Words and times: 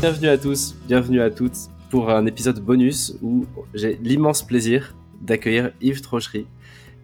Bienvenue 0.00 0.28
à 0.28 0.36
tous, 0.36 0.74
bienvenue 0.86 1.22
à 1.22 1.30
toutes 1.30 1.56
pour 1.90 2.10
un 2.10 2.26
épisode 2.26 2.60
bonus 2.60 3.16
où 3.22 3.46
j'ai 3.72 3.96
l'immense 4.02 4.46
plaisir 4.46 4.94
d'accueillir 5.22 5.72
Yves 5.80 6.02
Trochery 6.02 6.46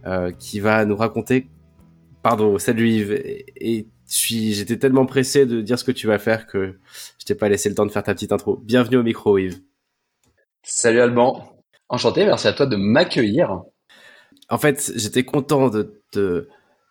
euh, 0.04 0.30
qui 0.30 0.60
va 0.60 0.84
nous 0.84 0.94
raconter. 0.94 1.48
Pardon, 2.22 2.58
salut 2.58 2.90
Yves. 2.90 3.12
Et, 3.12 3.88
j'étais 4.06 4.76
tellement 4.76 5.06
pressé 5.06 5.46
de 5.46 5.62
dire 5.62 5.78
ce 5.78 5.84
que 5.84 5.90
tu 5.90 6.06
vas 6.06 6.18
faire 6.18 6.46
que 6.46 6.78
je 7.18 7.24
t'ai 7.24 7.34
pas 7.34 7.48
laissé 7.48 7.70
le 7.70 7.74
temps 7.74 7.86
de 7.86 7.90
faire 7.90 8.02
ta 8.02 8.12
petite 8.12 8.30
intro. 8.30 8.60
Bienvenue 8.62 8.98
au 8.98 9.02
micro, 9.02 9.38
Yves. 9.38 9.62
Salut 10.62 11.00
Alban. 11.00 11.50
Enchanté, 11.88 12.26
merci 12.26 12.46
à 12.46 12.52
toi 12.52 12.66
de 12.66 12.76
m'accueillir. 12.76 13.62
En 14.50 14.58
fait, 14.58 14.92
j'étais 14.96 15.24
content 15.24 15.70
de 15.70 16.02
te 16.10 16.46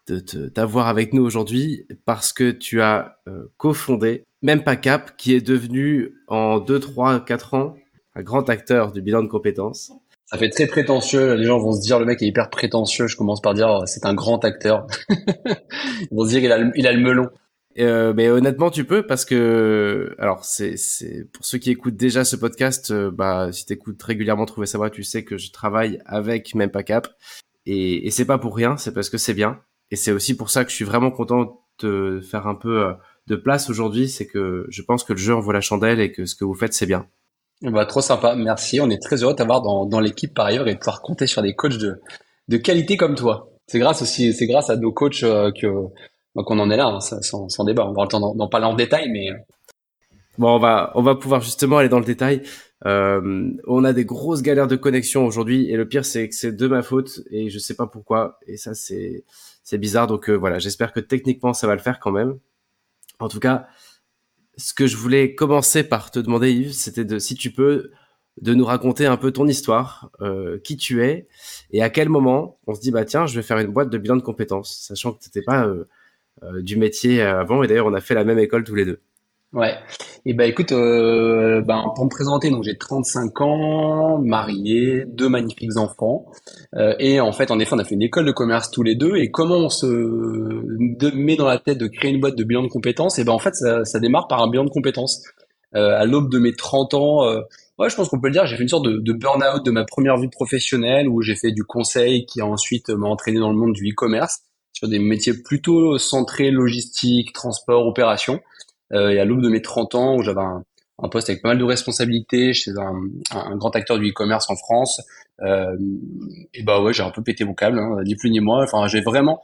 de 0.08 0.50
t'avoir 0.50 0.88
avec 0.88 1.14
nous 1.14 1.24
aujourd'hui 1.24 1.86
parce 2.06 2.34
que 2.34 2.50
tu 2.52 2.82
as 2.82 3.20
euh, 3.28 3.46
cofondé 3.58 4.26
même 4.42 4.64
pas 4.64 4.76
Cap, 4.76 5.16
qui 5.18 5.34
est 5.34 5.42
devenu 5.42 6.16
en 6.28 6.60
2, 6.60 6.80
3, 6.80 7.26
4 7.26 7.54
ans 7.54 7.76
un 8.16 8.24
grand 8.24 8.50
acteur 8.50 8.92
du 8.92 9.02
bilan 9.02 9.24
de 9.24 9.28
compétences. 9.28 9.92
Ça 10.26 10.38
fait 10.38 10.50
très 10.50 10.68
prétentieux. 10.68 11.34
Les 11.36 11.46
gens 11.46 11.60
vont 11.60 11.74
se 11.74 11.82
dire 11.82 12.00
le 12.00 12.06
mec 12.06 12.22
est 12.22 12.28
hyper 12.28 12.50
prétentieux. 12.50 13.08
Je 13.08 13.18
commence 13.18 13.42
par 13.42 13.54
dire 13.54 13.68
oh, 13.70 13.86
c'est 13.86 14.06
un 14.06 14.14
grand 14.14 14.44
acteur. 14.46 14.88
Ils 15.10 16.08
vont 16.12 16.26
se 16.26 16.30
dire 16.30 16.44
il 16.44 16.52
a 16.52 16.58
le, 16.58 16.72
il 16.76 16.88
a 16.88 16.94
le 16.94 17.00
melon. 17.00 17.30
Euh, 17.80 18.14
mais 18.14 18.30
honnêtement, 18.30 18.70
tu 18.70 18.84
peux 18.84 19.06
parce 19.06 19.24
que 19.24 20.14
alors 20.20 20.44
c'est 20.44 20.76
c'est 20.78 21.26
pour 21.32 21.46
ceux 21.46 21.58
qui 21.58 21.72
écoutent 21.72 21.96
déjà 21.96 22.26
ce 22.26 22.36
podcast, 22.36 22.92
euh, 22.92 23.12
bah 23.12 23.52
si 23.54 23.66
t'écoutes 23.66 24.02
régulièrement 24.04 24.46
Trouver 24.46 24.68
Savoir, 24.68 24.92
tu 24.92 25.04
sais 25.04 25.24
que 25.24 25.38
je 25.38 25.52
travaille 25.52 26.00
avec 26.06 26.54
même 26.54 26.70
pas 26.70 26.84
Cap 26.84 27.08
et, 27.66 28.06
et 28.06 28.12
c'est 28.12 28.26
pas 28.26 28.38
pour 28.38 28.56
rien, 28.56 28.76
c'est 28.76 28.94
parce 28.94 29.10
que 29.10 29.18
c'est 29.18 29.34
bien 29.34 29.62
et 29.90 29.96
c'est 29.96 30.12
aussi 30.12 30.36
pour 30.36 30.50
ça 30.50 30.66
que 30.66 30.72
je 30.72 30.76
suis 30.76 30.86
vraiment 30.86 31.12
content 31.12 31.62
de 31.80 32.20
faire 32.22 32.48
un 32.48 32.56
peu 32.56 32.86
euh, 32.86 32.94
de 33.32 33.36
place 33.38 33.70
aujourd'hui, 33.70 34.10
c'est 34.10 34.28
que 34.28 34.66
je 34.70 34.82
pense 34.82 35.04
que 35.04 35.14
le 35.14 35.20
jeu 35.20 35.34
en 35.34 35.40
vaut 35.40 35.52
la 35.52 35.62
chandelle 35.62 36.00
et 36.00 36.12
que 36.12 36.26
ce 36.26 36.36
que 36.36 36.44
vous 36.44 36.54
faites, 36.54 36.74
c'est 36.74 36.86
bien. 36.86 37.08
Bah, 37.62 37.86
trop 37.86 38.02
sympa, 38.02 38.36
merci. 38.36 38.80
On 38.82 38.90
est 38.90 39.02
très 39.02 39.24
heureux 39.24 39.34
de 39.34 39.38
t'avoir 39.38 39.62
dans, 39.62 39.86
dans 39.86 40.00
l'équipe 40.00 40.34
par 40.34 40.48
ailleurs 40.48 40.68
et 40.68 40.74
de 40.74 40.80
pouvoir 40.80 41.02
compter 41.02 41.28
sur 41.28 41.42
des 41.42 41.54
coachs 41.54 41.78
de, 41.78 42.02
de 42.48 42.58
qualité 42.58 42.98
comme 42.98 43.16
toi. 43.16 43.50
C'est 43.68 43.80
grâce 43.80 44.02
aussi, 44.02 44.34
c'est 44.34 44.48
grâce 44.48 44.70
à 44.70 44.76
nos 44.76 44.92
coachs 44.92 45.24
euh, 45.24 45.52
que 45.52 45.68
bah, 46.36 46.44
qu'on 46.46 46.60
en 46.60 46.70
est 46.70 46.78
là, 46.78 46.88
hein, 46.88 47.00
sans, 47.00 47.50
sans, 47.50 47.64
débat. 47.64 47.88
On 47.88 47.94
va 47.94 48.04
le 48.04 48.08
temps 48.10 48.36
d'en 48.36 48.48
parler 48.50 48.66
en 48.66 48.76
détail, 48.76 49.10
mais 49.12 49.32
euh. 49.32 49.36
bon, 50.38 50.56
on 50.56 50.60
va 50.60 50.92
on 50.96 51.02
va 51.02 51.16
pouvoir 51.16 51.42
justement 51.42 51.78
aller 51.78 51.90
dans 51.90 52.00
le 52.00 52.06
détail. 52.06 52.42
Euh, 52.86 53.52
on 53.68 53.84
a 53.84 53.94
des 53.94 54.06
grosses 54.06 54.42
galères 54.42 54.68
de 54.68 54.76
connexion 54.76 55.26
aujourd'hui 55.26 55.70
et 55.70 55.78
le 55.78 55.88
pire 55.88 56.04
c'est 56.04 56.28
que 56.28 56.36
c'est 56.36 56.52
de 56.52 56.68
ma 56.68 56.82
faute 56.82 57.22
et 57.30 57.52
je 57.52 57.60
sais 57.60 57.76
pas 57.76 57.86
pourquoi 57.86 58.40
et 58.48 58.58
ça 58.58 58.74
c'est 58.74 59.24
c'est 59.64 59.78
bizarre 59.78 60.08
donc 60.08 60.32
euh, 60.32 60.34
voilà 60.34 60.58
j'espère 60.58 60.92
que 60.92 61.00
techniquement 61.00 61.54
ça 61.54 61.68
va 61.68 61.76
le 61.76 61.82
faire 61.82 62.00
quand 62.00 62.10
même 62.10 62.40
en 63.22 63.28
tout 63.30 63.40
cas, 63.40 63.68
ce 64.58 64.74
que 64.74 64.88
je 64.88 64.98
voulais 64.98 65.36
commencer 65.36 65.84
par 65.84 66.12
te 66.12 66.20
demander, 66.20 66.52
Yves, 66.52 66.74
c'était 66.74 67.06
de, 67.06 67.20
si 67.20 67.36
tu 67.36 67.52
peux, 67.52 67.92
de 68.42 68.54
nous 68.54 68.66
raconter 68.66 69.06
un 69.06 69.18
peu 69.18 69.32
ton 69.32 69.48
histoire, 69.48 70.12
euh, 70.22 70.60
qui 70.60 70.78
tu 70.78 71.04
es, 71.04 71.28
et 71.72 71.82
à 71.82 71.90
quel 71.90 72.10
moment 72.10 72.60
on 72.68 72.74
se 72.74 72.82
dit, 72.82 72.92
bah 72.92 73.06
tiens, 73.06 73.26
je 73.26 73.36
vais 73.36 73.44
faire 73.44 73.60
une 73.60 73.72
boîte 73.72 73.90
de 73.90 73.98
bilan 73.98 74.16
de 74.16 74.22
compétences, 74.22 74.80
sachant 74.82 75.14
que 75.14 75.22
tu 75.22 75.30
n'étais 75.30 75.44
pas 75.44 75.66
euh, 75.66 75.86
euh, 76.44 76.62
du 76.62 76.78
métier 76.78 77.22
avant, 77.22 77.64
et 77.64 77.68
d'ailleurs 77.68 77.88
on 77.88 77.94
a 77.94 78.02
fait 78.02 78.16
la 78.16 78.24
même 78.24 78.40
école 78.40 78.64
tous 78.64 78.76
les 78.76 78.86
deux. 78.86 79.02
Ouais. 79.54 79.76
Et 80.26 80.34
ben 80.34 80.46
écoute, 80.50 80.72
euh, 80.72 81.62
ben, 81.62 81.92
pour 81.94 82.06
me 82.06 82.10
présenter, 82.10 82.50
donc 82.50 82.64
j'ai 82.64 82.78
35 82.78 83.42
ans, 83.42 84.18
marié, 84.20 85.04
deux 85.06 85.28
magnifiques 85.28 85.76
enfants, 85.76 86.26
euh, 86.76 86.96
et 87.00 87.20
en 87.20 87.34
fait, 87.34 87.52
en 87.52 87.60
effet, 87.60 87.74
on 87.76 87.80
a 87.80 87.84
fait 87.84 87.96
une 87.96 88.02
école 88.02 88.26
de 88.26 88.32
commerce 88.32 88.72
tous 88.72 88.84
les 88.84 88.96
deux. 88.96 89.18
Et 89.18 89.30
comment 89.30 89.58
on 89.58 89.70
se 89.70 89.86
met 91.16 91.36
dans 91.36 91.48
la 91.48 91.58
tête 91.58 91.78
de 91.78 91.88
créer 91.88 92.12
une 92.12 92.22
boîte 92.22 92.38
de 92.38 92.46
bilan 92.46 92.64
de 92.64 92.70
compétences 92.70 93.20
Et 93.20 93.26
ben 93.26 93.34
en 93.34 93.40
fait, 93.40 93.54
ça, 93.56 93.84
ça 93.84 94.00
démarre 94.00 94.28
par 94.28 94.42
un 94.42 94.50
bilan 94.50 94.64
de 94.64 94.70
compétences. 94.70 95.22
Euh, 95.76 95.98
à 95.98 96.06
l'aube 96.06 96.30
de 96.30 96.40
mes 96.40 96.54
30 96.54 96.94
ans, 96.94 97.26
euh, 97.26 97.42
ouais, 97.78 97.90
je 97.90 97.96
pense 97.96 98.10
qu'on 98.10 98.20
peut 98.20 98.28
le 98.28 98.34
dire, 98.34 98.46
j'ai 98.46 98.58
fait 98.58 98.64
une 98.64 98.70
sorte 98.70 98.86
de, 98.86 98.98
de 99.00 99.14
burn-out 99.14 99.66
de 99.66 99.72
ma 99.72 99.86
première 99.86 100.18
vie 100.18 100.28
professionnelle 100.30 101.08
où 101.08 101.22
j'ai 101.22 101.36
fait 101.36 101.52
du 101.52 101.64
conseil 101.64 102.26
qui 102.26 102.42
ensuite 102.42 102.90
m'a 102.90 103.08
entraîné 103.08 103.40
dans 103.40 103.50
le 103.50 103.58
monde 103.58 103.74
du 103.74 103.90
e-commerce 103.90 104.42
sur 104.74 104.90
des 104.90 105.00
métiers 105.00 105.34
plutôt 105.34 105.98
centrés 105.98 106.52
logistique, 106.52 107.34
transport, 107.34 107.86
opération. 107.86 108.42
Euh, 108.94 109.10
et 109.10 109.20
à 109.20 109.26
l'aube 109.26 109.42
de 109.42 109.50
mes 109.50 109.62
30 109.62 109.96
ans, 109.96 110.16
où 110.16 110.22
j'avais 110.22 110.42
un, 110.42 110.64
un, 111.00 111.10
poste 111.10 111.30
avec 111.30 111.42
pas 111.42 111.50
mal 111.50 111.58
de 111.58 111.64
responsabilités 111.64 112.54
chez 112.54 112.72
un, 112.78 113.02
un 113.32 113.56
grand 113.56 113.76
acteur 113.76 113.98
du 113.98 114.10
e-commerce 114.10 114.50
en 114.50 114.56
France, 114.56 115.02
euh, 115.42 115.76
et 116.54 116.64
bah 116.64 116.82
ouais, 116.82 116.94
j'ai 116.94 117.04
un 117.04 117.10
peu 117.10 117.24
pété 117.24 117.44
mon 117.46 117.54
câble, 117.54 117.80
hein, 117.80 117.98
ni 118.06 118.16
plus 118.16 118.30
ni 118.30 118.40
moins. 118.40 118.64
Enfin, 118.64 118.88
j'ai 118.88 119.02
vraiment 119.02 119.42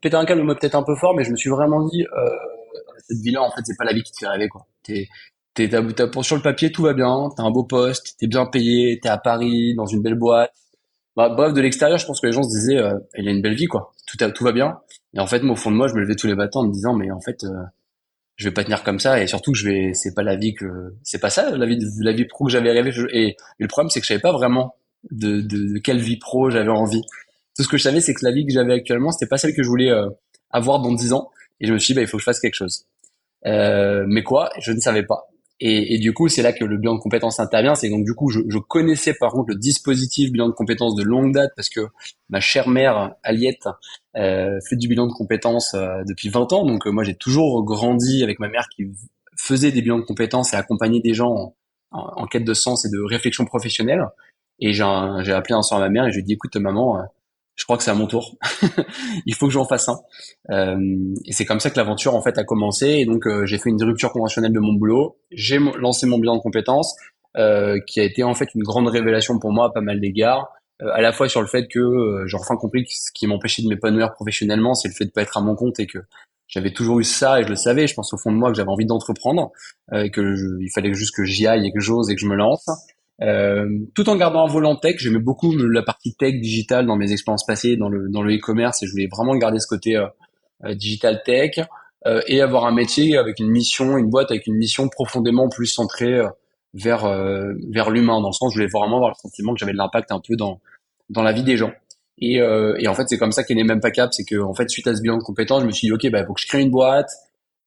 pété 0.00 0.16
un 0.16 0.24
câble, 0.24 0.46
peut-être 0.58 0.74
un 0.74 0.82
peu 0.82 0.94
fort, 0.96 1.14
mais 1.14 1.24
je 1.24 1.30
me 1.30 1.36
suis 1.36 1.50
vraiment 1.50 1.84
dit, 1.86 2.04
euh, 2.04 2.30
cette 3.08 3.18
vie-là, 3.18 3.42
en 3.42 3.50
fait, 3.50 3.62
c'est 3.64 3.76
pas 3.76 3.84
la 3.84 3.92
vie 3.92 4.02
qui 4.02 4.12
te 4.12 4.18
fait 4.18 4.28
rêver, 4.28 4.48
quoi. 4.48 4.66
T'es, 4.82 5.08
t'es, 5.54 5.68
t'as, 5.68 6.22
sur 6.22 6.36
le 6.36 6.42
papier, 6.42 6.70
tout 6.70 6.82
va 6.82 6.92
bien, 6.92 7.28
t'as 7.36 7.42
un 7.42 7.50
beau 7.50 7.64
poste, 7.64 8.16
t'es 8.18 8.26
bien 8.26 8.46
payé, 8.46 8.98
t'es 9.00 9.08
à 9.08 9.18
Paris, 9.18 9.74
dans 9.74 9.86
une 9.86 10.02
belle 10.02 10.14
boîte. 10.14 10.52
Bah, 11.16 11.28
bref, 11.28 11.52
de 11.52 11.60
l'extérieur, 11.60 11.98
je 11.98 12.06
pense 12.06 12.20
que 12.20 12.26
les 12.26 12.32
gens 12.32 12.42
se 12.42 12.48
disaient, 12.48 12.78
euh, 12.78 12.98
il 13.18 13.28
a 13.28 13.30
une 13.32 13.42
belle 13.42 13.54
vie, 13.54 13.66
quoi. 13.66 13.92
Tout, 14.06 14.16
tout 14.32 14.44
va 14.44 14.52
bien. 14.52 14.78
Et 15.14 15.20
en 15.20 15.26
fait, 15.26 15.42
moi, 15.42 15.52
au 15.52 15.56
fond 15.56 15.70
de 15.70 15.76
moi, 15.76 15.88
je 15.88 15.94
me 15.94 16.00
levais 16.00 16.16
tous 16.16 16.26
les 16.26 16.34
matins 16.34 16.60
en 16.60 16.66
me 16.66 16.72
disant, 16.72 16.94
mais 16.94 17.10
en 17.10 17.20
fait, 17.20 17.44
euh, 17.44 17.48
je 18.36 18.48
vais 18.48 18.54
pas 18.54 18.64
tenir 18.64 18.82
comme 18.82 18.98
ça 18.98 19.22
et 19.22 19.26
surtout 19.26 19.54
je 19.54 19.68
vais 19.68 19.94
c'est 19.94 20.14
pas 20.14 20.22
la 20.22 20.36
vie 20.36 20.54
que 20.54 20.94
c'est 21.02 21.20
pas 21.20 21.30
ça 21.30 21.50
la 21.50 21.66
vie 21.66 21.78
la 22.00 22.12
vie 22.12 22.24
pro 22.24 22.46
que 22.46 22.50
j'avais 22.50 22.70
rêvé. 22.72 22.92
Et, 23.12 23.36
le 23.58 23.68
problème 23.68 23.90
c'est 23.90 24.00
que 24.00 24.06
je 24.06 24.08
savais 24.08 24.20
pas 24.20 24.32
vraiment 24.32 24.74
de, 25.10 25.40
de, 25.40 25.78
quelle 25.78 26.00
vie 26.00 26.16
pro 26.16 26.50
j'avais 26.50 26.70
envie. 26.70 27.02
Tout 27.56 27.62
ce 27.62 27.68
que 27.68 27.76
je 27.76 27.82
savais 27.82 28.00
c'est 28.00 28.14
que 28.14 28.24
la 28.24 28.32
vie 28.32 28.46
que 28.46 28.52
j'avais 28.52 28.74
actuellement 28.74 29.12
c'était 29.12 29.28
pas 29.28 29.38
celle 29.38 29.54
que 29.54 29.62
je 29.62 29.68
voulais 29.68 29.90
euh, 29.90 30.08
avoir 30.50 30.80
dans 30.80 30.92
10 30.92 31.12
ans. 31.12 31.30
Et 31.60 31.66
je 31.66 31.72
me 31.72 31.78
suis 31.78 31.92
dit 31.92 31.96
bah 31.96 32.02
il 32.02 32.08
faut 32.08 32.16
que 32.16 32.22
je 32.22 32.24
fasse 32.24 32.40
quelque 32.40 32.54
chose. 32.54 32.86
Euh, 33.46 34.04
mais 34.08 34.22
quoi 34.22 34.50
je 34.60 34.72
ne 34.72 34.80
savais 34.80 35.02
pas 35.02 35.31
et, 35.64 35.98
du 35.98 36.12
coup, 36.12 36.26
c'est 36.26 36.42
là 36.42 36.52
que 36.52 36.64
le 36.64 36.76
bilan 36.76 36.96
de 36.96 36.98
compétences 36.98 37.38
intervient. 37.38 37.76
C'est 37.76 37.88
donc 37.88 38.04
du 38.04 38.14
coup, 38.14 38.30
je, 38.30 38.58
connaissais 38.58 39.14
par 39.14 39.30
contre 39.30 39.50
le 39.50 39.54
dispositif 39.54 40.32
bilan 40.32 40.48
de 40.48 40.54
compétences 40.54 40.96
de 40.96 41.04
longue 41.04 41.32
date 41.32 41.52
parce 41.54 41.68
que 41.68 41.82
ma 42.30 42.40
chère 42.40 42.68
mère 42.68 43.14
Aliette 43.22 43.68
euh, 44.16 44.58
fait 44.68 44.74
du 44.74 44.88
bilan 44.88 45.06
de 45.06 45.12
compétences 45.12 45.74
euh, 45.74 46.02
depuis 46.04 46.30
20 46.30 46.52
ans. 46.52 46.66
Donc 46.66 46.88
euh, 46.88 46.90
moi, 46.90 47.04
j'ai 47.04 47.14
toujours 47.14 47.64
grandi 47.64 48.24
avec 48.24 48.40
ma 48.40 48.48
mère 48.48 48.66
qui 48.74 48.88
faisait 49.36 49.70
des 49.70 49.82
bilans 49.82 49.98
de 49.98 50.04
compétences 50.04 50.52
et 50.52 50.56
accompagnait 50.56 51.00
des 51.00 51.14
gens 51.14 51.54
en, 51.92 52.26
quête 52.26 52.44
de 52.44 52.54
sens 52.54 52.84
et 52.84 52.90
de 52.90 53.00
réflexion 53.00 53.44
professionnelle. 53.44 54.04
Et 54.58 54.72
j'ai 54.72 54.82
appelé 54.82 55.54
un 55.54 55.62
soir 55.62 55.78
ma 55.78 55.90
mère 55.90 56.06
et 56.06 56.10
je 56.10 56.16
lui 56.16 56.22
ai 56.22 56.24
dit, 56.24 56.32
écoute 56.32 56.56
maman, 56.56 56.98
euh, 56.98 57.02
je 57.54 57.64
crois 57.64 57.76
que 57.76 57.82
c'est 57.82 57.90
à 57.90 57.94
mon 57.94 58.06
tour. 58.06 58.36
il 59.26 59.34
faut 59.34 59.46
que 59.46 59.52
j'en 59.52 59.66
fasse 59.66 59.88
un. 59.88 59.98
Euh, 60.50 60.78
et 61.26 61.32
c'est 61.32 61.44
comme 61.44 61.60
ça 61.60 61.70
que 61.70 61.76
l'aventure 61.76 62.14
en 62.14 62.22
fait 62.22 62.38
a 62.38 62.44
commencé. 62.44 62.86
Et 62.86 63.04
donc 63.04 63.26
euh, 63.26 63.44
j'ai 63.46 63.58
fait 63.58 63.70
une 63.70 63.82
rupture 63.82 64.12
conventionnelle 64.12 64.52
de 64.52 64.60
mon 64.60 64.72
boulot. 64.72 65.18
J'ai 65.30 65.58
lancé 65.58 66.06
mon 66.06 66.18
bilan 66.18 66.36
de 66.36 66.40
compétences, 66.40 66.96
euh, 67.38 67.78
qui 67.86 67.98
a 68.00 68.04
été 68.04 68.22
en 68.24 68.34
fait 68.34 68.54
une 68.54 68.62
grande 68.62 68.88
révélation 68.88 69.38
pour 69.38 69.52
moi 69.52 69.66
à 69.66 69.70
pas 69.70 69.80
mal 69.80 70.00
d'égards. 70.00 70.52
Euh, 70.82 70.90
à 70.92 71.00
la 71.00 71.12
fois 71.12 71.28
sur 71.28 71.40
le 71.40 71.46
fait 71.46 71.66
que 71.66 71.78
euh, 71.78 72.26
j'ai 72.26 72.36
enfin 72.36 72.56
compris 72.56 72.84
que 72.84 72.90
ce 72.92 73.10
qui 73.14 73.26
m'empêchait 73.26 73.62
de 73.62 73.68
m'épanouir 73.68 74.12
professionnellement, 74.12 74.74
c'est 74.74 74.88
le 74.88 74.94
fait 74.94 75.06
de 75.06 75.10
pas 75.10 75.22
être 75.22 75.36
à 75.36 75.40
mon 75.40 75.54
compte 75.54 75.80
et 75.80 75.86
que 75.86 75.98
j'avais 76.46 76.72
toujours 76.72 77.00
eu 77.00 77.04
ça 77.04 77.40
et 77.40 77.44
je 77.44 77.48
le 77.48 77.56
savais. 77.56 77.86
Je 77.86 77.94
pense 77.94 78.12
au 78.12 78.18
fond 78.18 78.32
de 78.32 78.36
moi 78.36 78.50
que 78.50 78.56
j'avais 78.56 78.68
envie 78.70 78.84
d'entreprendre, 78.84 79.50
et 79.94 80.10
que 80.10 80.34
il 80.60 80.70
fallait 80.74 80.92
juste 80.92 81.14
que 81.16 81.24
j'y 81.24 81.46
aille 81.46 81.66
et 81.66 81.72
que 81.72 81.80
j'ose 81.80 82.10
et 82.10 82.14
que 82.14 82.20
je 82.20 82.26
me 82.26 82.36
lance. 82.36 82.68
Euh, 83.20 83.66
tout 83.94 84.08
en 84.08 84.16
gardant 84.16 84.44
un 84.44 84.48
volant 84.48 84.76
tech, 84.76 84.96
j'aimais 84.98 85.18
beaucoup 85.18 85.54
la 85.56 85.82
partie 85.82 86.14
tech 86.14 86.40
digitale 86.40 86.86
dans 86.86 86.96
mes 86.96 87.12
expériences 87.12 87.44
passées 87.44 87.76
dans 87.76 87.88
le 87.88 88.08
dans 88.08 88.22
le 88.22 88.34
e-commerce 88.34 88.82
et 88.82 88.86
je 88.86 88.92
voulais 88.92 89.08
vraiment 89.10 89.36
garder 89.36 89.58
ce 89.58 89.66
côté 89.66 89.96
euh, 89.96 90.06
euh, 90.64 90.74
digital 90.74 91.22
tech 91.24 91.60
et 92.26 92.40
avoir 92.40 92.64
un 92.64 92.72
métier 92.72 93.16
avec 93.16 93.38
une 93.38 93.48
mission, 93.48 93.96
une 93.96 94.10
boîte 94.10 94.32
avec 94.32 94.48
une 94.48 94.56
mission 94.56 94.88
profondément 94.88 95.48
plus 95.48 95.66
centrée 95.66 96.20
vers 96.74 97.06
vers 97.70 97.90
l'humain 97.90 98.20
dans 98.20 98.30
le 98.30 98.32
sens 98.32 98.48
où 98.48 98.50
je 98.50 98.54
voulais 98.56 98.70
vraiment 98.72 98.96
avoir 98.96 99.10
le 99.10 99.14
sentiment 99.14 99.54
que 99.54 99.60
j'avais 99.60 99.70
de 99.70 99.76
l'impact 99.76 100.10
un 100.10 100.18
peu 100.18 100.34
dans 100.34 100.60
dans 101.10 101.22
la 101.22 101.30
vie 101.30 101.44
des 101.44 101.56
gens. 101.56 101.70
Et, 102.18 102.38
et 102.38 102.88
en 102.88 102.94
fait, 102.94 103.04
c'est 103.06 103.18
comme 103.18 103.30
ça 103.30 103.44
qu'est 103.44 103.54
né 103.54 103.62
même 103.62 103.78
pas 103.78 103.92
cap, 103.92 104.12
c'est 104.12 104.24
que 104.24 104.34
en 104.40 104.52
fait 104.52 104.68
suite 104.68 104.88
à 104.88 104.96
ce 104.96 105.00
bilan 105.00 105.16
de 105.18 105.22
compétences, 105.22 105.62
je 105.62 105.66
me 105.68 105.70
suis 105.70 105.86
dit 105.86 105.92
ok, 105.92 106.10
bah 106.10 106.26
faut 106.26 106.34
que 106.34 106.40
je 106.40 106.48
crée 106.48 106.60
une 106.60 106.72
boîte 106.72 107.10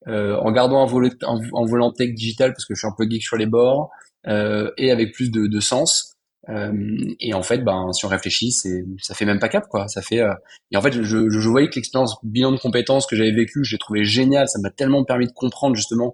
en 0.05 0.51
gardant 0.51 0.83
un 0.83 0.85
volet 0.85 1.11
un, 1.21 1.39
un 1.39 1.65
volant 1.65 1.93
tech 1.93 2.13
digital 2.13 2.51
parce 2.51 2.65
que 2.65 2.75
je 2.75 2.79
suis 2.79 2.87
un 2.89 2.95
peu 2.97 3.09
geek 3.09 3.23
sur 3.23 3.37
les 3.37 3.45
bords 3.45 3.83
euh, 3.83 4.04
et 4.27 4.91
avec 4.91 5.13
plus 5.13 5.31
de, 5.31 5.47
de 5.47 5.59
sens. 5.59 6.15
Euh, 6.49 6.97
et 7.19 7.33
en 7.33 7.41
fait, 7.41 7.59
ben, 7.59 7.91
si 7.93 8.05
on 8.05 8.07
réfléchit, 8.07 8.51
c'est, 8.51 8.85
ça 9.01 9.15
fait 9.15 9.25
même 9.25 9.39
pas 9.39 9.49
cap, 9.49 9.67
quoi. 9.67 9.87
Ça 9.87 10.01
fait. 10.01 10.21
Euh, 10.21 10.33
et 10.71 10.77
en 10.77 10.81
fait, 10.81 10.91
je, 10.91 11.03
je, 11.03 11.29
je 11.29 11.49
voyais 11.49 11.69
que 11.69 11.75
l'expérience 11.75 12.15
bilan 12.23 12.51
de 12.51 12.57
compétences 12.57 13.07
que 13.07 13.15
j'avais 13.15 13.31
vécu, 13.31 13.63
j'ai 13.63 13.77
trouvé 13.77 14.03
génial. 14.03 14.47
Ça 14.47 14.59
m'a 14.59 14.69
tellement 14.69 15.03
permis 15.03 15.27
de 15.27 15.31
comprendre 15.31 15.75
justement 15.75 16.13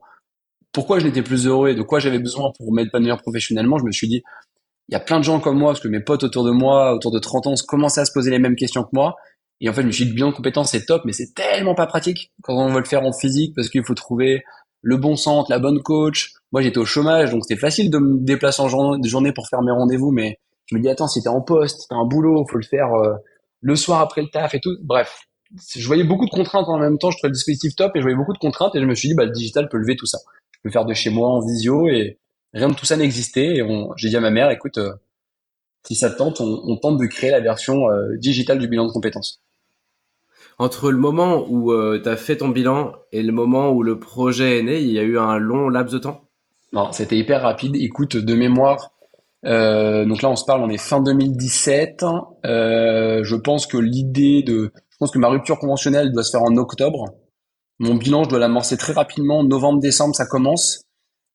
pourquoi 0.71 0.99
je 0.99 1.05
n'étais 1.05 1.21
plus 1.21 1.47
heureux 1.47 1.69
et 1.69 1.75
de 1.75 1.81
quoi 1.81 1.99
j'avais 1.99 2.19
besoin 2.19 2.51
pour 2.57 2.73
m'épanouir 2.73 3.17
professionnellement, 3.21 3.77
je 3.77 3.83
me 3.83 3.91
suis 3.91 4.07
dit, 4.07 4.23
il 4.87 4.93
y 4.93 4.95
a 4.95 5.01
plein 5.01 5.19
de 5.19 5.23
gens 5.23 5.39
comme 5.41 5.57
moi, 5.57 5.71
parce 5.71 5.81
que 5.81 5.89
mes 5.89 5.99
potes 5.99 6.23
autour 6.23 6.45
de 6.45 6.51
moi, 6.51 6.93
autour 6.93 7.11
de 7.11 7.19
30 7.19 7.47
ans, 7.47 7.53
commençaient 7.67 8.01
à 8.01 8.05
se 8.05 8.13
poser 8.13 8.31
les 8.31 8.39
mêmes 8.39 8.55
questions 8.55 8.83
que 8.83 8.89
moi. 8.93 9.15
Et 9.59 9.69
en 9.69 9.73
fait, 9.73 9.81
je 9.81 9.87
me 9.87 9.91
suis 9.91 10.05
dit, 10.05 10.11
le 10.11 10.15
bilan 10.15 10.29
de 10.29 10.35
compétences, 10.35 10.71
c'est 10.71 10.85
top, 10.85 11.03
mais 11.05 11.11
c'est 11.11 11.33
tellement 11.33 11.75
pas 11.75 11.87
pratique 11.87 12.31
quand 12.41 12.55
on 12.55 12.69
veut 12.69 12.79
le 12.79 12.85
faire 12.85 13.03
en 13.03 13.11
physique, 13.11 13.53
parce 13.53 13.69
qu'il 13.69 13.83
faut 13.83 13.93
trouver 13.93 14.43
le 14.81 14.97
bon 14.97 15.15
centre, 15.15 15.49
la 15.49 15.59
bonne 15.59 15.81
coach. 15.81 16.33
Moi, 16.51 16.61
j'étais 16.61 16.77
au 16.77 16.85
chômage, 16.85 17.31
donc 17.31 17.43
c'était 17.47 17.59
facile 17.59 17.89
de 17.89 17.97
me 17.97 18.19
déplacer 18.19 18.61
en 18.61 18.67
journée 18.67 19.31
pour 19.31 19.47
faire 19.47 19.61
mes 19.61 19.71
rendez-vous, 19.71 20.11
mais 20.11 20.39
je 20.65 20.75
me 20.75 20.81
dis, 20.81 20.89
attends, 20.89 21.07
si 21.07 21.21
t'es 21.21 21.29
en 21.29 21.41
poste, 21.41 21.87
t'as 21.89 21.95
un 21.95 22.05
boulot, 22.05 22.45
faut 22.49 22.57
le 22.57 22.63
faire 22.63 22.93
euh, 22.93 23.15
le 23.61 23.75
soir 23.75 24.01
après 24.01 24.21
le 24.21 24.29
taf 24.29 24.53
et 24.55 24.59
tout. 24.59 24.75
Bref, 24.83 25.21
je 25.75 25.85
voyais 25.85 26.03
beaucoup 26.03 26.25
de 26.25 26.31
contraintes 26.31 26.67
en 26.67 26.79
même 26.79 26.97
temps, 26.97 27.11
je 27.11 27.17
trouvais 27.17 27.29
le 27.29 27.35
dispositif 27.35 27.75
top 27.75 27.95
et 27.95 27.99
je 27.99 28.03
voyais 28.03 28.17
beaucoup 28.17 28.33
de 28.33 28.37
contraintes 28.37 28.75
et 28.75 28.81
je 28.81 28.85
me 28.85 28.95
suis 28.95 29.09
dit, 29.09 29.15
bah, 29.15 29.25
le 29.25 29.31
digital 29.31 29.69
peut 29.69 29.77
lever 29.77 29.95
tout 29.95 30.05
ça. 30.05 30.17
Je 30.51 30.59
peux 30.63 30.71
faire 30.71 30.85
de 30.85 30.93
chez 30.93 31.09
moi 31.09 31.29
en 31.29 31.45
visio 31.45 31.87
et 31.87 32.19
rien 32.53 32.69
de 32.69 32.73
tout 32.73 32.85
ça 32.85 32.97
n'existait. 32.97 33.57
Et 33.57 33.63
j'ai 33.97 34.09
dit 34.09 34.17
à 34.17 34.21
ma 34.21 34.31
mère, 34.31 34.49
écoute, 34.49 34.77
euh, 34.77 34.93
si 35.85 35.95
ça 35.95 36.09
te 36.09 36.17
tente, 36.17 36.41
on, 36.41 36.77
tente 36.77 36.97
de 36.97 37.05
créer 37.05 37.31
la 37.31 37.39
version 37.39 37.89
euh, 37.89 38.15
digitale 38.17 38.59
du 38.59 38.67
bilan 38.67 38.85
de 38.87 38.91
compétences. 38.91 39.41
Entre 40.61 40.91
le 40.91 40.97
moment 40.99 41.43
où 41.49 41.71
euh, 41.71 41.99
tu 42.03 42.07
as 42.07 42.15
fait 42.15 42.37
ton 42.37 42.49
bilan 42.49 42.91
et 43.11 43.23
le 43.23 43.31
moment 43.31 43.71
où 43.71 43.81
le 43.81 43.97
projet 43.97 44.59
est 44.59 44.61
né, 44.61 44.79
il 44.79 44.91
y 44.91 44.99
a 44.99 45.01
eu 45.01 45.17
un 45.17 45.39
long 45.39 45.69
laps 45.69 45.91
de 45.91 45.97
temps? 45.97 46.21
Non, 46.71 46.91
c'était 46.91 47.17
hyper 47.17 47.41
rapide. 47.41 47.75
Écoute, 47.75 48.15
de 48.15 48.35
mémoire, 48.35 48.91
euh, 49.43 50.05
donc 50.05 50.21
là 50.21 50.29
on 50.29 50.35
se 50.35 50.45
parle, 50.45 50.61
on 50.61 50.69
est 50.69 50.77
fin 50.77 51.01
2017. 51.01 52.05
je 52.43 53.35
pense 53.37 53.65
que 53.65 53.77
l'idée 53.77 54.43
de... 54.43 54.71
Je 54.91 54.97
pense 54.99 55.09
que 55.09 55.17
ma 55.17 55.29
rupture 55.29 55.57
conventionnelle 55.57 56.11
doit 56.11 56.21
se 56.21 56.29
faire 56.29 56.43
en 56.43 56.55
octobre. 56.57 57.05
Mon 57.79 57.95
bilan, 57.95 58.25
je 58.25 58.29
dois 58.29 58.37
l'amorcer 58.37 58.77
très 58.77 58.93
rapidement. 58.93 59.43
Novembre-décembre, 59.43 60.13
ça 60.13 60.27
commence. 60.27 60.83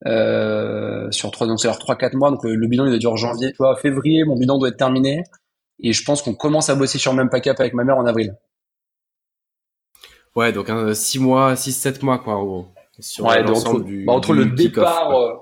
Euh, 0.06 1.10
sur 1.10 1.32
trois, 1.32 1.48
donc 1.48 1.58
c'est 1.58 1.66
alors 1.66 1.80
trois, 1.80 1.96
quatre 1.96 2.14
mois. 2.14 2.30
Donc 2.30 2.44
le, 2.44 2.64
bilan, 2.68 2.84
il 2.84 2.90
doit 2.90 2.98
durer 3.00 3.16
janvier. 3.16 3.50
Tu 3.50 3.56
vois, 3.58 3.74
février, 3.74 4.22
mon 4.22 4.36
bilan 4.36 4.56
doit 4.56 4.68
être 4.68 4.76
terminé. 4.76 5.24
Et 5.80 5.92
je 5.92 6.04
pense 6.04 6.22
qu'on 6.22 6.34
commence 6.34 6.70
à 6.70 6.76
bosser 6.76 6.98
sur 6.98 7.10
le 7.10 7.16
même 7.16 7.28
pack-up 7.28 7.58
avec 7.58 7.74
ma 7.74 7.82
mère 7.82 7.98
en 7.98 8.06
avril. 8.06 8.36
Ouais, 10.36 10.52
donc 10.52 10.70
6 10.94 11.18
mois, 11.18 11.56
6, 11.56 11.72
7 11.72 12.02
mois, 12.02 12.18
quoi, 12.18 12.34
en 12.34 12.44
gros. 12.44 12.66
Sur 13.00 13.24
ouais, 13.24 13.42
entre, 13.42 13.80
du, 13.80 14.04
bah, 14.04 14.12
entre 14.12 14.34
le 14.34 14.46
départ, 14.46 15.10
euh, 15.10 15.32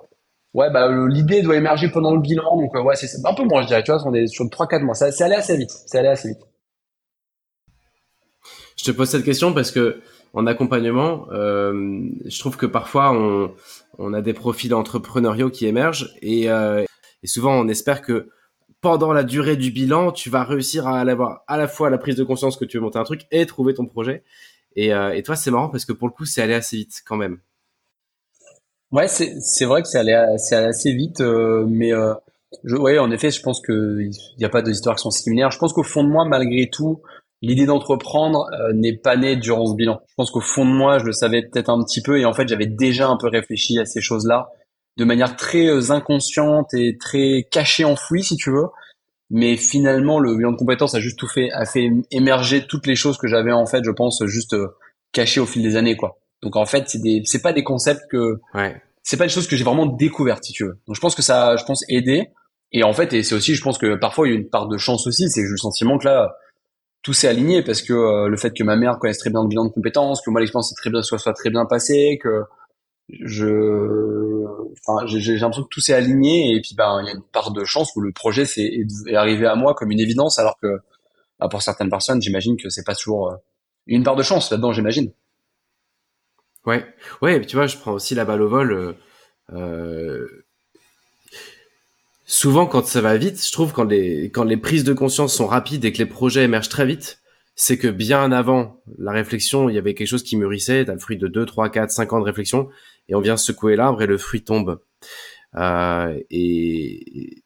ouais, 0.54 0.70
bah, 0.70 0.88
l'idée 1.08 1.42
doit 1.42 1.56
émerger 1.56 1.88
pendant 1.88 2.14
le 2.14 2.20
bilan, 2.20 2.56
donc, 2.56 2.74
euh, 2.74 2.82
ouais, 2.82 2.96
c'est 2.96 3.08
un 3.24 3.34
peu 3.34 3.44
moins, 3.44 3.62
je 3.62 3.66
dirais, 3.66 3.82
tu 3.82 3.92
vois, 3.92 4.00
on 4.06 4.14
est 4.14 4.26
sur 4.26 4.44
3-4 4.44 4.82
mois. 4.82 4.94
Ça, 4.94 5.12
c'est 5.12 5.24
allé 5.24 5.34
assez 5.34 5.56
vite, 5.56 5.70
c'est 5.86 5.98
allé 5.98 6.08
assez 6.08 6.28
vite. 6.28 6.40
Je 8.76 8.84
te 8.84 8.90
pose 8.90 9.08
cette 9.08 9.24
question 9.24 9.52
parce 9.52 9.70
que, 9.70 10.00
en 10.32 10.46
accompagnement, 10.46 11.26
euh, 11.32 12.00
je 12.24 12.38
trouve 12.40 12.56
que 12.56 12.66
parfois 12.66 13.12
on, 13.12 13.52
on, 13.98 14.12
a 14.12 14.20
des 14.20 14.32
profils 14.32 14.74
entrepreneuriaux 14.74 15.48
qui 15.48 15.66
émergent 15.66 16.12
et, 16.22 16.50
euh, 16.50 16.84
et, 17.22 17.26
souvent 17.28 17.54
on 17.54 17.68
espère 17.68 18.02
que 18.02 18.30
pendant 18.80 19.12
la 19.12 19.22
durée 19.22 19.56
du 19.56 19.70
bilan, 19.70 20.10
tu 20.10 20.30
vas 20.30 20.42
réussir 20.42 20.88
à 20.88 21.00
avoir 21.00 21.44
à 21.46 21.56
la 21.56 21.68
fois 21.68 21.88
la 21.88 21.98
prise 21.98 22.16
de 22.16 22.24
conscience 22.24 22.56
que 22.56 22.64
tu 22.64 22.78
veux 22.78 22.82
monter 22.82 22.98
un 22.98 23.04
truc 23.04 23.22
et 23.30 23.46
trouver 23.46 23.74
ton 23.74 23.86
projet. 23.86 24.24
Et, 24.76 24.92
euh, 24.92 25.14
et 25.14 25.22
toi, 25.22 25.36
c'est 25.36 25.50
marrant 25.50 25.68
parce 25.68 25.84
que 25.84 25.92
pour 25.92 26.08
le 26.08 26.12
coup, 26.12 26.24
c'est 26.24 26.42
allé 26.42 26.54
assez 26.54 26.76
vite 26.76 27.02
quand 27.06 27.16
même. 27.16 27.38
Ouais, 28.90 29.08
c'est 29.08 29.64
vrai 29.64 29.82
que 29.82 29.88
c'est 29.88 29.98
allé, 29.98 30.12
assez 30.12 30.92
vite, 30.92 31.20
euh, 31.20 31.64
mais 31.68 31.92
euh, 31.92 32.14
je, 32.62 32.76
en 32.76 33.10
effet, 33.10 33.30
je 33.30 33.42
pense 33.42 33.60
qu'il 33.60 34.10
n'y 34.38 34.44
a 34.44 34.48
pas 34.48 34.62
d'histoires 34.62 34.94
qui 34.94 35.02
sont 35.02 35.10
similaires. 35.10 35.50
Je 35.50 35.58
pense 35.58 35.72
qu'au 35.72 35.82
fond 35.82 36.04
de 36.04 36.08
moi, 36.08 36.24
malgré 36.24 36.68
tout, 36.70 37.02
l'idée 37.42 37.66
d'entreprendre 37.66 38.46
n'est 38.72 38.96
pas 38.96 39.16
née 39.16 39.34
durant 39.34 39.66
ce 39.66 39.74
bilan. 39.74 40.00
Je 40.08 40.14
pense 40.16 40.30
qu'au 40.30 40.40
fond 40.40 40.64
de 40.64 40.70
moi, 40.70 40.98
je 40.98 41.04
le 41.04 41.12
savais 41.12 41.42
peut-être 41.42 41.70
un 41.70 41.82
petit 41.82 42.02
peu 42.02 42.20
et 42.20 42.24
en 42.24 42.32
fait, 42.32 42.46
j'avais 42.46 42.66
déjà 42.66 43.08
un 43.08 43.16
peu 43.16 43.28
réfléchi 43.28 43.80
à 43.80 43.84
ces 43.84 44.00
choses-là 44.00 44.48
de 44.96 45.04
manière 45.04 45.36
très 45.36 45.90
inconsciente 45.90 46.72
et 46.74 46.96
très 46.96 47.46
cachée, 47.50 47.84
enfouie, 47.84 48.22
si 48.22 48.36
tu 48.36 48.50
veux. 48.50 48.66
Mais 49.30 49.56
finalement, 49.56 50.18
le 50.20 50.36
bilan 50.36 50.52
de 50.52 50.56
compétences 50.56 50.94
a 50.94 51.00
juste 51.00 51.18
tout 51.18 51.28
fait, 51.28 51.50
a 51.52 51.64
fait 51.64 51.90
émerger 52.10 52.66
toutes 52.66 52.86
les 52.86 52.94
choses 52.94 53.16
que 53.18 53.26
j'avais 53.26 53.52
en 53.52 53.66
fait, 53.66 53.82
je 53.84 53.90
pense, 53.90 54.22
juste 54.26 54.54
euh, 54.54 54.68
cachées 55.12 55.40
au 55.40 55.46
fil 55.46 55.62
des 55.62 55.76
années, 55.76 55.96
quoi. 55.96 56.18
Donc 56.42 56.56
en 56.56 56.66
fait, 56.66 56.84
c'est 56.88 57.00
des, 57.00 57.22
c'est 57.24 57.40
pas 57.40 57.52
des 57.52 57.64
concepts 57.64 58.02
que, 58.10 58.40
ouais. 58.54 58.80
c'est 59.02 59.16
pas 59.16 59.24
des 59.24 59.30
choses 59.30 59.46
que 59.46 59.56
j'ai 59.56 59.64
vraiment 59.64 59.86
découvertes, 59.86 60.44
si 60.44 60.52
tu 60.52 60.64
veux. 60.64 60.78
Donc 60.86 60.94
je 60.94 61.00
pense 61.00 61.14
que 61.14 61.22
ça, 61.22 61.56
je 61.56 61.64
pense 61.64 61.82
aider. 61.88 62.28
Et 62.72 62.82
en 62.82 62.92
fait, 62.92 63.12
et 63.12 63.22
c'est 63.22 63.34
aussi, 63.34 63.54
je 63.54 63.62
pense 63.62 63.78
que 63.78 63.94
parfois 63.94 64.28
il 64.28 64.34
y 64.34 64.36
a 64.36 64.38
une 64.38 64.50
part 64.50 64.68
de 64.68 64.76
chance 64.76 65.06
aussi, 65.06 65.30
c'est 65.30 65.40
que 65.40 65.46
j'ai 65.46 65.52
le 65.52 65.56
sentiment 65.56 65.96
que 65.96 66.06
là, 66.06 66.36
tout 67.02 67.12
s'est 67.12 67.28
aligné 67.28 67.62
parce 67.62 67.82
que 67.82 67.92
euh, 67.92 68.28
le 68.28 68.36
fait 68.36 68.52
que 68.52 68.64
ma 68.64 68.76
mère 68.76 68.98
connaisse 68.98 69.18
très 69.18 69.30
bien 69.30 69.42
le 69.42 69.48
bilan 69.48 69.64
de 69.64 69.70
compétences, 69.70 70.20
que 70.20 70.30
moi 70.30 70.40
l'expérience 70.40 70.70
s'est 70.70 70.74
très 70.76 70.90
bien 70.90 71.02
soit, 71.02 71.18
soit 71.18 71.34
très 71.34 71.50
bien 71.50 71.64
passée, 71.66 72.18
que 72.22 72.42
je, 73.08 74.44
enfin, 74.86 75.06
j'ai 75.06 75.36
l'impression 75.36 75.64
que 75.64 75.68
tout 75.68 75.80
s'est 75.80 75.92
aligné 75.92 76.54
et 76.54 76.60
puis 76.60 76.74
ben 76.74 77.00
il 77.02 77.06
y 77.06 77.10
a 77.10 77.12
une 77.12 77.22
part 77.22 77.52
de 77.52 77.64
chance 77.64 77.94
où 77.96 78.00
le 78.00 78.12
projet 78.12 78.42
est, 78.42 78.86
est, 79.06 79.14
arrivé 79.14 79.46
à 79.46 79.54
moi 79.56 79.74
comme 79.74 79.90
une 79.90 80.00
évidence 80.00 80.38
alors 80.38 80.58
que 80.58 80.78
bah, 81.38 81.48
pour 81.48 81.62
certaines 81.62 81.90
personnes 81.90 82.22
j'imagine 82.22 82.56
que 82.56 82.70
c'est 82.70 82.84
pas 82.84 82.94
toujours 82.94 83.30
euh, 83.30 83.36
une 83.86 84.04
part 84.04 84.16
de 84.16 84.22
chance 84.22 84.50
là-dedans 84.50 84.72
j'imagine. 84.72 85.12
Ouais, 86.66 86.86
ouais, 87.20 87.44
tu 87.44 87.56
vois, 87.56 87.66
je 87.66 87.76
prends 87.76 87.92
aussi 87.92 88.14
la 88.14 88.24
balle 88.24 88.40
au 88.40 88.48
vol. 88.48 88.72
Euh, 88.72 88.92
euh 89.52 90.26
souvent 92.26 92.66
quand 92.66 92.86
ça 92.86 93.02
va 93.02 93.18
vite, 93.18 93.44
je 93.46 93.52
trouve 93.52 93.72
quand 93.74 93.84
les 93.84 94.30
quand 94.30 94.44
les 94.44 94.56
prises 94.56 94.84
de 94.84 94.94
conscience 94.94 95.34
sont 95.34 95.46
rapides 95.46 95.84
et 95.84 95.92
que 95.92 95.98
les 95.98 96.06
projets 96.06 96.44
émergent 96.44 96.70
très 96.70 96.86
vite, 96.86 97.20
c'est 97.54 97.78
que 97.78 97.88
bien 97.88 98.32
avant 98.32 98.82
la 98.98 99.12
réflexion, 99.12 99.68
il 99.68 99.74
y 99.74 99.78
avait 99.78 99.94
quelque 99.94 100.08
chose 100.08 100.24
qui 100.24 100.36
mûrissait, 100.36 100.84
t'as 100.84 100.94
le 100.94 100.98
fruit 100.98 101.18
de 101.18 101.28
2, 101.28 101.46
3, 101.46 101.68
4, 101.70 101.90
5 101.90 102.12
ans 102.12 102.20
de 102.20 102.24
réflexion, 102.24 102.68
et 103.08 103.14
on 103.14 103.20
vient 103.20 103.36
secouer 103.36 103.76
l'arbre 103.76 104.02
et 104.02 104.06
le 104.06 104.18
fruit 104.18 104.42
tombe. 104.42 104.80
Euh, 105.56 106.18
et, 106.30 107.42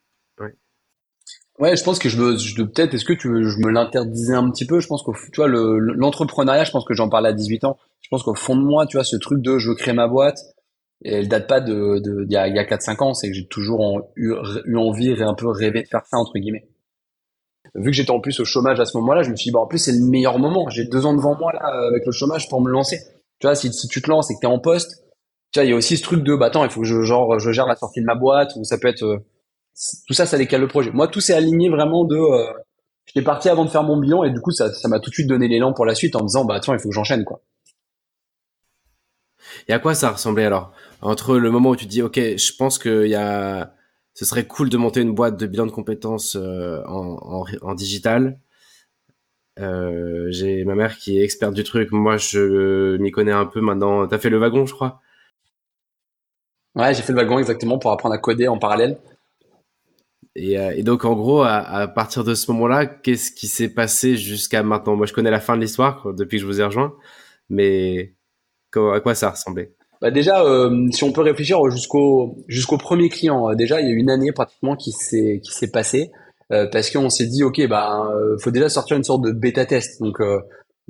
ouais. 1.59 1.77
Je 1.77 1.83
pense 1.83 1.99
que 1.99 2.09
je, 2.09 2.21
me, 2.21 2.37
je 2.37 2.63
peut-être, 2.63 2.95
est-ce 2.95 3.05
que 3.05 3.13
tu, 3.13 3.29
je 3.29 3.59
me 3.59 3.71
l'interdisais 3.71 4.35
un 4.35 4.51
petit 4.51 4.67
peu? 4.67 4.81
Je 4.81 4.87
pense 4.87 5.03
qu'au, 5.03 5.15
tu 5.33 5.37
vois, 5.37 5.49
l'entrepreneuriat, 5.49 6.65
je 6.65 6.71
pense 6.71 6.85
que 6.85 6.95
j'en 6.95 7.09
parlais 7.09 7.31
à 7.31 7.33
18 7.33 7.65
ans. 7.65 7.79
Je 8.01 8.09
pense 8.11 8.23
qu'au 8.23 8.35
fond 8.35 8.57
de 8.57 8.63
moi, 8.63 8.87
tu 8.87 8.97
vois, 8.97 9.05
ce 9.05 9.17
truc 9.17 9.43
de 9.43 9.59
je 9.59 9.71
veux 9.71 9.75
créer 9.75 9.95
ma 9.95 10.09
boîte, 10.09 10.39
et 11.05 11.13
elle 11.15 11.29
date 11.29 11.47
pas 11.47 11.61
de 11.61 11.99
d'il 12.25 12.33
y 12.33 12.37
a, 12.37 12.43
a 12.43 12.65
4-5 12.65 13.03
ans, 13.03 13.15
c'est 13.15 13.29
que 13.29 13.35
j'ai 13.35 13.47
toujours 13.47 14.11
eu, 14.17 14.35
eu, 14.65 14.77
envie 14.77 15.11
et 15.11 15.23
un 15.23 15.35
peu 15.35 15.49
rêvé 15.49 15.83
de 15.83 15.89
faire 15.89 16.05
ça 16.07 16.17
entre 16.17 16.39
guillemets. 16.39 16.69
Vu 17.75 17.91
que 17.91 17.97
j'étais 17.97 18.11
en 18.11 18.21
plus 18.21 18.41
au 18.41 18.45
chômage 18.45 18.81
à 18.81 18.85
ce 18.85 18.97
moment-là, 18.97 19.23
je 19.23 19.31
me 19.31 19.37
suis 19.37 19.51
dit 19.51 19.53
bah 19.53 19.61
en 19.61 19.67
plus 19.67 19.79
c'est 19.79 19.93
le 19.93 20.05
meilleur 20.05 20.39
moment. 20.39 20.69
J'ai 20.71 20.87
deux 20.87 21.07
ans 21.07 21.15
devant 21.15 21.37
moi 21.37 21.53
là 21.53 21.67
avec 21.89 22.05
le 22.07 22.13
chômage 22.13 22.49
pour 22.49 22.61
me 22.61 22.71
lancer. 22.71 22.99
Tu 23.39 23.47
vois, 23.47 23.55
si, 23.55 23.73
si 23.73 23.87
tu 23.87 24.03
te 24.03 24.11
lances 24.11 24.31
et 24.31 24.35
que 24.35 24.41
t'es 24.41 24.47
en 24.47 24.59
poste, 24.59 25.05
tu 25.53 25.61
il 25.61 25.71
y 25.71 25.73
a 25.73 25.77
aussi 25.77 25.97
ce 25.97 26.03
truc 26.03 26.23
de 26.23 26.35
bah 26.37 26.47
attends, 26.47 26.65
il 26.65 26.71
faut 26.71 26.81
que 26.81 26.87
je 26.87 27.03
genre 27.03 27.39
je 27.39 27.51
gère 27.53 27.67
la 27.67 27.77
sortie 27.77 28.01
de 28.01 28.07
ma 28.07 28.15
boîte 28.15 28.53
ou 28.57 28.65
ça 28.65 28.79
peut 28.79 28.89
être 28.89 29.03
euh, 29.03 29.19
tout 30.07 30.15
ça, 30.15 30.27
ça 30.27 30.39
décale 30.39 30.61
le 30.61 30.69
projet. 30.69 30.91
Moi, 30.91 31.09
tout 31.09 31.21
s'est 31.21 31.35
aligné 31.35 31.69
vraiment 31.69 32.05
de 32.05 32.17
euh, 32.17 32.53
j'étais 33.07 33.23
parti 33.23 33.49
avant 33.49 33.65
de 33.65 33.71
faire 33.71 33.83
mon 33.83 33.97
bilan 33.99 34.25
et 34.25 34.31
du 34.31 34.41
coup 34.41 34.51
ça 34.51 34.69
m'a 34.89 35.01
tout 35.01 35.11
de 35.11 35.15
suite 35.15 35.29
donné 35.29 35.49
l'élan 35.49 35.73
pour 35.73 35.87
la 35.87 35.95
suite 35.95 36.17
en 36.17 36.21
me 36.21 36.27
disant 36.27 36.45
bah 36.45 36.55
attends, 36.57 36.75
il 36.75 36.81
faut 36.81 36.89
que 36.89 36.95
j'enchaîne 36.95 37.25
quoi. 37.25 37.41
Et 39.69 39.73
à 39.73 39.79
quoi 39.79 39.95
ça 39.95 40.11
ressemblait 40.11 40.45
alors? 40.45 40.73
Entre 41.01 41.39
le 41.39 41.51
moment 41.51 41.71
où 41.71 41.77
tu 41.77 41.87
dis 41.87 42.03
ok 42.03 42.17
je 42.17 42.57
pense 42.57 42.79
que 42.79 43.07
y 43.07 43.15
a 43.15 43.73
ce 44.15 44.25
serait 44.25 44.47
cool 44.47 44.69
de 44.69 44.77
monter 44.77 45.01
une 45.01 45.15
boîte 45.15 45.39
de 45.39 45.47
bilan 45.47 45.67
de 45.67 45.71
compétences 45.71 46.37
euh, 46.37 46.83
en, 46.87 47.75
digital. 47.75 48.41
J'ai 49.57 50.65
ma 50.65 50.75
mère 50.75 50.99
qui 50.99 51.19
est 51.19 51.25
experte 51.25 51.55
du 51.55 51.65
truc. 51.65 51.93
Moi 51.93 52.17
je 52.17 52.97
m'y 52.99 53.11
connais 53.13 53.33
un 53.33 53.47
peu 53.47 53.61
maintenant. 53.61 54.07
T'as 54.07 54.19
fait 54.19 54.31
le 54.31 54.39
wagon 54.39 54.67
je 54.67 54.75
crois? 54.75 55.01
Ouais 56.75 56.95
j'ai 56.95 57.03
fait 57.03 57.13
le 57.13 57.19
wagon 57.19 57.39
exactement 57.39 57.79
pour 57.79 57.93
apprendre 57.93 58.15
à 58.15 58.19
coder 58.19 58.49
en 58.49 58.59
parallèle. 58.59 58.99
Et, 60.35 60.59
euh, 60.59 60.73
et 60.77 60.83
donc 60.83 61.05
en 61.05 61.15
gros 61.15 61.43
à, 61.43 61.57
à, 61.57 61.89
partir 61.89 62.23
de 62.23 62.35
ce 62.35 62.51
moment 62.51 62.69
là 62.69 62.87
qu'est-ce 62.87 63.33
qui 63.33 63.49
s'est 63.49 63.71
passé 63.75 64.17
jusqu'à 64.17 64.63
maintenant? 64.63 64.97
Moi 64.97 65.07
je 65.07 65.13
connais 65.13 65.31
la 65.31 65.41
fin 65.41 65.57
de 65.57 65.63
l'histoire 65.63 66.13
depuis 66.15 66.37
que 66.39 66.43
je 66.43 66.47
vous 66.47 66.61
ai 66.61 66.65
rejoint 66.65 66.95
mais 67.49 68.15
à 68.77 69.01
quoi 69.01 69.15
ça 69.15 69.31
ressemblait? 69.31 69.73
Bah 70.01 70.11
déjà, 70.11 70.45
euh, 70.45 70.89
si 70.93 71.03
on 71.03 71.13
peut 71.13 71.23
réfléchir 71.23 71.59
jusqu'au 71.71 72.37
jusqu'au 72.47 72.79
premier 72.79 73.09
client, 73.09 73.51
euh, 73.51 73.55
déjà 73.55 73.81
il 73.81 73.89
y 73.89 73.91
a 73.91 73.95
une 73.95 74.11
année 74.11 74.31
pratiquement 74.33 74.77
qui 74.77 74.93
s'est 74.93 75.41
qui 75.43 75.53
s'est 75.53 75.71
passée 75.71 76.13
euh, 76.53 76.69
parce 76.71 76.91
qu'on 76.91 77.11
s'est 77.11 77.27
dit 77.27 77.43
ok 77.43 77.67
bah 77.67 78.09
faut 78.41 78.53
déjà 78.53 78.69
sortir 78.69 78.97
une 78.97 79.05
sorte 79.05 79.23
de 79.23 79.33
bêta 79.33 79.67
test. 79.67 80.01
Donc 80.01 80.21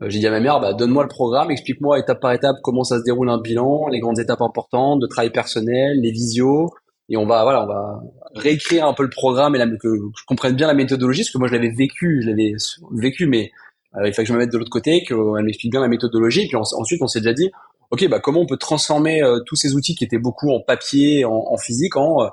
j'ai 0.06 0.18
dit 0.20 0.26
à 0.26 0.30
ma 0.30 0.40
mère 0.40 0.60
bah 0.60 0.74
donne-moi 0.74 1.02
le 1.02 1.08
programme, 1.08 1.50
explique-moi 1.50 1.98
étape 1.98 2.20
par 2.20 2.32
étape 2.32 2.56
comment 2.62 2.84
ça 2.84 2.98
se 2.98 3.04
déroule 3.04 3.30
un 3.30 3.38
bilan, 3.38 3.88
les 3.88 4.00
grandes 4.00 4.18
étapes 4.18 4.42
importantes 4.42 5.00
de 5.00 5.06
travail 5.06 5.30
personnel, 5.30 6.00
les 6.00 6.10
visios 6.10 6.70
et 7.08 7.16
on 7.16 7.26
va 7.26 7.42
voilà 7.42 7.64
on 7.64 7.66
va 7.66 8.00
réécrire 8.34 8.86
un 8.86 8.94
peu 8.94 9.02
le 9.02 9.10
programme 9.10 9.56
et 9.56 9.78
que 9.78 9.88
je 10.16 10.24
comprenne 10.26 10.54
bien 10.54 10.66
la 10.66 10.74
méthodologie 10.74 11.22
parce 11.22 11.30
que 11.30 11.38
moi 11.38 11.48
je 11.48 11.54
l'avais 11.54 11.70
vécu, 11.70 12.20
je 12.22 12.28
l'avais 12.28 12.52
vécu 12.92 13.26
mais 13.26 13.50
il 13.94 14.12
fallait 14.12 14.12
que 14.12 14.24
je 14.24 14.32
me 14.32 14.38
mette 14.38 14.52
de 14.52 14.58
l'autre 14.58 14.70
côté, 14.70 15.02
qu'elle 15.02 15.44
m'explique 15.44 15.72
bien 15.72 15.80
la 15.80 15.88
méthodologie. 15.88 16.46
Puis 16.46 16.56
ensuite, 16.56 17.02
on 17.02 17.06
s'est 17.06 17.20
déjà 17.20 17.32
dit, 17.32 17.50
ok, 17.90 18.08
bah 18.08 18.20
comment 18.20 18.40
on 18.40 18.46
peut 18.46 18.56
transformer 18.56 19.22
euh, 19.22 19.40
tous 19.46 19.56
ces 19.56 19.74
outils 19.74 19.94
qui 19.94 20.04
étaient 20.04 20.18
beaucoup 20.18 20.50
en 20.50 20.60
papier, 20.60 21.24
en, 21.24 21.56
physique, 21.56 21.96
euh, 21.96 22.28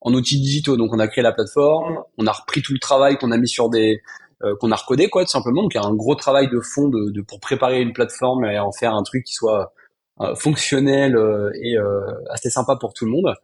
en 0.00 0.14
outils 0.14 0.40
digitaux. 0.40 0.76
Donc 0.76 0.92
on 0.92 0.98
a 0.98 1.08
créé 1.08 1.22
la 1.22 1.32
plateforme, 1.32 1.98
on 2.18 2.26
a 2.26 2.32
repris 2.32 2.62
tout 2.62 2.72
le 2.72 2.78
travail 2.78 3.16
qu'on 3.16 3.30
a 3.30 3.36
mis 3.36 3.48
sur 3.48 3.68
des 3.68 4.00
euh, 4.42 4.54
qu'on 4.60 4.72
a 4.72 4.76
recodé 4.76 5.08
quoi 5.08 5.24
tout 5.24 5.30
simplement. 5.30 5.62
Donc 5.62 5.74
il 5.74 5.80
y 5.80 5.84
a 5.84 5.86
un 5.86 5.94
gros 5.94 6.14
travail 6.14 6.48
de 6.48 6.60
fond 6.60 6.88
de, 6.88 7.10
de, 7.10 7.22
pour 7.22 7.40
préparer 7.40 7.80
une 7.80 7.92
plateforme 7.92 8.44
et 8.44 8.58
en 8.58 8.72
faire 8.72 8.94
un 8.94 9.02
truc 9.02 9.24
qui 9.24 9.34
soit 9.34 9.72
fonctionnel 10.36 11.18
et 11.60 11.74
assez 12.30 12.48
sympa 12.48 12.76
pour 12.76 12.94
tout 12.94 13.04
le 13.04 13.10
monde. 13.10 13.34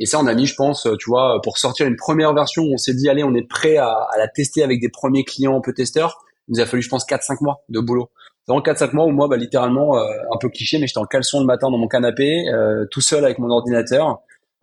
et 0.00 0.06
ça, 0.06 0.18
on 0.18 0.26
a 0.26 0.34
mis, 0.34 0.44
je 0.46 0.56
pense, 0.56 0.88
tu 0.98 1.08
vois, 1.08 1.40
pour 1.44 1.58
sortir 1.58 1.86
une 1.86 1.94
première 1.94 2.34
version, 2.34 2.64
on 2.64 2.76
s'est 2.76 2.92
dit, 2.92 3.08
allez, 3.08 3.22
on 3.22 3.34
est 3.34 3.48
prêt 3.48 3.76
à, 3.76 3.92
à, 3.92 4.18
la 4.18 4.26
tester 4.26 4.64
avec 4.64 4.80
des 4.80 4.88
premiers 4.88 5.22
clients 5.22 5.56
un 5.56 5.60
peu 5.60 5.72
testeurs. 5.72 6.24
Il 6.48 6.56
nous 6.56 6.60
a 6.60 6.66
fallu, 6.66 6.82
je 6.82 6.88
pense, 6.88 7.06
4-5 7.06 7.36
mois 7.40 7.62
de 7.68 7.78
boulot. 7.78 8.10
Dans 8.48 8.60
4-5 8.60 8.94
mois 8.94 9.04
où 9.04 9.12
moi, 9.12 9.28
bah, 9.28 9.36
littéralement, 9.36 9.96
un 9.96 10.38
peu 10.40 10.48
cliché, 10.48 10.80
mais 10.80 10.88
j'étais 10.88 10.98
en 10.98 11.04
caleçon 11.04 11.38
le 11.38 11.46
matin 11.46 11.70
dans 11.70 11.78
mon 11.78 11.86
canapé, 11.86 12.44
tout 12.90 13.00
seul 13.00 13.24
avec 13.24 13.38
mon 13.38 13.50
ordinateur. 13.50 14.18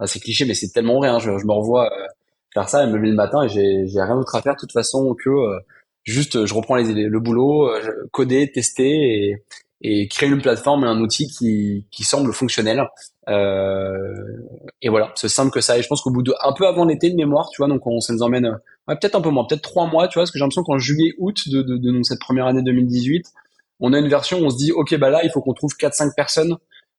c'est 0.05 0.19
cliché, 0.19 0.43
mais 0.43 0.55
c'est 0.55 0.73
tellement 0.73 0.97
vrai. 0.97 1.07
Hein, 1.07 1.19
je, 1.19 1.38
je, 1.38 1.45
me 1.45 1.53
revois 1.53 1.89
faire 2.53 2.69
ça 2.69 2.86
me 2.86 2.95
lever 2.95 3.10
le 3.10 3.15
matin 3.15 3.43
et 3.43 3.50
j'ai, 3.50 4.01
rien 4.01 4.15
d'autre 4.15 4.36
à 4.36 4.41
faire 4.41 4.53
de 4.53 4.60
toute 4.60 4.72
façon 4.72 5.15
que 5.15 5.29
juste 6.03 6.45
je 6.45 6.53
reprends 6.53 6.75
les, 6.75 6.93
le 6.93 7.19
boulot, 7.19 7.69
coder, 8.12 8.51
tester 8.51 8.89
et, 8.89 9.43
et 9.83 10.07
créer 10.07 10.29
une 10.29 10.41
plateforme 10.41 10.86
et 10.86 10.88
un 10.88 11.00
outil 11.00 11.27
qui, 11.27 11.86
qui 11.91 12.03
semble 12.03 12.33
fonctionnel. 12.33 12.88
Euh, 13.29 14.13
et 14.81 14.89
voilà, 14.89 15.12
c'est 15.15 15.27
simple 15.27 15.51
que 15.51 15.60
ça. 15.60 15.77
Et 15.77 15.81
je 15.81 15.88
pense 15.88 16.01
qu'au 16.01 16.10
bout 16.10 16.24
de 16.24 16.33
un 16.41 16.53
peu 16.53 16.65
avant 16.65 16.86
l'été 16.86 17.10
de 17.10 17.15
mémoire, 17.15 17.50
tu 17.50 17.57
vois, 17.57 17.67
donc 17.67 17.86
on, 17.86 18.00
ça 18.00 18.13
nous 18.13 18.22
emmène 18.22 18.45
ouais, 18.88 18.95
peut-être 18.95 19.15
un 19.15 19.22
peu 19.22 19.29
moins, 19.29 19.45
peut-être 19.45 19.62
trois 19.62 19.88
mois, 19.88 20.07
tu 20.07 20.15
vois, 20.15 20.22
parce 20.22 20.31
que 20.31 20.39
j'ai 20.39 20.43
l'impression 20.43 20.63
qu'en 20.63 20.77
juillet, 20.77 21.13
août 21.19 21.50
de, 21.50 21.62
de, 21.62 21.77
de, 21.77 22.03
cette 22.03 22.19
première 22.19 22.48
année 22.48 22.62
2018, 22.63 23.25
on 23.81 23.91
a 23.91 24.00
une 24.00 24.07
version 24.07 24.39
où 24.39 24.45
on 24.45 24.50
se 24.50 24.57
dit, 24.57 24.72
ok, 24.72 24.98
bah 24.98 25.10
là, 25.10 25.22
il 25.25 25.31
faut 25.31 25.41
qu'on 25.41 25.53
trouve 25.53 25.75
quatre 25.75 25.95
cinq 25.95 26.15
personnes 26.15 26.55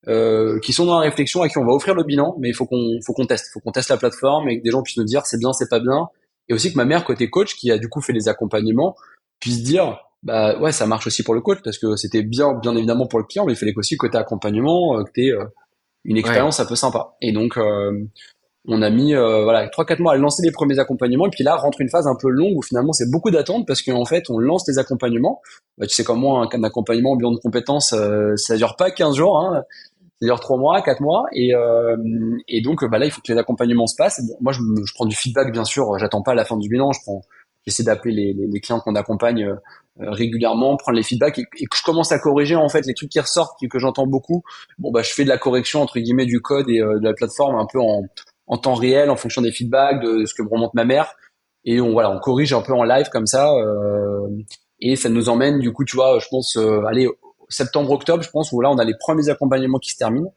euh, 0.09 0.59
qui 0.61 0.73
sont 0.73 0.87
dans 0.87 0.99
la 0.99 1.05
réflexion 1.05 1.43
à 1.43 1.49
qui 1.49 1.59
on 1.59 1.65
va 1.65 1.73
offrir 1.73 1.95
le 1.95 2.05
bilan, 2.05 2.37
mais 2.39 2.49
il 2.49 2.55
faut 2.55 2.67
qu'on 2.67 2.99
faut 3.05 3.13
qu'on 3.13 3.27
teste, 3.27 3.53
faut 3.53 3.61
qu'on 3.61 3.73
teste 3.73 3.91
la 3.91 3.97
plateforme 3.97 4.49
et 4.49 4.59
que 4.59 4.65
des 4.65 4.71
gens 4.71 4.83
puissent 4.83 4.99
nous 4.99 5.05
dire 5.05 5.27
c'est 5.27 5.39
bien, 5.39 5.53
c'est 5.53 5.69
pas 5.69 5.81
bien, 5.81 6.09
et 6.49 6.55
aussi 6.55 6.73
que 6.73 6.77
ma 6.77 6.85
mère 6.85 7.05
côté 7.05 7.31
coach 7.31 7.57
qui 7.57 7.71
a 7.71 7.79
du 7.79 7.89
coup 7.89 8.01
fait 8.01 8.13
les 8.13 8.29
accompagnements 8.29 8.97
puisse 9.41 9.63
dire 9.63 9.99
bah 10.23 10.59
ouais 10.59 10.73
ça 10.73 10.87
marche 10.87 11.07
aussi 11.07 11.23
pour 11.23 11.35
le 11.35 11.41
coach 11.41 11.59
parce 11.63 11.79
que 11.79 11.97
c'était 11.97 12.23
bien 12.23 12.55
bien 12.55 12.75
évidemment 12.75 13.07
pour 13.07 13.19
le 13.19 13.27
client 13.27 13.45
mais 13.45 13.53
il 13.53 13.57
fallait 13.57 13.75
aussi 13.77 13.97
côté 13.97 14.17
accompagnement 14.17 14.99
euh, 14.99 15.05
que 15.05 15.11
tu 15.15 15.33
euh, 15.33 15.45
une 16.05 16.19
expérience 16.19 16.61
un 16.61 16.67
peu 16.67 16.77
sympa. 16.77 17.17
Et 17.23 17.33
donc 17.33 17.57
euh, 17.57 18.05
on 18.67 18.83
a 18.83 18.91
mis 18.91 19.15
voilà 19.15 19.69
trois 19.69 19.85
quatre 19.85 20.01
mois 20.01 20.15
à 20.15 20.17
lancer 20.17 20.43
les 20.43 20.51
premiers 20.51 20.79
accompagnements 20.79 21.27
et 21.27 21.31
puis 21.31 21.45
là 21.45 21.57
rentre 21.57 21.81
une 21.81 21.89
phase 21.89 22.07
un 22.07 22.15
peu 22.15 22.29
longue 22.31 22.57
où 22.57 22.63
finalement 22.63 22.93
c'est 22.93 23.11
beaucoup 23.11 23.31
d'attente 23.31 23.67
parce 23.67 23.83
qu'en 23.83 24.05
fait 24.05 24.29
on 24.31 24.39
lance 24.39 24.67
les 24.69 24.79
accompagnements. 24.79 25.41
Bah, 25.79 25.87
tu 25.87 25.95
sais 25.95 26.05
comme 26.05 26.21
moi 26.21 26.49
un, 26.51 26.63
accompagnement 26.63 27.13
en 27.13 27.17
bilan 27.17 27.33
de 27.33 27.39
compétences 27.39 27.95
ça 28.37 28.57
dure 28.57 28.77
pas 28.77 28.91
15 28.91 29.17
jours 29.17 29.39
hein, 29.39 29.63
dure 30.23 30.41
trois 30.41 30.57
mois 30.57 30.81
quatre 30.83 31.01
mois 31.01 31.25
et 31.33 31.53
et 32.49 32.63
donc 32.63 32.85
bah 32.89 32.99
là 32.99 33.07
il 33.07 33.11
faut 33.11 33.21
que 33.21 33.33
les 33.33 33.39
accompagnements 33.39 33.87
se 33.87 33.97
passent 33.97 34.23
moi 34.41 34.53
je, 34.53 34.61
je 34.61 34.95
prends 34.95 35.07
du 35.07 35.17
feedback 35.17 35.53
bien 35.53 35.65
sûr 35.65 35.99
j'attends 35.99 36.23
pas 36.23 36.35
la 36.35 36.45
fin 36.45 36.57
du 36.57 36.69
bilan 36.69 36.93
je 36.93 37.01
prends 37.05 37.23
j'essaie 37.67 37.83
d'appeler 37.83 38.15
les, 38.15 38.33
les, 38.33 38.47
les, 38.47 38.61
clients 38.61 38.81
qu'on 38.81 38.95
accompagne 38.95 39.45
euh, 40.01 40.11
régulièrement, 40.11 40.77
prendre 40.77 40.97
les 40.97 41.03
feedbacks 41.03 41.39
et, 41.39 41.45
que 41.45 41.77
je 41.77 41.83
commence 41.83 42.13
à 42.13 42.19
corriger 42.19 42.57
en 42.57 42.69
fait 42.69 42.85
les 42.87 42.95
trucs 42.95 43.11
qui 43.11 43.21
ressortent, 43.21 43.57
que 43.71 43.79
j'entends 43.79 44.07
beaucoup. 44.07 44.43
Bon 44.79 44.91
bah 44.91 45.03
je 45.03 45.13
fais 45.13 45.25
de 45.25 45.29
la 45.29 45.39
correction 45.39 45.81
entre 45.83 45.99
guillemets 45.99 46.27
du 46.27 46.41
code 46.41 46.69
et 46.69 46.81
euh, 46.81 46.99
de 46.99 47.05
la 47.05 47.15
plateforme 47.15 47.57
un 47.57 47.67
peu 47.71 47.81
en, 47.81 48.03
en 48.47 48.59
temps 48.59 48.75
réel 48.75 49.11
en 49.11 49.17
fonction 49.17 49.43
des 49.43 49.53
feedbacks, 49.53 50.03
de, 50.03 50.25
ce 50.27 50.35
que 50.35 50.43
me 50.43 50.49
remonte 50.49 50.75
ma 50.75 50.85
mère 50.85 51.15
et 51.65 51.81
on 51.81 51.93
voilà 51.93 52.11
on 52.11 52.19
corrige 52.19 52.53
un 52.53 52.61
peu 52.61 52.73
en 52.73 52.85
live 52.85 53.09
comme 53.11 53.27
ça 53.27 53.53
euh, 53.55 54.29
et 54.81 54.97
ça 54.97 55.09
nous 55.09 55.29
emmène 55.29 55.61
du 55.61 55.73
coup 55.73 55.85
tu 55.85 55.97
vois 55.97 56.19
je 56.19 56.27
pense 56.29 56.57
euh, 56.57 56.83
allez 56.87 57.09
septembre 57.49 57.91
octobre 57.91 58.23
je 58.23 58.31
pense 58.31 58.53
où 58.53 58.61
là 58.61 58.71
on 58.71 58.79
a 58.79 58.85
les 58.85 58.95
premiers 58.99 59.29
accompagnements 59.29 59.79
qui 59.79 59.91
se 59.91 59.97
terminent 59.97 60.33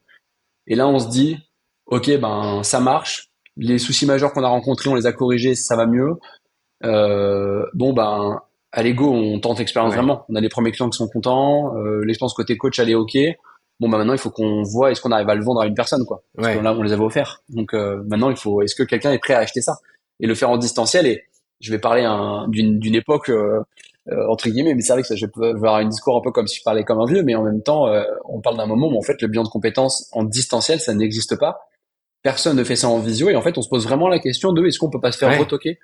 et 0.66 0.74
là 0.74 0.88
on 0.88 0.98
se 0.98 1.08
dit 1.08 1.38
ok 1.86 2.18
ben 2.18 2.62
ça 2.62 2.80
marche 2.80 3.30
les 3.56 3.78
soucis 3.78 4.06
majeurs 4.06 4.32
qu'on 4.32 4.44
a 4.44 4.48
rencontrés 4.48 4.90
on 4.90 4.94
les 4.94 5.06
a 5.06 5.12
corrigés 5.12 5.54
ça 5.54 5.76
va 5.76 5.86
mieux 5.86 6.14
euh, 6.84 7.64
bon 7.74 7.92
ben 7.92 8.40
à 8.72 8.82
l'ego 8.82 9.10
on 9.12 9.40
tente 9.40 9.58
l'expérience 9.58 9.94
vraiment. 9.94 10.24
On 10.28 10.34
a 10.34 10.40
les 10.40 10.48
premiers 10.48 10.72
clients 10.72 10.90
qui 10.90 10.98
sont 10.98 11.08
contents, 11.08 11.76
euh, 11.76 12.04
l'expérience 12.04 12.34
côté 12.34 12.56
coach 12.56 12.78
elle 12.78 12.90
est 12.90 12.94
ok. 12.94 13.16
Bon 13.80 13.88
ben 13.88 13.98
maintenant 13.98 14.12
il 14.12 14.18
faut 14.18 14.30
qu'on 14.30 14.62
voit 14.62 14.90
est-ce 14.90 15.00
qu'on 15.00 15.12
arrive 15.12 15.28
à 15.28 15.34
le 15.34 15.42
vendre 15.42 15.60
à 15.60 15.66
une 15.66 15.74
personne 15.74 16.04
quoi? 16.04 16.22
Parce 16.36 16.54
que 16.54 16.62
là 16.62 16.74
on 16.74 16.82
les 16.82 16.92
avait 16.92 17.04
offerts. 17.04 17.42
Donc 17.48 17.74
euh, 17.74 18.02
maintenant 18.06 18.30
il 18.30 18.36
faut 18.36 18.62
est-ce 18.62 18.74
que 18.74 18.82
quelqu'un 18.82 19.12
est 19.12 19.18
prêt 19.18 19.34
à 19.34 19.38
acheter 19.38 19.60
ça? 19.60 19.78
Et 20.20 20.26
le 20.26 20.34
faire 20.34 20.50
en 20.50 20.58
distanciel 20.58 21.06
et 21.06 21.24
je 21.60 21.70
vais 21.72 21.78
parler 21.78 22.06
d'une 22.48 22.94
époque 22.94 23.30
euh, 23.30 23.60
entre 24.28 24.48
guillemets 24.48 24.74
mais 24.74 24.82
c'est 24.82 24.92
vrai 24.92 25.02
que 25.02 25.08
ça, 25.08 25.16
je 25.16 25.26
peux 25.26 25.50
avoir 25.50 25.76
un 25.76 25.86
discours 25.86 26.16
un 26.16 26.20
peu 26.22 26.30
comme 26.30 26.46
si 26.46 26.58
je 26.58 26.62
parlais 26.62 26.84
comme 26.84 27.00
un 27.00 27.06
vieux 27.06 27.22
mais 27.22 27.34
en 27.34 27.42
même 27.42 27.62
temps 27.62 27.88
euh, 27.88 28.02
on 28.24 28.40
parle 28.40 28.56
d'un 28.56 28.66
moment 28.66 28.88
où 28.88 28.96
en 28.96 29.02
fait 29.02 29.20
le 29.20 29.28
bilan 29.28 29.42
de 29.42 29.48
compétences 29.48 30.08
en 30.12 30.24
distanciel 30.24 30.80
ça 30.80 30.94
n'existe 30.94 31.38
pas 31.38 31.60
personne 32.22 32.56
ne 32.56 32.64
fait 32.64 32.76
ça 32.76 32.88
en 32.88 32.98
visio 32.98 33.28
et 33.28 33.36
en 33.36 33.42
fait 33.42 33.56
on 33.58 33.62
se 33.62 33.68
pose 33.68 33.84
vraiment 33.84 34.08
la 34.08 34.18
question 34.18 34.52
de 34.52 34.66
est-ce 34.66 34.78
qu'on 34.78 34.90
peut 34.90 35.00
pas 35.00 35.12
se 35.12 35.18
faire 35.18 35.38
retoquer? 35.38 35.78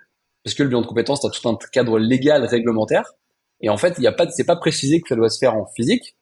Parce 0.45 0.55
que 0.55 0.63
le 0.63 0.69
bilan 0.69 0.83
de 0.83 0.87
compétences, 0.87 1.21
tu 1.21 1.27
as 1.27 1.31
tout 1.31 1.49
un 1.49 1.57
cadre 1.73 1.99
légal, 1.99 2.45
réglementaire. 2.45 3.15
Et 3.61 3.71
en 3.71 3.79
fait, 3.79 3.95
il 3.97 4.05
y 4.05 4.07
a 4.07 4.13
pas, 4.13 4.29
c'est 4.29 4.45
pas 4.45 4.57
précisé 4.57 5.01
que 5.01 5.09
ça 5.09 5.17
doit 5.17 5.31
se 5.31 5.39
faire 5.39 5.57
en 5.57 5.67
physique. 5.75 6.17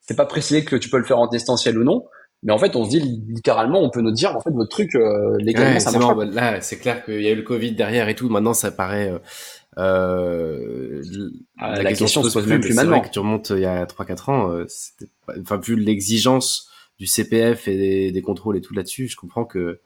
C'est 0.00 0.16
pas 0.16 0.24
précisé 0.24 0.64
que 0.64 0.74
tu 0.74 0.88
peux 0.88 0.96
le 0.96 1.04
faire 1.04 1.18
en 1.18 1.26
distanciel 1.26 1.78
ou 1.78 1.84
non. 1.84 2.06
Mais 2.42 2.52
en 2.52 2.58
fait, 2.58 2.76
on 2.76 2.84
se 2.84 2.90
dit 2.90 3.00
littéralement, 3.00 3.82
on 3.82 3.90
peut 3.90 4.00
nous 4.00 4.12
dire, 4.12 4.34
en 4.34 4.40
fait, 4.40 4.50
votre 4.50 4.70
truc 4.70 4.94
euh, 4.94 5.36
légalement, 5.38 5.78
ça 5.80 5.90
marche 5.90 6.16
pas. 6.16 6.24
Là, 6.24 6.60
c'est 6.62 6.78
clair 6.78 7.04
qu'il 7.04 7.20
y 7.20 7.26
a 7.26 7.32
eu 7.32 7.34
le 7.34 7.42
Covid 7.42 7.72
derrière 7.72 8.08
et 8.08 8.14
tout. 8.14 8.28
Maintenant, 8.30 8.54
ça 8.54 8.70
paraît. 8.70 9.10
Euh, 9.10 9.18
euh 9.78 11.02
ah, 11.58 11.82
la, 11.82 11.92
question, 11.92 12.22
se 12.22 12.32
pose 12.32 12.46
même 12.46 12.60
plus 12.60 12.74
maintenant. 12.74 13.00
Que 13.00 13.10
tu 13.10 13.18
remontes 13.18 13.50
il 13.50 13.60
y 13.60 13.66
a 13.66 13.84
3-4 13.84 14.30
ans, 14.30 14.52
euh, 14.52 14.66
enfin, 15.40 15.58
vu 15.58 15.76
l'exigence 15.76 16.68
du 16.98 17.06
CPF 17.06 17.68
et 17.68 17.76
des, 17.76 18.12
des 18.12 18.22
contrôles 18.22 18.56
et 18.56 18.60
tout 18.60 18.74
là-dessus, 18.74 19.08
je 19.08 19.16
comprends 19.16 19.44
que 19.44 19.80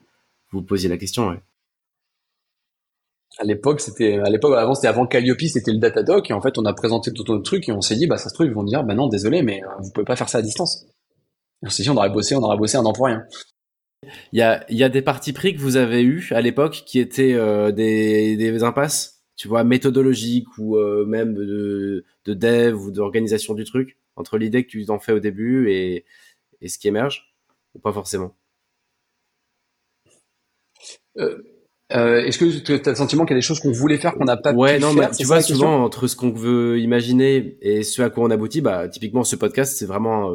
vous 0.51 0.63
posiez 0.63 0.89
la 0.89 0.97
question. 0.97 1.29
Ouais 1.29 1.43
à 3.39 3.45
l'époque, 3.45 3.81
c'était 3.81 4.19
à 4.19 4.31
l'époque 4.31 4.55
avant 4.57 4.75
c'était 4.75 4.89
avant 4.89 5.07
Calliope, 5.07 5.41
c'était 5.41 5.73
le 5.73 5.79
Datadoc 5.79 6.31
et 6.31 6.35
en 6.35 6.41
fait 6.41 6.59
on 6.59 6.65
a 6.65 6.73
présenté 6.73 7.13
tout 7.13 7.25
notre 7.29 7.43
truc 7.43 7.69
et 7.69 7.73
on 7.73 7.81
s'est 7.81 7.97
dit 7.97 8.07
bah 8.07 8.19
ça 8.19 8.29
se 8.29 8.35
trouve 8.35 8.47
ils 8.47 8.53
vont 8.53 8.65
dire 8.65 8.85
bah 8.85 8.95
non 8.95 9.09
désolé 9.09 9.43
mais 9.43 9.63
euh, 9.63 9.69
vous 9.81 9.91
pouvez 9.91 10.05
pas 10.05 10.17
faire 10.17 10.29
ça 10.29 10.39
à 10.39 10.43
distance. 10.43 10.87
on 11.63 11.71
s'est 11.71 11.83
dit 11.83 11.91
on 11.91 11.97
aurait 11.97 12.11
bossé, 12.11 12.35
on 12.35 12.43
aurait 12.43 12.59
bossé 12.59 12.77
un 12.77 12.85
an 12.85 12.93
pour 12.93 13.07
rien. 13.07 13.25
Il 14.33 14.39
y 14.39 14.43
a 14.43 14.65
y 14.69 14.83
a 14.83 14.89
des 14.89 15.03
parties 15.03 15.33
pris 15.33 15.55
que 15.55 15.61
vous 15.61 15.77
avez 15.77 16.03
eu 16.03 16.29
à 16.33 16.41
l'époque 16.41 16.83
qui 16.87 16.99
étaient 16.99 17.35
euh, 17.35 17.73
des 17.73 18.37
des 18.37 18.63
impasses, 18.63 19.22
tu 19.43 19.49
vois 19.49 19.65
méthodologiques 19.65 20.57
ou 20.57 20.77
euh, 20.77 21.05
même 21.05 21.35
de 21.35 22.05
de 22.27 22.33
dev 22.33 22.81
ou 22.81 22.93
d'organisation 22.93 23.55
du 23.55 23.65
truc 23.65 23.99
entre 24.15 24.39
l'idée 24.39 24.63
que 24.63 24.69
tu 24.69 24.89
en 24.89 25.01
fais 25.01 25.11
au 25.11 25.19
début 25.19 25.69
et 25.69 26.05
et 26.61 26.69
ce 26.69 26.79
qui 26.79 26.87
émerge 26.87 27.35
ou 27.75 27.81
pas 27.81 27.93
forcément. 27.93 28.37
Euh, 31.19 31.43
euh, 31.93 32.21
Est-ce 32.21 32.39
que 32.39 32.57
tu 32.61 32.73
as 32.73 32.91
le 32.91 32.95
sentiment 32.95 33.25
qu'il 33.25 33.33
y 33.35 33.37
a 33.37 33.39
des 33.39 33.45
choses 33.45 33.59
qu'on 33.59 33.73
voulait 33.73 33.99
faire 33.99 34.15
qu'on 34.15 34.27
n'a 34.27 34.37
pas 34.37 34.53
ouais, 34.55 34.77
pu 34.77 34.83
non, 34.83 34.93
faire? 34.93 35.11
tu 35.11 35.25
vois, 35.25 35.43
souvent 35.43 35.83
entre 35.83 36.07
ce 36.07 36.15
qu'on 36.15 36.31
veut 36.31 36.79
imaginer 36.79 37.59
et 37.63 37.83
ce 37.83 38.01
à 38.01 38.11
quoi 38.11 38.23
on 38.23 38.31
aboutit, 38.31 38.61
bah 38.61 38.89
typiquement 38.89 39.25
ce 39.25 39.35
podcast, 39.35 39.77
c'est 39.77 39.87
vraiment 39.87 40.33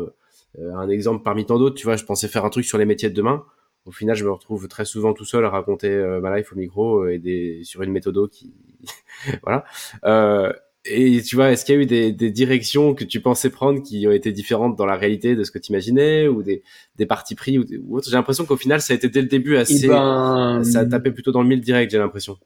un 0.57 0.89
exemple 0.89 1.23
parmi 1.23 1.45
tant 1.45 1.57
d'autres. 1.57 1.75
Tu 1.75 1.85
vois, 1.85 1.95
je 1.95 2.03
pensais 2.03 2.27
faire 2.27 2.43
un 2.43 2.49
truc 2.49 2.65
sur 2.65 2.77
les 2.77 2.83
métiers 2.83 3.09
de 3.09 3.15
demain. 3.15 3.45
Au 3.85 3.91
final, 3.91 4.17
je 4.17 4.25
me 4.25 4.31
retrouve 4.31 4.67
très 4.67 4.83
souvent 4.83 5.13
tout 5.13 5.23
seul 5.23 5.45
à 5.45 5.49
raconter 5.49 5.95
ma 6.21 6.35
life 6.35 6.51
au 6.51 6.57
micro 6.57 7.07
et 7.07 7.19
des 7.19 7.61
sur 7.63 7.83
une 7.83 7.91
méthode 7.93 8.29
qui, 8.29 8.53
voilà. 9.43 9.65
Euh, 10.05 10.51
et 10.89 11.21
tu 11.21 11.35
vois, 11.35 11.51
est-ce 11.51 11.65
qu'il 11.65 11.75
y 11.75 11.77
a 11.77 11.81
eu 11.81 11.85
des, 11.85 12.11
des, 12.13 12.31
directions 12.31 12.95
que 12.95 13.03
tu 13.03 13.19
pensais 13.19 13.49
prendre 13.49 13.83
qui 13.83 14.07
ont 14.07 14.11
été 14.11 14.31
différentes 14.31 14.77
dans 14.77 14.85
la 14.85 14.95
réalité 14.95 15.35
de 15.35 15.43
ce 15.43 15.51
que 15.51 15.59
tu 15.59 15.71
imaginais 15.71 16.27
ou 16.27 16.43
des, 16.43 16.63
des 16.95 17.05
partis 17.05 17.35
pris 17.35 17.59
ou, 17.59 17.65
ou 17.83 17.97
autre? 17.97 18.07
J'ai 18.09 18.15
l'impression 18.15 18.45
qu'au 18.45 18.57
final, 18.57 18.81
ça 18.81 18.93
a 18.93 18.95
été 18.95 19.09
dès 19.09 19.21
le 19.21 19.27
début 19.27 19.57
assez, 19.57 19.85
eh 19.85 19.87
ben... 19.87 20.63
ça 20.63 20.79
a 20.79 20.85
tapé 20.85 21.11
plutôt 21.11 21.31
dans 21.31 21.41
le 21.41 21.47
mille 21.47 21.61
direct. 21.61 21.91
J'ai 21.91 21.97
l'impression. 21.97 22.37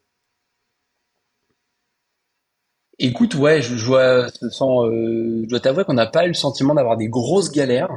Écoute, 2.98 3.34
ouais, 3.34 3.62
je, 3.62 3.76
je 3.76 3.84
vois, 3.84 4.00
euh, 4.00 4.28
je 4.42 5.48
dois 5.48 5.60
t'avouer 5.60 5.84
qu'on 5.84 5.94
n'a 5.94 6.06
pas 6.06 6.24
eu 6.24 6.28
le 6.28 6.34
sentiment 6.34 6.74
d'avoir 6.74 6.96
des 6.96 7.08
grosses 7.08 7.50
galères. 7.50 7.90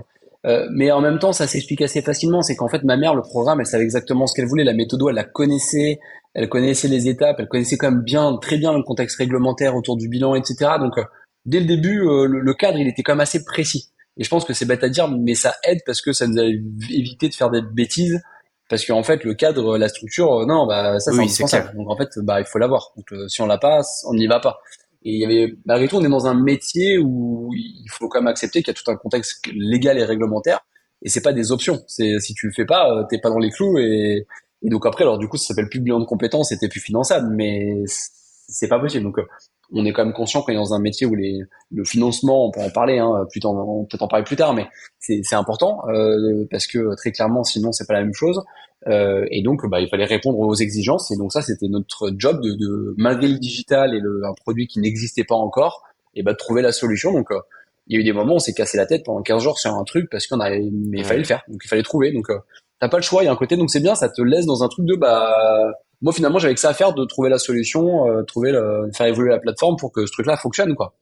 Euh, 0.46 0.68
mais 0.72 0.92
en 0.92 1.02
même 1.02 1.20
temps, 1.20 1.34
ça 1.34 1.48
s'explique 1.48 1.82
assez 1.82 2.02
facilement. 2.02 2.42
C'est 2.42 2.56
qu'en 2.56 2.68
fait, 2.68 2.84
ma 2.84 2.98
mère, 2.98 3.16
le 3.16 3.22
programme, 3.22 3.60
elle 3.60 3.66
savait 3.66 3.84
exactement 3.84 4.28
ce 4.28 4.36
qu'elle 4.36 4.48
voulait. 4.48 4.64
La 4.64 4.74
méthode, 4.74 5.02
elle 5.10 5.16
la 5.16 5.24
connaissait 5.24 6.00
elle 6.36 6.50
connaissait 6.50 6.90
les 6.90 7.08
étapes, 7.08 7.38
elle 7.40 7.48
connaissait 7.48 7.78
quand 7.78 7.90
même 7.90 8.02
bien, 8.02 8.38
très 8.42 8.58
bien 8.58 8.74
le 8.74 8.84
contexte 8.84 9.18
réglementaire 9.18 9.76
autour 9.76 9.96
du 9.96 10.10
bilan, 10.10 10.36
etc. 10.36 10.72
Donc, 10.80 10.98
euh, 10.98 11.04
dès 11.46 11.62
le 11.62 11.66
début, 11.66 12.02
euh, 12.02 12.28
le, 12.28 12.54
cadre, 12.54 12.78
il 12.78 12.88
était 12.88 13.04
quand 13.04 13.14
même 13.14 13.22
assez 13.22 13.44
précis. 13.46 13.90
Et 14.18 14.24
je 14.26 14.30
pense 14.30 14.44
que 14.44 14.54
c'est 14.54 14.66
bête 14.66 14.84
à 14.84 14.90
dire, 14.90 15.08
mais 15.10 15.34
ça 15.34 15.56
aide 15.64 15.80
parce 15.86 16.02
que 16.02 16.12
ça 16.12 16.28
nous 16.28 16.38
a 16.38 16.44
évité 16.44 17.30
de 17.30 17.34
faire 17.34 17.50
des 17.50 17.62
bêtises. 17.62 18.22
Parce 18.70 18.86
qu'en 18.86 19.04
fait, 19.04 19.24
le 19.24 19.34
cadre, 19.34 19.78
la 19.78 19.88
structure, 19.88 20.46
non, 20.46 20.66
bah 20.66 21.00
ça, 21.00 21.12
c'est 21.12 21.20
indispensable. 21.20 21.72
Donc 21.76 21.90
en 21.90 21.96
fait, 21.96 22.10
bah 22.18 22.40
il 22.40 22.46
faut 22.46 22.58
l'avoir. 22.58 22.92
Donc 22.98 23.14
si 23.30 23.42
on 23.42 23.46
l'a 23.46 23.60
pas, 23.60 23.82
on 24.08 24.16
n'y 24.16 24.26
va 24.26 24.40
pas. 24.40 24.60
Et 25.06 25.14
il 25.14 25.20
y 25.20 25.26
avait, 25.26 25.54
malgré 25.66 25.88
tout, 25.88 25.98
on 25.98 26.04
est 26.04 26.10
dans 26.10 26.28
un 26.28 26.34
métier 26.34 26.98
où 26.98 27.52
il 27.54 27.88
faut 27.90 28.10
quand 28.10 28.20
même 28.20 28.28
accepter 28.28 28.62
qu'il 28.62 28.74
y 28.74 28.78
a 28.78 28.82
tout 28.82 28.90
un 28.92 28.96
contexte 28.96 29.46
légal 29.54 29.98
et 29.98 30.04
réglementaire. 30.04 30.62
Et 31.04 31.10
c'est 31.10 31.22
pas 31.22 31.34
des 31.34 31.52
options. 31.52 31.84
C'est 31.88 32.20
si 32.20 32.34
tu 32.34 32.48
le 32.48 32.54
fais 32.54 32.66
pas, 32.66 33.06
t'es 33.10 33.20
pas 33.20 33.30
dans 33.30 33.38
les 33.38 33.52
clous 33.52 33.78
et 33.78 34.26
et 34.66 34.70
donc 34.70 34.86
après, 34.86 35.04
alors 35.04 35.20
du 35.20 35.28
coup, 35.28 35.38
ça 35.38 35.48
s'appelle 35.48 35.70
plus 35.70 35.80
bilan 35.80 36.00
de 36.00 36.06
compétences, 36.06 36.50
c'était 36.50 36.68
plus 36.68 36.80
finançable, 36.80 37.30
mais 37.36 37.84
c'est 37.88 38.68
pas 38.68 38.80
possible. 38.80 39.04
Donc, 39.04 39.20
euh, 39.20 39.28
on 39.72 39.86
est 39.86 39.94
quand 39.94 40.04
même 40.04 40.14
conscient 40.14 40.42
qu'on 40.42 40.54
est 40.54 40.56
dans 40.56 40.74
un 40.74 40.80
métier 40.80 41.06
où 41.06 41.16
les, 41.16 41.40
le 41.72 41.84
financement, 41.84 42.48
on 42.48 42.52
peut 42.52 42.62
en 42.62 42.70
parler, 42.70 42.98
hein, 42.98 43.26
plus 43.30 43.42
on 43.46 43.86
peut 43.86 43.98
en 44.00 44.08
parler 44.08 44.26
plus 44.26 44.36
tard, 44.36 44.54
mais 44.54 44.68
c'est 45.00 45.34
important 45.34 45.82
euh, 45.90 46.46
parce 46.50 46.68
que 46.68 46.96
très 46.96 47.12
clairement, 47.12 47.44
sinon 47.44 47.72
c'est 47.72 47.88
pas 47.88 47.94
la 47.94 48.02
même 48.02 48.14
chose. 48.14 48.42
Euh, 48.88 49.26
et 49.32 49.42
donc, 49.42 49.68
bah, 49.68 49.80
il 49.80 49.90
fallait 49.90 50.06
répondre 50.06 50.40
aux 50.40 50.56
exigences. 50.56 51.12
Et 51.12 51.18
donc 51.18 51.32
ça, 51.32 51.42
c'était 51.42 51.68
notre 51.68 52.12
job 52.18 52.42
de, 52.42 52.54
de, 52.54 52.94
malgré 52.98 53.28
le 53.28 53.40
digital 53.40 53.94
et 53.96 54.00
le, 54.00 54.24
un 54.26 54.34
produit 54.34 54.68
qui 54.68 54.80
n'existait 54.80 55.24
pas 55.24 55.36
encore, 55.36 55.84
et 56.14 56.24
bah 56.24 56.34
de 56.34 56.38
trouver 56.38 56.62
la 56.62 56.72
solution. 56.72 57.12
Donc, 57.12 57.32
euh, 57.32 57.40
il 57.88 57.96
y 57.96 57.98
a 57.98 58.02
eu 58.02 58.04
des 58.04 58.14
moments 58.14 58.34
où 58.34 58.38
on 58.38 58.40
s'est 58.40 58.54
cassé 58.54 58.78
la 58.78 58.86
tête 58.86 59.04
pendant 59.06 59.22
15 59.22 59.44
jours 59.44 59.60
sur 59.60 59.74
un 59.74 59.84
truc 59.84 60.10
parce 60.10 60.28
qu'on 60.28 60.40
avait, 60.40 60.70
mais 60.72 61.00
il 61.00 61.06
fallait 61.06 61.20
le 61.20 61.26
faire. 61.26 61.44
Donc, 61.48 61.62
il 61.64 61.68
fallait 61.68 61.84
trouver. 61.84 62.12
Donc, 62.12 62.30
euh, 62.30 62.40
t'as 62.80 62.90
pas 62.90 62.98
le 62.98 63.04
choix. 63.04 63.24
Il 63.24 63.26
y 63.26 63.30
a 63.30 63.32
un 63.32 63.36
côté, 63.36 63.58
donc 63.58 63.70
c'est 63.70 63.80
bien, 63.80 63.96
ça 63.96 64.10
te 64.10 64.22
laisse 64.22 64.46
dans 64.46 64.64
un 64.64 64.68
truc 64.68 64.86
de, 64.86 64.96
bah, 64.96 65.74
moi, 66.02 66.14
finalement, 66.14 66.40
j'avais 66.40 66.54
que 66.54 66.60
ça 66.60 66.70
à 66.70 66.74
faire 66.74 66.94
de 66.94 67.06
trouver 67.06 67.30
la 67.30 67.40
solution, 67.40 68.08
euh, 68.08 68.24
trouver 68.24 68.52
le, 68.52 68.90
faire 68.94 69.08
évoluer 69.08 69.32
la 69.32 69.40
plateforme 69.40 69.76
pour 69.78 69.92
que 69.92 70.06
ce 70.06 70.12
truc-là 70.12 70.38
fonctionne, 70.38 70.76
quoi. 70.76 70.94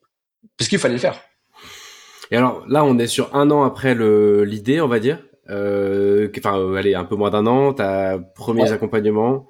Parce 0.58 0.70
qu'il 0.70 0.80
fallait 0.80 0.96
le 0.96 1.00
faire. 1.00 1.20
Et 2.32 2.38
alors, 2.38 2.64
là, 2.68 2.84
on 2.84 2.98
est 2.98 3.08
sur 3.08 3.36
un 3.36 3.52
an 3.52 3.64
après 3.64 3.96
le, 3.96 4.44
l'idée, 4.44 4.82
on 4.82 4.88
va 4.88 5.00
dire. 5.00 5.20
Euh, 5.50 6.30
enfin, 6.38 6.58
euh, 6.58 6.76
allez, 6.76 6.96
un 6.96 7.06
peu 7.06 7.16
moins 7.16 7.30
d'un 7.30 7.46
an, 7.48 7.74
t'as 7.74 8.18
premiers 8.20 8.72
accompagnements. 8.72 9.48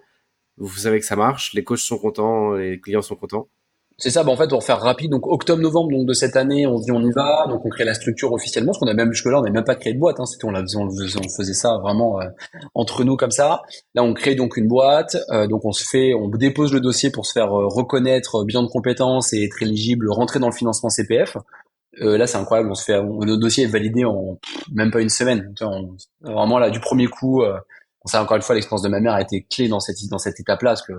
Vous 0.57 0.77
savez 0.77 1.00
que 1.00 1.05
ça 1.05 1.15
marche, 1.15 1.53
les 1.53 1.63
coachs 1.63 1.79
sont 1.79 1.97
contents, 1.97 2.53
les 2.53 2.79
clients 2.79 3.01
sont 3.01 3.15
contents. 3.15 3.47
C'est 3.97 4.09
ça, 4.09 4.23
bah 4.23 4.31
en 4.31 4.35
fait, 4.35 4.51
on 4.51 4.57
va 4.57 4.62
faire 4.62 4.79
rapide. 4.79 5.12
Donc 5.12 5.27
octobre-novembre 5.27 5.91
donc 5.91 6.07
de 6.07 6.13
cette 6.13 6.35
année, 6.35 6.65
on 6.65 6.77
se 6.77 6.83
dit 6.83 6.91
on 6.91 7.01
y 7.01 7.12
va. 7.12 7.45
Donc 7.47 7.63
on 7.65 7.69
crée 7.69 7.85
la 7.85 7.93
structure 7.93 8.31
officiellement, 8.33 8.71
parce 8.71 8.79
qu'on 8.79 8.88
a 8.88 8.93
même 8.93 9.12
jusque-là, 9.12 9.39
on 9.39 9.43
n'a 9.43 9.51
même 9.51 9.63
pas 9.63 9.75
créé 9.75 9.93
de 9.93 10.00
boîte. 10.00 10.19
Hein, 10.19 10.25
c'était 10.25 10.45
on, 10.45 10.51
la 10.51 10.63
on, 10.75 10.88
on 10.88 11.29
faisait 11.29 11.53
ça 11.53 11.77
vraiment 11.77 12.19
euh, 12.19 12.25
entre 12.73 13.03
nous 13.03 13.17
comme 13.17 13.31
ça. 13.31 13.62
Là, 13.93 14.03
on 14.03 14.13
crée 14.13 14.35
donc 14.35 14.57
une 14.57 14.67
boîte. 14.67 15.17
Euh, 15.29 15.47
donc 15.47 15.63
on 15.65 15.71
se 15.71 15.85
fait, 15.88 16.13
on 16.15 16.27
dépose 16.27 16.73
le 16.73 16.79
dossier 16.79 17.12
pour 17.12 17.27
se 17.27 17.33
faire 17.33 17.53
euh, 17.53 17.67
reconnaître 17.67 18.43
bien 18.45 18.63
de 18.63 18.67
compétences 18.67 19.31
et 19.33 19.43
être 19.43 19.62
éligible, 19.62 20.09
rentrer 20.09 20.39
dans 20.39 20.50
le 20.50 20.55
financement 20.55 20.89
CPF. 20.89 21.38
Là, 21.97 22.27
c'est 22.27 22.38
incroyable. 22.38 22.69
On 22.71 22.75
se 22.75 22.83
fait, 22.83 23.01
notre 23.01 23.39
dossier 23.39 23.65
est 23.65 23.67
validé 23.67 24.05
en 24.05 24.39
même 24.71 24.91
pas 24.91 25.01
une 25.01 25.09
semaine. 25.09 25.53
vraiment 26.21 26.59
là, 26.59 26.69
du 26.69 26.79
premier 26.79 27.07
coup. 27.07 27.43
on 27.43 28.07
sait 28.07 28.17
encore 28.17 28.38
une 28.38 28.43
fois, 28.43 28.55
l'expérience 28.55 28.83
de 28.83 28.89
ma 28.89 29.00
mère 29.00 29.13
a 29.13 29.21
été 29.21 29.45
clé 29.50 29.67
dans 29.67 29.79
cette 29.79 29.97
dans 30.09 30.17
cette 30.17 30.39
étape-là, 30.39 30.71
parce 30.71 30.85
que 30.85 30.93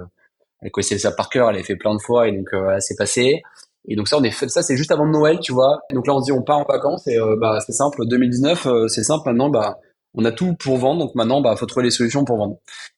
elle 0.64 0.70
connaissait 0.70 0.98
ça 0.98 1.12
par 1.12 1.28
cœur, 1.28 1.50
elle 1.50 1.56
avait 1.56 1.64
fait 1.64 1.76
plein 1.76 1.94
de 1.94 2.00
fois 2.00 2.26
et 2.26 2.32
donc 2.32 2.48
euh, 2.54 2.76
c'est 2.80 2.96
passé. 2.96 3.42
Et 3.86 3.96
donc 3.96 4.08
ça, 4.08 4.16
on 4.16 4.22
est 4.22 4.30
fait, 4.30 4.48
ça 4.48 4.62
c'est 4.62 4.76
juste 4.76 4.90
avant 4.90 5.06
Noël, 5.06 5.38
tu 5.40 5.52
vois. 5.52 5.80
donc 5.92 6.06
là, 6.06 6.14
on 6.14 6.20
se 6.20 6.24
dit 6.24 6.32
on 6.32 6.42
part 6.42 6.58
en 6.58 6.64
vacances 6.64 7.06
et 7.06 7.18
euh, 7.18 7.36
bah 7.38 7.58
c'est 7.64 7.72
simple. 7.72 8.06
2019, 8.06 8.66
euh, 8.66 8.88
c'est 8.88 9.04
simple. 9.04 9.28
Maintenant, 9.28 9.50
bah 9.50 9.78
on 10.14 10.24
a 10.24 10.32
tout 10.32 10.54
pour 10.54 10.78
vendre, 10.78 11.00
donc 11.04 11.14
maintenant, 11.14 11.42
bah 11.42 11.54
faut 11.56 11.66
trouver 11.66 11.84
les 11.84 11.90
solutions 11.90 12.24
pour 12.24 12.38
vendre. 12.38 12.56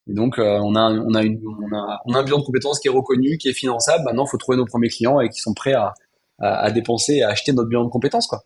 Et 0.08 0.14
donc 0.14 0.38
euh, 0.38 0.58
on 0.62 0.76
a 0.76 0.92
on 0.92 1.14
a 1.14 1.22
une 1.24 1.40
on 1.44 1.76
a, 1.76 2.00
on 2.06 2.14
a 2.14 2.18
un 2.20 2.22
bilan 2.22 2.38
de 2.38 2.44
compétences 2.44 2.78
qui 2.78 2.86
est 2.86 2.92
reconnu, 2.92 3.36
qui 3.38 3.48
est 3.48 3.52
finançable. 3.52 4.04
Maintenant, 4.04 4.26
faut 4.26 4.38
trouver 4.38 4.56
nos 4.56 4.66
premiers 4.66 4.88
clients 4.88 5.20
et 5.20 5.28
qui 5.28 5.40
sont 5.40 5.54
prêts 5.54 5.74
à 5.74 5.92
à, 6.38 6.58
à 6.58 6.70
dépenser 6.70 7.22
à 7.22 7.30
acheter 7.30 7.52
notre 7.52 7.68
bilan 7.68 7.84
de 7.84 7.90
compétences, 7.90 8.26
quoi. 8.26 8.44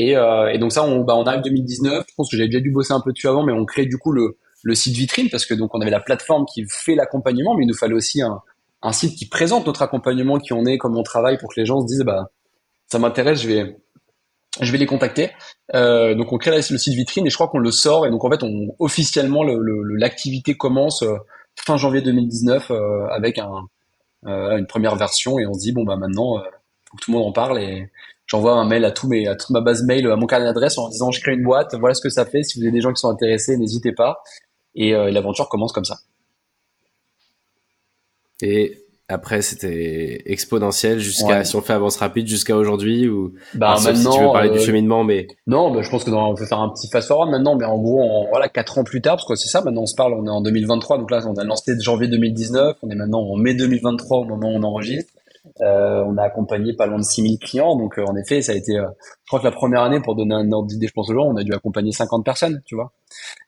Et, 0.00 0.12
et 0.12 0.58
donc 0.58 0.70
ça, 0.70 0.84
on 0.84 1.00
bah 1.00 1.16
on 1.16 1.24
arrive 1.24 1.42
2019. 1.42 2.04
Je 2.08 2.14
pense 2.14 2.30
que 2.30 2.36
j'avais 2.36 2.48
déjà 2.48 2.60
dû 2.60 2.70
bosser 2.70 2.92
un 2.92 3.00
peu 3.00 3.12
dessus 3.12 3.26
avant, 3.26 3.42
mais 3.42 3.52
on 3.52 3.64
crée 3.64 3.84
du 3.84 3.98
coup 3.98 4.12
le 4.12 4.38
le 4.62 4.74
site 4.74 4.94
vitrine 4.96 5.28
parce 5.30 5.46
que 5.46 5.54
donc 5.54 5.74
on 5.74 5.80
avait 5.80 5.90
la 5.90 6.00
plateforme 6.00 6.44
qui 6.46 6.64
fait 6.68 6.94
l'accompagnement, 6.94 7.56
mais 7.56 7.64
il 7.64 7.68
nous 7.68 7.76
fallait 7.76 7.94
aussi 7.94 8.22
un, 8.22 8.40
un 8.82 8.92
site 8.92 9.16
qui 9.16 9.26
présente 9.26 9.66
notre 9.66 9.82
accompagnement, 9.82 10.38
qui 10.38 10.52
on 10.52 10.64
est, 10.66 10.78
comme 10.78 10.96
on 10.96 11.02
travaille, 11.02 11.38
pour 11.38 11.52
que 11.52 11.60
les 11.60 11.66
gens 11.66 11.80
se 11.80 11.86
disent 11.86 12.04
bah 12.04 12.30
ça 12.86 12.98
m'intéresse, 12.98 13.42
je 13.42 13.48
vais 13.48 13.76
je 14.60 14.72
vais 14.72 14.78
les 14.78 14.86
contacter. 14.86 15.30
Euh, 15.74 16.14
donc 16.14 16.32
on 16.32 16.38
crée 16.38 16.56
le 16.56 16.62
site 16.62 16.94
vitrine 16.94 17.26
et 17.26 17.30
je 17.30 17.34
crois 17.34 17.48
qu'on 17.48 17.58
le 17.58 17.70
sort 17.70 18.06
et 18.06 18.10
donc 18.10 18.24
en 18.24 18.30
fait 18.30 18.42
on 18.42 18.74
officiellement 18.78 19.44
l'activité 19.44 20.56
commence 20.56 21.02
euh, 21.02 21.16
fin 21.54 21.76
janvier 21.76 22.00
2019 22.00 22.70
euh, 22.70 23.06
avec 23.08 23.38
un, 23.38 23.68
une 24.24 24.66
première 24.66 24.96
version 24.96 25.38
et 25.38 25.46
on 25.46 25.54
se 25.54 25.60
dit 25.60 25.72
bon 25.72 25.84
bah 25.84 25.96
maintenant 25.96 26.42
faut 26.90 26.96
que 26.96 27.04
tout 27.04 27.12
le 27.12 27.18
monde 27.18 27.28
en 27.28 27.32
parle 27.32 27.58
et 27.60 27.90
j'envoie 28.26 28.52
un 28.52 28.66
mail 28.66 28.84
à 28.84 28.90
tous 28.90 29.08
mes 29.08 29.26
à 29.28 29.36
toute 29.36 29.50
ma 29.50 29.60
base 29.60 29.84
mail 29.84 30.06
à 30.10 30.16
mon 30.16 30.26
carnet 30.26 30.46
d'adresse 30.46 30.78
en 30.78 30.88
disant 30.88 31.10
je 31.10 31.20
crée 31.20 31.32
une 31.32 31.44
boîte 31.44 31.74
voilà 31.74 31.94
ce 31.94 32.00
que 32.00 32.10
ça 32.10 32.24
fait 32.24 32.42
si 32.42 32.58
vous 32.58 32.64
avez 32.64 32.72
des 32.72 32.80
gens 32.80 32.92
qui 32.92 33.00
sont 33.00 33.10
intéressés 33.10 33.56
n'hésitez 33.56 33.92
pas 33.92 34.22
et 34.74 34.92
l'aventure 34.92 35.48
commence 35.48 35.72
comme 35.72 35.84
ça 35.84 35.98
et 38.40 38.88
après, 39.10 39.40
c'était 39.40 40.20
exponentiel 40.26 40.98
jusqu'à, 40.98 41.42
si 41.42 41.56
on 41.56 41.62
fait 41.62 41.72
avance 41.72 41.96
rapide, 41.96 42.26
jusqu'à 42.26 42.54
aujourd'hui 42.54 43.08
ou, 43.08 43.32
bah, 43.54 43.76
maintenant, 43.82 44.12
si 44.12 44.18
tu 44.18 44.22
veux 44.22 44.32
parler 44.32 44.50
du 44.50 44.58
euh, 44.58 44.60
cheminement, 44.60 45.02
mais. 45.02 45.28
Non, 45.46 45.72
bah, 45.72 45.80
je 45.80 45.88
pense 45.88 46.04
que 46.04 46.10
dans, 46.10 46.30
on 46.30 46.34
peut 46.34 46.44
faire 46.44 46.60
un 46.60 46.68
petit 46.68 46.88
fast 46.88 47.08
forward 47.08 47.30
maintenant, 47.30 47.56
mais 47.56 47.64
en 47.64 47.78
gros, 47.78 48.02
en, 48.02 48.28
voilà, 48.28 48.50
quatre 48.50 48.76
ans 48.76 48.84
plus 48.84 49.00
tard, 49.00 49.16
parce 49.16 49.26
que 49.26 49.34
c'est 49.34 49.48
ça, 49.48 49.62
maintenant 49.62 49.82
on 49.82 49.86
se 49.86 49.94
parle, 49.96 50.12
on 50.12 50.26
est 50.26 50.30
en 50.30 50.42
2023, 50.42 50.98
donc 50.98 51.10
là, 51.10 51.22
on 51.26 51.34
a 51.36 51.44
lancé 51.44 51.72
janvier 51.80 52.08
2019, 52.08 52.76
on 52.82 52.90
est 52.90 52.94
maintenant 52.94 53.20
en 53.20 53.36
mai 53.36 53.54
2023 53.54 54.18
au 54.18 54.24
moment 54.24 54.52
où 54.52 54.56
on 54.56 54.62
enregistre. 54.62 55.10
Euh, 55.60 56.02
on 56.06 56.16
a 56.16 56.22
accompagné 56.22 56.74
pas 56.74 56.86
loin 56.86 56.98
de 56.98 57.04
6000 57.04 57.38
clients, 57.38 57.76
donc 57.76 57.98
euh, 57.98 58.04
en 58.04 58.16
effet, 58.16 58.42
ça 58.42 58.52
a 58.52 58.54
été, 58.54 58.76
euh, 58.76 58.86
je 59.24 59.28
crois 59.28 59.40
que 59.40 59.44
la 59.44 59.52
première 59.52 59.82
année, 59.82 60.00
pour 60.00 60.14
donner 60.14 60.34
un 60.34 60.50
ordre 60.52 60.68
d'idée, 60.68 60.86
je 60.86 60.92
pense 60.92 61.08
aux 61.10 61.14
gens, 61.14 61.24
on 61.24 61.36
a 61.36 61.44
dû 61.44 61.52
accompagner 61.52 61.92
50 61.92 62.24
personnes, 62.24 62.60
tu 62.64 62.74
vois. 62.74 62.92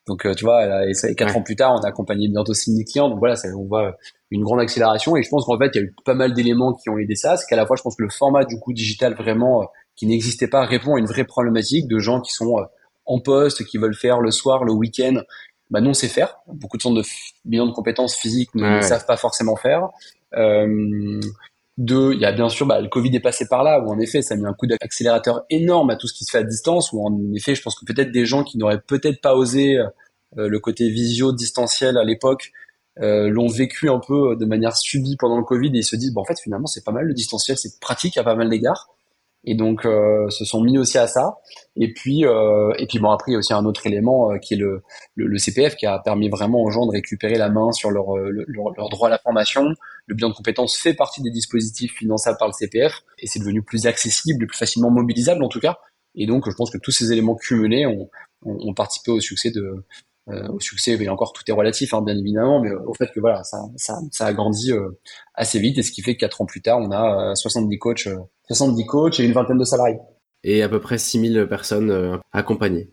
Donc 0.07 0.27
tu 0.37 0.45
vois, 0.45 0.87
et 0.87 0.95
ça, 0.95 1.13
quatre 1.15 1.37
ans 1.37 1.43
plus 1.43 1.57
tard, 1.57 1.75
on 1.75 1.85
a 1.85 1.89
accompagné 1.89 2.29
bientôt 2.29 2.55
6000 2.55 2.85
clients, 2.85 3.09
donc 3.09 3.19
voilà, 3.19 3.37
ça, 3.37 3.49
on 3.57 3.67
voit 3.67 3.97
une 4.31 4.43
grande 4.43 4.61
accélération. 4.61 5.17
Et 5.17 5.23
je 5.23 5.29
pense 5.29 5.45
qu'en 5.45 5.59
fait, 5.59 5.71
il 5.75 5.79
y 5.79 5.81
a 5.81 5.85
eu 5.85 5.95
pas 6.05 6.15
mal 6.15 6.33
d'éléments 6.33 6.73
qui 6.73 6.89
ont 6.89 6.99
aidé 6.99 7.15
ça. 7.15 7.37
C'est 7.37 7.47
qu'à 7.47 7.57
la 7.57 7.67
fois, 7.67 7.77
je 7.77 7.83
pense 7.83 7.97
que 7.97 8.03
le 8.03 8.09
format 8.11 8.45
du 8.45 8.59
coup 8.59 8.73
digital 8.73 9.15
vraiment 9.15 9.69
qui 9.97 10.07
n'existait 10.07 10.49
pas 10.49 10.65
répond 10.65 10.97
à 10.97 10.99
une 10.99 11.07
vraie 11.07 11.25
problématique 11.25 11.87
de 11.87 11.99
gens 11.99 12.21
qui 12.21 12.33
sont 12.33 12.57
en 13.07 13.21
poste, 13.21 13.65
qui 13.65 13.77
veulent 13.77 13.95
faire 13.95 14.21
le 14.21 14.31
soir, 14.31 14.65
le 14.65 14.73
week-end. 14.73 15.23
Bah 15.71 15.81
nous, 15.81 15.91
on 15.91 15.95
sait 15.95 16.09
faire. 16.09 16.39
Beaucoup 16.47 16.77
de 16.77 16.83
centres 16.83 16.97
de 16.97 17.07
bilan 17.45 17.67
de 17.67 17.73
compétences 17.73 18.17
physiques 18.17 18.55
ne 18.55 18.81
savent 18.81 19.07
pas 19.07 19.17
forcément 19.17 19.57
faire. 19.57 19.89
Euh, 20.35 21.21
deux, 21.81 22.13
il 22.13 22.21
y 22.21 22.27
a 22.27 22.33
bien 22.33 22.49
sûr, 22.49 22.67
bah, 22.67 22.81
le 22.81 22.89
Covid 22.89 23.15
est 23.17 23.21
passé 23.21 23.47
par 23.49 23.65
là, 23.65 23.81
où 23.81 23.91
en 23.91 23.99
effet, 23.99 24.23
ça 24.23 24.35
a 24.35 24.37
mis 24.37 24.47
un 24.47 24.53
coup 24.53 24.67
d'accélérateur 24.67 25.45
énorme 25.51 25.91
à 25.91 25.97
tout 25.97 26.07
ce 26.07 26.15
qui 26.15 26.25
se 26.25 26.31
fait 26.31 26.39
à 26.39 26.43
distance, 26.43 26.93
où 26.93 27.05
en 27.05 27.19
effet, 27.35 27.55
je 27.55 27.63
pense 27.63 27.75
que 27.75 27.85
peut-être 27.85 28.13
des 28.13 28.27
gens 28.27 28.45
qui 28.45 28.59
n'auraient 28.59 28.81
peut-être 28.81 29.21
pas 29.21 29.35
osé 29.35 29.79
euh, 29.79 29.89
le 30.37 30.61
côté 30.61 30.91
visio 30.91 31.33
distanciel 31.33 31.97
à 31.97 32.05
l'époque, 32.05 32.53
euh, 33.01 33.31
l'ont 33.31 33.49
vécu 33.49 33.89
un 33.89 33.99
peu 33.99 34.37
de 34.37 34.45
manière 34.45 34.77
subie 34.77 35.17
pendant 35.17 35.39
le 35.39 35.45
Covid 35.45 35.69
et 35.69 35.79
ils 35.79 35.85
se 35.85 35.97
disent, 35.97 36.13
bon, 36.13 36.21
en 36.21 36.25
fait, 36.25 36.39
finalement, 36.39 36.67
c'est 36.67 36.85
pas 36.85 36.93
mal 36.93 37.07
le 37.07 37.15
distanciel, 37.15 37.57
c'est 37.57 37.81
pratique 37.81 38.19
à 38.19 38.25
pas 38.25 38.35
mal 38.35 38.51
d'égards 38.51 38.91
et 39.45 39.55
donc 39.55 39.87
euh, 39.87 40.29
se 40.29 40.45
sont 40.45 40.63
mis 40.63 40.79
aussi 40.79 40.99
à 40.99 41.07
ça. 41.07 41.39
Et 41.77 41.93
puis 41.93 42.27
euh, 42.27 42.73
et 42.79 42.87
puis 42.87 42.99
bon 42.99 43.11
après 43.11 43.33
il 43.33 43.35
y 43.35 43.37
a 43.37 43.39
aussi 43.39 43.53
un 43.53 43.65
autre 43.65 43.87
élément 43.87 44.33
euh, 44.33 44.39
qui 44.39 44.55
est 44.55 44.57
le, 44.57 44.83
le, 45.15 45.39
CPF 45.39 45.77
qui 45.77 45.87
a 45.87 45.99
permis 45.99 46.29
vraiment 46.29 46.63
aux 46.63 46.71
gens 46.71 46.87
de 46.87 46.93
récupérer 46.93 47.37
la 47.37 47.49
main 47.49 47.73
sur 47.73 47.91
leur, 47.91 48.17
leur, 48.17 48.73
leur 48.77 48.89
droit 48.89 49.09
à 49.09 49.11
la 49.11 49.19
formation. 49.19 49.75
Le 50.07 50.15
bilan 50.15 50.31
de 50.31 50.35
compétences 50.35 50.77
fait 50.77 50.95
partie 50.95 51.23
des 51.23 51.31
dispositifs 51.31 51.95
finançables 51.95 52.39
par 52.39 52.49
le 52.49 52.53
CPF 52.53 53.03
et 53.19 53.27
c'est 53.27 53.39
devenu 53.39 53.63
plus 53.63 53.87
accessible 53.87 54.45
et 54.45 54.47
plus 54.47 54.59
facilement 54.59 54.91
mobilisable 54.91 55.43
en 55.43 55.49
tout 55.49 55.61
cas. 55.61 55.79
Et 56.15 56.27
donc 56.27 56.49
je 56.51 56.55
pense 56.55 56.71
que 56.71 56.79
tous 56.79 56.91
ces 56.91 57.13
éléments 57.13 57.37
cumulés 57.37 57.87
ont, 57.87 58.11
ont, 58.43 58.75
participé 58.75 59.11
au 59.11 59.21
succès 59.21 59.51
de 59.51 59.61
euh, 59.61 59.85
au 60.27 60.61
succès, 60.61 60.93
et 61.01 61.09
encore 61.09 61.33
tout 61.33 61.43
est 61.49 61.53
relatif, 61.53 61.93
hein, 61.95 62.03
bien 62.03 62.17
évidemment, 62.17 62.61
mais 62.61 62.71
au 62.71 62.95
fait 62.95 63.11
que 63.13 63.21
voilà, 63.21 63.43
ça, 63.43 63.59
ça, 63.77 64.27
a 64.27 64.33
grandi 64.33 64.73
euh, 64.73 64.91
assez 65.35 65.59
vite, 65.59 65.79
et 65.79 65.83
ce 65.83 65.91
qui 65.91 66.03
fait 66.03 66.15
que 66.15 66.21
quatre 66.21 66.41
ans 66.41 66.47
plus 66.47 66.63
tard, 66.63 66.79
on 66.79 66.91
a 66.93 67.35
70 67.35 67.79
coachs, 67.79 68.09
70 68.49 68.87
coachs 68.87 69.21
et 69.21 69.25
une 69.25 69.33
vingtaine 69.33 69.59
de 69.59 69.65
salariés. 69.65 69.99
Et 70.45 70.63
à 70.63 70.69
peu 70.69 70.81
près 70.81 70.99
6000 70.99 71.47
personnes 71.49 72.21
accompagnées. 72.33 72.91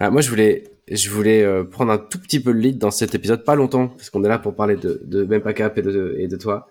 Ah, 0.00 0.10
moi, 0.10 0.20
je 0.20 0.28
voulais, 0.28 0.64
je 0.90 1.08
voulais 1.10 1.64
prendre 1.70 1.92
un 1.92 1.98
tout 1.98 2.18
petit 2.18 2.40
peu 2.40 2.50
le 2.50 2.60
lead 2.60 2.78
dans 2.78 2.90
cet 2.90 3.14
épisode, 3.14 3.44
pas 3.44 3.54
longtemps, 3.54 3.88
parce 3.88 4.10
qu'on 4.10 4.24
est 4.24 4.28
là 4.28 4.38
pour 4.38 4.54
parler 4.54 4.76
de, 4.76 5.00
de 5.04 5.24
Mempacap 5.24 5.78
et 5.78 5.82
de, 5.82 6.16
et 6.18 6.28
de 6.28 6.36
toi, 6.36 6.66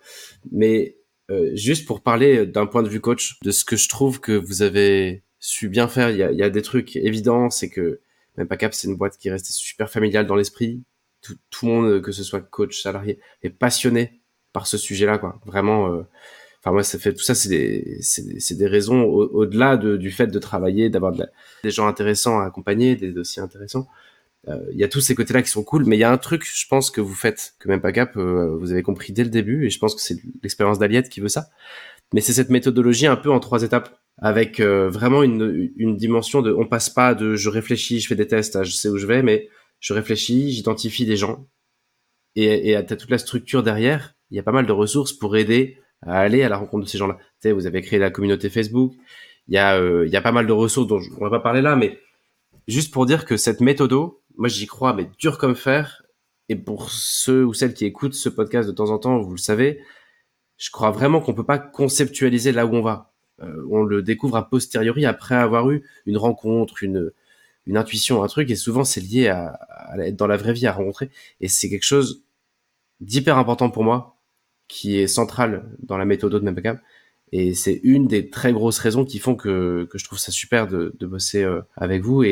mais 0.52 0.98
euh, 1.32 1.52
juste 1.56 1.86
pour 1.88 2.02
parler 2.02 2.46
d'un 2.46 2.66
point 2.66 2.84
de 2.84 2.90
vue 2.90 3.00
coach, 3.00 3.38
de 3.44 3.52
ce 3.52 3.64
que 3.64 3.76
je 3.76 3.88
trouve 3.88 4.20
que 4.20 4.34
vous 4.34 4.62
avez 4.62 5.24
su 5.40 5.70
bien 5.70 5.88
faire. 5.88 6.10
Il 6.10 6.18
y 6.18 6.44
a 6.44 6.50
des 6.50 6.62
trucs 6.62 6.96
évidents, 6.96 7.50
c'est 7.50 7.70
que 7.70 8.02
même 8.38 8.48
pas 8.48 8.58
Cap, 8.58 8.74
c'est 8.74 8.88
une 8.88 8.96
boîte 8.96 9.18
qui 9.18 9.30
reste 9.30 9.48
super 9.52 9.90
familiale 9.90 10.26
dans 10.26 10.36
l'esprit. 10.36 10.84
Tout, 11.22 11.36
tout, 11.50 11.66
le 11.68 11.72
monde, 11.72 12.02
que 12.02 12.12
ce 12.12 12.24
soit 12.24 12.42
coach, 12.42 12.82
salarié, 12.82 13.20
est 13.44 13.50
passionné 13.50 14.22
par 14.52 14.68
ce 14.68 14.78
sujet-là, 14.78 15.18
quoi. 15.18 15.40
Vraiment. 15.46 15.92
Euh, 15.94 16.02
enfin 16.60 16.72
moi, 16.72 16.84
ça 16.84 17.00
fait 17.00 17.14
tout 17.14 17.24
ça, 17.24 17.36
c'est 17.36 17.50
des, 17.50 17.98
c'est 18.02 18.56
des 18.56 18.68
raisons 18.68 19.04
au-delà 19.04 19.78
de, 19.78 19.98
du 19.98 20.12
fait 20.12 20.28
de 20.28 20.40
travailler, 20.40 20.90
d'avoir 20.90 21.14
des 21.14 21.72
gens 21.72 21.88
intéressants 21.88 22.40
à 22.40 22.46
accompagner, 22.46 22.96
des 22.96 23.12
dossiers 23.12 23.42
intéressants. 23.42 23.88
Euh, 24.50 24.60
il 24.72 24.78
y 24.78 24.84
a 24.84 24.90
tous 24.90 25.00
ces 25.00 25.16
côtés-là 25.16 25.42
qui 25.42 25.50
sont 25.50 25.64
cool, 25.64 25.86
mais 25.86 25.96
il 25.96 26.00
y 26.00 26.04
a 26.04 26.12
un 26.12 26.18
truc, 26.18 26.46
je 26.46 26.68
pense 26.68 26.92
que 26.92 27.00
vous 27.00 27.14
faites, 27.14 27.54
que 27.60 27.70
même 27.70 27.82
pas 27.82 27.92
Cap, 27.94 28.18
euh, 28.18 28.58
vous 28.60 28.72
avez 28.72 28.84
compris 28.84 29.14
dès 29.14 29.24
le 29.24 29.30
début, 29.30 29.66
et 29.66 29.70
je 29.70 29.80
pense 29.80 29.96
que 29.96 30.02
c'est 30.02 30.18
l'expérience 30.42 30.80
d'Aliette 30.80 31.10
qui 31.10 31.22
veut 31.22 31.30
ça. 31.30 31.50
Mais 32.14 32.22
c'est 32.22 32.34
cette 32.34 32.50
méthodologie 32.50 33.08
un 33.08 33.16
peu 33.16 33.32
en 33.32 33.40
trois 33.40 33.64
étapes 33.64 34.03
avec 34.18 34.60
euh, 34.60 34.90
vraiment 34.90 35.24
une, 35.24 35.72
une, 35.76 35.98
dimension 35.98 36.42
de 36.42 36.54
on 36.54 36.68
passe 36.68 36.90
pas 36.90 37.16
de 37.16 37.36
je 37.36 37.50
réfléchis, 37.50 38.00
je 38.00 38.08
fais 38.08 38.16
des 38.16 38.28
tests, 38.28 38.64
je 38.64 38.72
sais 38.72 38.90
où 38.90 38.98
je 38.98 39.08
vais, 39.08 39.24
mais 39.24 39.50
je 39.80 39.94
réfléchis, 39.94 40.52
j'identifie 40.52 41.06
des 41.06 41.18
gens 41.18 41.48
et, 42.36 42.72
et 42.72 42.86
t'as 42.86 42.96
toute 42.96 43.10
la 43.10 43.18
structure 43.18 43.64
derrière. 43.64 44.16
Il 44.30 44.38
y 44.38 44.40
a 44.40 44.44
pas 44.44 44.52
mal 44.52 44.66
de 44.66 44.72
ressources 44.72 45.14
pour 45.14 45.36
aider 45.36 45.78
à 46.02 46.20
aller 46.20 46.44
à 46.44 46.50
la 46.50 46.58
rencontre 46.58 46.86
de 46.86 46.90
ces 46.90 46.98
gens-là. 46.98 47.18
Vous 47.46 47.68
avez 47.68 47.82
créé 47.82 48.00
la 48.00 48.12
communauté 48.12 48.50
Facebook. 48.50 48.94
Il 49.48 49.56
y 49.56 49.58
a 49.58 49.78
euh, 49.78 50.08
y 50.08 50.16
a 50.16 50.22
pas 50.22 50.32
mal 50.32 50.48
de 50.48 50.54
ressources 50.54 50.88
dont 50.88 51.02
on 51.18 51.24
va 51.24 51.30
pas 51.30 51.40
parler 51.40 51.62
là, 51.62 51.76
mais 51.76 52.00
juste 52.68 52.94
pour 52.94 53.06
dire 53.06 53.26
que 53.26 53.38
cette 53.38 53.62
méthode, 53.62 53.94
moi 54.38 54.48
j'y 54.48 54.68
crois, 54.68 54.94
mais 54.94 55.10
dur 55.20 55.38
comme 55.38 55.56
fer. 55.56 56.04
Et 56.50 56.56
pour 56.56 56.90
ceux 56.90 57.46
ou 57.46 57.54
celles 57.54 57.74
qui 57.74 57.86
écoutent 57.86 58.14
ce 58.14 58.30
podcast 58.30 58.68
de 58.68 58.74
temps 58.74 58.90
en 58.90 59.00
temps, 59.00 59.20
vous 59.22 59.32
le 59.32 59.38
savez, 59.38 59.82
je 60.58 60.70
crois 60.72 60.92
vraiment 60.92 61.22
qu'on 61.22 61.34
peut 61.34 61.46
pas 61.46 61.58
conceptualiser 61.58 62.52
là 62.52 62.66
où 62.66 62.76
on 62.76 62.82
va 62.82 63.13
on 63.40 63.84
le 63.84 64.02
découvre 64.02 64.38
a 64.38 64.50
posteriori 64.50 65.06
après 65.06 65.36
avoir 65.36 65.70
eu 65.72 65.84
une 66.06 66.18
rencontre, 66.18 66.84
une, 66.84 67.12
une 67.66 67.78
intuition, 67.78 68.24
un 68.24 68.28
truc, 68.28 68.50
et 68.52 68.56
souvent 68.56 68.84
c'est 68.84 69.02
lié 69.02 69.28
à, 69.28 69.60
être 70.00 70.16
dans 70.16 70.28
la 70.28 70.38
vraie 70.38 70.54
vie, 70.54 70.68
à 70.68 70.74
rencontrer, 70.74 71.10
et 71.42 71.48
c'est 71.48 71.70
quelque 71.70 71.84
chose 71.84 72.24
d'hyper 73.02 73.38
important 73.38 73.70
pour 73.70 73.84
moi, 73.84 74.18
qui 74.68 74.98
est 74.98 75.08
central 75.08 75.66
dans 75.80 75.98
la 75.98 76.06
méthode 76.06 76.34
de 76.34 76.40
Mempacam, 76.40 76.80
Et 77.32 77.54
c'est 77.56 77.82
une 77.84 78.08
des 78.08 78.30
très 78.30 78.54
grosses 78.54 78.80
raisons 78.80 79.06
qui 79.06 79.20
font 79.20 79.36
que, 79.36 79.88
que 79.92 79.98
je 79.98 80.06
trouve 80.06 80.20
ça 80.20 80.32
super 80.32 80.68
de, 80.68 80.96
de 81.00 81.08
bosser 81.08 81.44
euh, 81.44 81.62
avec 81.76 82.04
vous 82.04 82.24
et, 82.24 82.30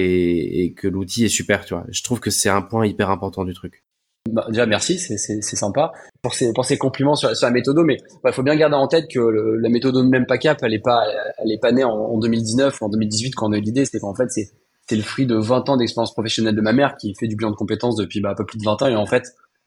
et 0.63 0.73
que 0.73 0.87
l'outil 0.87 1.25
est 1.25 1.29
super, 1.29 1.65
tu 1.65 1.73
vois. 1.73 1.85
Je 1.89 2.03
trouve 2.03 2.19
que 2.19 2.31
c'est 2.31 2.49
un 2.49 2.61
point 2.61 2.85
hyper 2.87 3.09
important 3.09 3.45
du 3.45 3.53
truc. 3.53 3.83
Bah, 4.29 4.45
déjà 4.49 4.67
merci, 4.67 4.99
c'est 4.99 5.41
sympa 5.41 5.91
pour 6.21 6.35
ces, 6.35 6.53
pour 6.53 6.65
compliments 6.79 7.15
sur, 7.15 7.35
sur 7.35 7.47
la 7.47 7.51
méthode, 7.51 7.77
mais 7.83 7.97
il 8.23 8.31
faut 8.31 8.43
bien 8.43 8.55
garder 8.55 8.75
en 8.75 8.87
tête 8.87 9.07
que 9.11 9.19
la 9.19 9.69
méthode 9.69 9.95
de 9.95 10.01
même 10.03 10.27
pas 10.27 10.37
cap, 10.37 10.59
elle 10.61 10.73
est 10.73 10.79
pas, 10.79 11.03
elle 11.39 11.51
est 11.51 11.59
pas 11.59 11.71
née 11.71 11.83
en, 11.83 11.91
en 11.91 12.17
2019 12.19 12.81
ou 12.81 12.85
en 12.85 12.89
2018 12.89 13.31
quand 13.31 13.49
on 13.49 13.51
a 13.53 13.57
eu 13.57 13.61
l'idée, 13.61 13.83
c'était 13.83 13.99
qu'en 13.99 14.13
fait 14.13 14.29
c'est 14.29 14.51
c'est 14.87 14.95
le 14.95 15.01
fruit 15.03 15.25
de 15.25 15.35
20 15.35 15.69
ans 15.69 15.77
d'expérience 15.77 16.13
professionnelle 16.13 16.55
de 16.55 16.61
ma 16.61 16.73
mère 16.73 16.97
qui 16.97 17.15
fait 17.15 17.27
du 17.27 17.35
bilan 17.35 17.51
de 17.51 17.55
compétences 17.55 17.95
depuis 17.95 18.19
bah, 18.19 18.31
un 18.31 18.35
peu 18.35 18.45
plus 18.45 18.57
de 18.59 18.63
20 18.63 18.81
ans 18.81 18.87
et 18.87 18.95
en 18.95 19.05
fait 19.05 19.23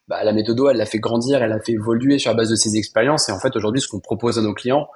bah, 0.06 0.22
la 0.22 0.32
méthode 0.32 0.60
elle 0.70 0.76
l'a 0.76 0.86
fait 0.86 0.98
grandir, 0.98 1.42
elle 1.42 1.50
l'a 1.50 1.60
fait 1.60 1.72
évoluer 1.72 2.18
sur 2.18 2.30
la 2.30 2.36
base 2.36 2.50
de 2.50 2.56
ses 2.56 2.76
expériences 2.76 3.28
et 3.28 3.32
en 3.32 3.40
fait 3.40 3.56
aujourd'hui 3.56 3.80
ce 3.80 3.88
qu'on 3.88 4.00
propose 4.00 4.38
à 4.38 4.42
nos 4.42 4.54
clients, 4.54 4.86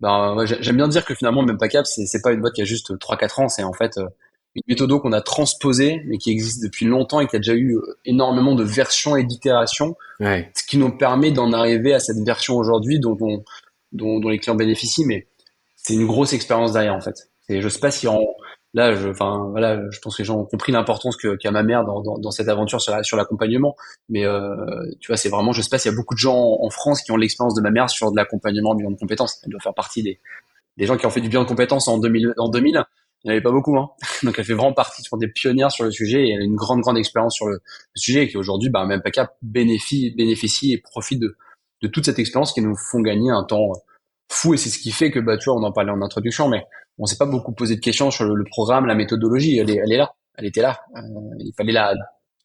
bah, 0.00 0.36
j'aime 0.46 0.76
bien 0.76 0.88
dire 0.88 1.04
que 1.04 1.14
finalement 1.14 1.42
même 1.42 1.58
pas 1.58 1.68
cap 1.68 1.86
c'est 1.86 2.06
c'est 2.06 2.22
pas 2.22 2.32
une 2.32 2.40
boîte 2.40 2.54
qui 2.54 2.62
a 2.62 2.64
juste 2.64 2.92
3-4 2.92 3.42
ans, 3.42 3.48
c'est 3.48 3.62
en 3.62 3.72
fait 3.74 3.98
euh, 3.98 4.06
une 4.54 4.62
méthode 4.68 4.90
qu'on 5.00 5.12
a 5.12 5.20
transposée, 5.20 6.02
mais 6.06 6.18
qui 6.18 6.30
existe 6.30 6.62
depuis 6.62 6.84
longtemps 6.84 7.20
et 7.20 7.26
qui 7.26 7.36
a 7.36 7.38
déjà 7.38 7.54
eu 7.54 7.76
euh, 7.76 7.98
énormément 8.04 8.54
de 8.54 8.64
versions 8.64 9.16
et 9.16 9.24
d'itérations, 9.24 9.96
ce 10.20 10.62
qui 10.68 10.76
nous 10.76 10.96
permet 10.96 11.30
d'en 11.30 11.52
arriver 11.52 11.94
à 11.94 12.00
cette 12.00 12.18
version 12.24 12.56
aujourd'hui 12.56 13.00
dont, 13.00 13.16
dont, 13.16 13.42
dont, 13.92 14.28
les 14.28 14.38
clients 14.38 14.54
bénéficient, 14.54 15.06
mais 15.06 15.26
c'est 15.76 15.94
une 15.94 16.06
grosse 16.06 16.32
expérience 16.32 16.72
derrière 16.72 16.94
en 16.94 17.00
fait. 17.00 17.30
Et 17.48 17.60
je 17.60 17.68
sais 17.68 17.80
pas 17.80 17.90
si 17.90 18.06
en, 18.08 18.20
là, 18.74 18.94
je, 18.94 19.08
enfin 19.08 19.48
voilà, 19.50 19.80
je 19.90 19.98
pense 20.00 20.16
que 20.16 20.22
les 20.22 20.26
gens 20.26 20.38
ont 20.38 20.44
compris 20.44 20.70
l'importance 20.70 21.16
qu'a 21.16 21.50
ma 21.50 21.62
mère 21.62 21.84
dans, 21.84 22.02
dans, 22.02 22.18
dans, 22.18 22.30
cette 22.30 22.48
aventure 22.48 22.80
sur, 22.80 23.04
sur 23.04 23.16
l'accompagnement, 23.16 23.74
mais 24.08 24.24
euh, 24.24 24.54
tu 25.00 25.08
vois, 25.08 25.16
c'est 25.16 25.28
vraiment, 25.28 25.52
je 25.52 25.62
sais 25.62 25.70
pas 25.70 25.78
s'il 25.78 25.90
y 25.90 25.94
a 25.94 25.96
beaucoup 25.96 26.14
de 26.14 26.20
gens 26.20 26.58
en, 26.60 26.70
France 26.70 27.02
qui 27.02 27.10
ont 27.10 27.16
l'expérience 27.16 27.54
de 27.54 27.62
ma 27.62 27.70
mère 27.70 27.90
sur 27.90 28.10
de 28.12 28.16
l'accompagnement 28.16 28.74
bilan 28.74 28.90
de 28.90 28.98
compétences. 28.98 29.40
Elle 29.44 29.50
doit 29.50 29.60
faire 29.60 29.74
partie 29.74 30.02
des, 30.02 30.20
des 30.76 30.86
gens 30.86 30.96
qui 30.96 31.06
ont 31.06 31.10
fait 31.10 31.20
du 31.20 31.28
bilan 31.28 31.42
de 31.42 31.48
compétences 31.48 31.88
en 31.88 31.98
2000, 31.98 32.34
en 32.36 32.48
2000 32.48 32.84
il 33.24 33.28
n'y 33.28 33.32
avait 33.32 33.42
pas 33.42 33.52
beaucoup, 33.52 33.76
hein. 33.76 33.90
Donc 34.22 34.38
elle 34.38 34.44
fait 34.44 34.54
vraiment 34.54 34.72
partie 34.72 35.02
des 35.14 35.28
pionnières 35.28 35.70
sur 35.70 35.84
le 35.84 35.90
sujet 35.90 36.26
et 36.26 36.32
elle 36.32 36.42
a 36.42 36.44
une 36.44 36.56
grande 36.56 36.80
grande 36.80 36.98
expérience 36.98 37.34
sur 37.34 37.46
le, 37.46 37.60
sujet 37.94 38.24
et 38.24 38.28
qui 38.28 38.36
aujourd'hui, 38.36 38.68
bah, 38.68 38.84
même 38.84 39.02
PACA 39.02 39.34
bénéficie, 39.42 40.14
bénéficie 40.16 40.72
et 40.72 40.78
profite 40.78 41.20
de, 41.20 41.36
de 41.82 41.88
toute 41.88 42.04
cette 42.04 42.18
expérience 42.18 42.52
qui 42.52 42.60
nous 42.60 42.76
font 42.76 43.00
gagner 43.00 43.30
un 43.30 43.44
temps 43.44 43.72
fou 44.30 44.54
et 44.54 44.56
c'est 44.56 44.70
ce 44.70 44.78
qui 44.78 44.92
fait 44.92 45.10
que 45.10 45.20
bah 45.20 45.36
tu 45.36 45.50
vois 45.50 45.58
on 45.58 45.62
en 45.62 45.72
parlait 45.72 45.90
en 45.90 46.00
introduction 46.00 46.48
mais 46.48 46.64
on 46.98 47.06
s'est 47.06 47.16
pas 47.16 47.26
beaucoup 47.26 47.52
posé 47.52 47.76
de 47.76 47.80
questions 47.80 48.10
sur 48.10 48.24
le, 48.24 48.44
programme 48.44 48.86
la 48.86 48.94
méthodologie. 48.94 49.58
Elle 49.58 49.70
est 49.70 49.76
elle 49.76 49.92
est 49.92 49.98
là. 49.98 50.14
Elle 50.36 50.46
était 50.46 50.62
là. 50.62 50.80
Euh, 50.96 51.00
il 51.38 51.52
fallait 51.56 51.72
la 51.72 51.94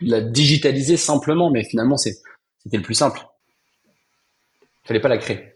la 0.02 0.22
digitaliser 0.22 0.98
simplement 0.98 1.50
mais 1.50 1.64
finalement 1.64 1.98
c'est 1.98 2.18
c'était 2.64 2.78
le 2.78 2.84
plus 2.84 2.94
simple. 2.94 3.22
Il 4.84 4.88
fallait 4.88 5.00
pas 5.00 5.10
la 5.10 5.18
créer. 5.18 5.54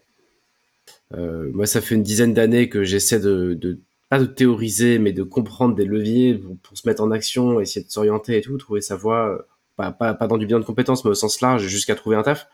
Euh, 1.14 1.50
moi 1.52 1.66
ça 1.66 1.80
fait 1.80 1.94
une 1.94 2.02
dizaine 2.02 2.34
d'années 2.34 2.68
que 2.68 2.84
j'essaie 2.84 3.20
de, 3.20 3.54
de 3.54 3.80
pas 4.12 4.18
de 4.18 4.26
théoriser, 4.26 4.98
mais 4.98 5.12
de 5.14 5.22
comprendre 5.22 5.74
des 5.74 5.86
leviers 5.86 6.38
pour, 6.62 6.76
se 6.76 6.86
mettre 6.86 7.02
en 7.02 7.10
action, 7.12 7.60
essayer 7.60 7.82
de 7.82 7.90
s'orienter 7.90 8.36
et 8.36 8.42
tout, 8.42 8.58
trouver 8.58 8.82
sa 8.82 8.94
voie, 8.94 9.30
euh, 9.30 9.38
pas, 9.74 9.90
pas, 9.90 10.12
pas 10.12 10.26
dans 10.26 10.36
du 10.36 10.44
bien 10.44 10.60
de 10.60 10.66
compétences, 10.66 11.02
mais 11.06 11.12
au 11.12 11.14
sens 11.14 11.40
large, 11.40 11.62
jusqu'à 11.66 11.94
trouver 11.94 12.16
un 12.16 12.22
taf. 12.22 12.46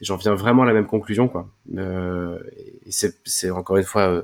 J'en 0.00 0.14
viens 0.14 0.36
vraiment 0.36 0.62
à 0.62 0.66
la 0.66 0.72
même 0.72 0.86
conclusion, 0.86 1.26
quoi. 1.26 1.50
Euh, 1.76 2.38
c'est 2.86 3.50
encore 3.50 3.76
une 3.76 3.82
fois, 3.82 4.02
euh, 4.02 4.22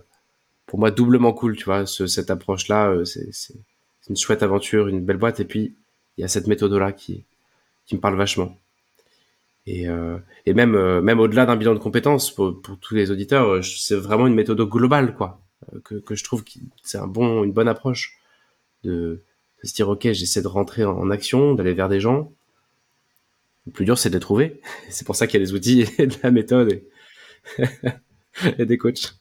pour 0.67 0.79
moi, 0.79 0.93
doublement 0.93 1.33
cool, 1.33 1.57
tu 1.57 1.65
vois, 1.65 1.87
ce, 1.87 2.07
cette 2.07 2.31
approche-là, 2.31 3.03
c'est 3.05 3.55
une 4.09 4.17
chouette 4.17 4.45
aventure, 4.45 4.87
une 4.87 5.05
belle 5.05 5.17
boîte, 5.17 5.41
et 5.41 5.45
puis 5.45 5.75
il 6.19 6.21
y 6.21 6.25
a 6.25 6.29
cette 6.29 6.47
méthode-là 6.47 6.93
qui, 6.93 7.25
qui 7.85 7.97
me 7.97 8.01
parle 8.01 8.17
vachement. 8.17 8.57
Et, 9.67 9.87
et 10.47 10.55
même, 10.55 11.01
même 11.01 11.19
au-delà 11.19 11.47
d'un 11.47 11.57
bilan 11.57 11.75
de 11.75 11.81
compétences, 11.81 12.33
pour, 12.33 12.63
pour 12.63 12.79
tous 12.79 12.95
les 12.95 13.11
auditeurs, 13.11 13.65
c'est 13.65 13.97
vraiment 13.97 14.29
une 14.29 14.35
méthode 14.35 14.61
globale, 14.61 15.17
quoi 15.17 15.41
que, 15.85 15.95
que 15.97 16.15
je 16.15 16.25
trouve 16.25 16.45
que 16.45 16.51
c'est 16.83 16.99
un 16.99 17.07
bon, 17.07 17.45
une 17.45 17.53
bonne 17.53 17.69
approche 17.69 18.19
de, 18.83 19.23
de 19.63 19.69
se 19.69 19.75
dire 19.75 19.89
ok, 19.89 20.13
j'essaie 20.13 20.43
de 20.43 20.49
rentrer 20.49 20.85
en, 20.85 21.11
action, 21.11 21.55
d'aller 21.55 21.75
vers 21.75 21.89
des 21.89 22.01
gens. 22.01 22.33
Le 23.67 23.73
plus 23.73 23.85
dur, 23.85 23.99
c'est 23.99 24.11
de 24.11 24.15
les 24.15 24.21
trouver. 24.21 24.61
C'est 24.89 25.05
pour 25.05 25.17
ça 25.17 25.27
qu'il 25.27 25.41
y 25.41 25.43
a 25.43 25.47
des 25.47 25.53
outils 25.53 25.85
et 25.99 26.07
de 26.07 26.17
la 26.23 26.31
méthode 26.31 26.73
et, 26.73 26.89
et 28.59 28.67
des 28.67 28.79
coachs. 28.79 29.15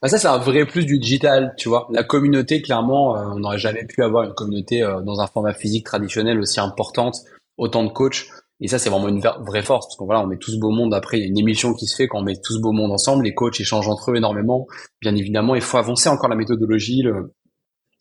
Bah 0.00 0.08
ça, 0.08 0.18
c'est 0.18 0.26
un 0.26 0.38
vrai 0.38 0.66
plus 0.66 0.84
du 0.84 0.98
digital, 0.98 1.54
tu 1.56 1.68
vois. 1.68 1.86
La 1.92 2.02
communauté, 2.02 2.60
clairement, 2.60 3.16
euh, 3.16 3.34
on 3.34 3.38
n'aurait 3.38 3.58
jamais 3.58 3.84
pu 3.84 4.02
avoir 4.02 4.24
une 4.24 4.34
communauté 4.34 4.82
euh, 4.82 5.00
dans 5.00 5.20
un 5.20 5.28
format 5.28 5.54
physique 5.54 5.86
traditionnel 5.86 6.40
aussi 6.40 6.58
importante, 6.58 7.18
autant 7.56 7.84
de 7.84 7.90
coachs. 7.90 8.26
Et 8.62 8.68
ça, 8.68 8.78
c'est 8.78 8.90
vraiment 8.90 9.08
une 9.08 9.20
vraie 9.20 9.62
force, 9.62 9.86
parce 9.86 9.96
qu'on 9.96 10.06
voilà, 10.06 10.22
on 10.22 10.28
met 10.28 10.38
tout 10.38 10.52
ce 10.52 10.58
beau 10.58 10.70
monde. 10.70 10.94
Après, 10.94 11.18
il 11.18 11.20
y 11.22 11.24
a 11.24 11.26
une 11.26 11.38
émission 11.38 11.74
qui 11.74 11.86
se 11.86 11.96
fait 11.96 12.06
quand 12.06 12.20
on 12.20 12.22
met 12.22 12.36
tout 12.36 12.54
ce 12.54 12.60
beau 12.60 12.70
monde 12.70 12.92
ensemble. 12.92 13.24
Les 13.24 13.34
coachs 13.34 13.60
échangent 13.60 13.88
entre 13.88 14.12
eux 14.12 14.16
énormément. 14.16 14.68
Bien 15.00 15.16
évidemment, 15.16 15.56
il 15.56 15.60
faut 15.60 15.78
avancer 15.78 16.08
encore 16.08 16.28
la 16.28 16.36
méthodologie, 16.36 17.02
le, 17.02 17.34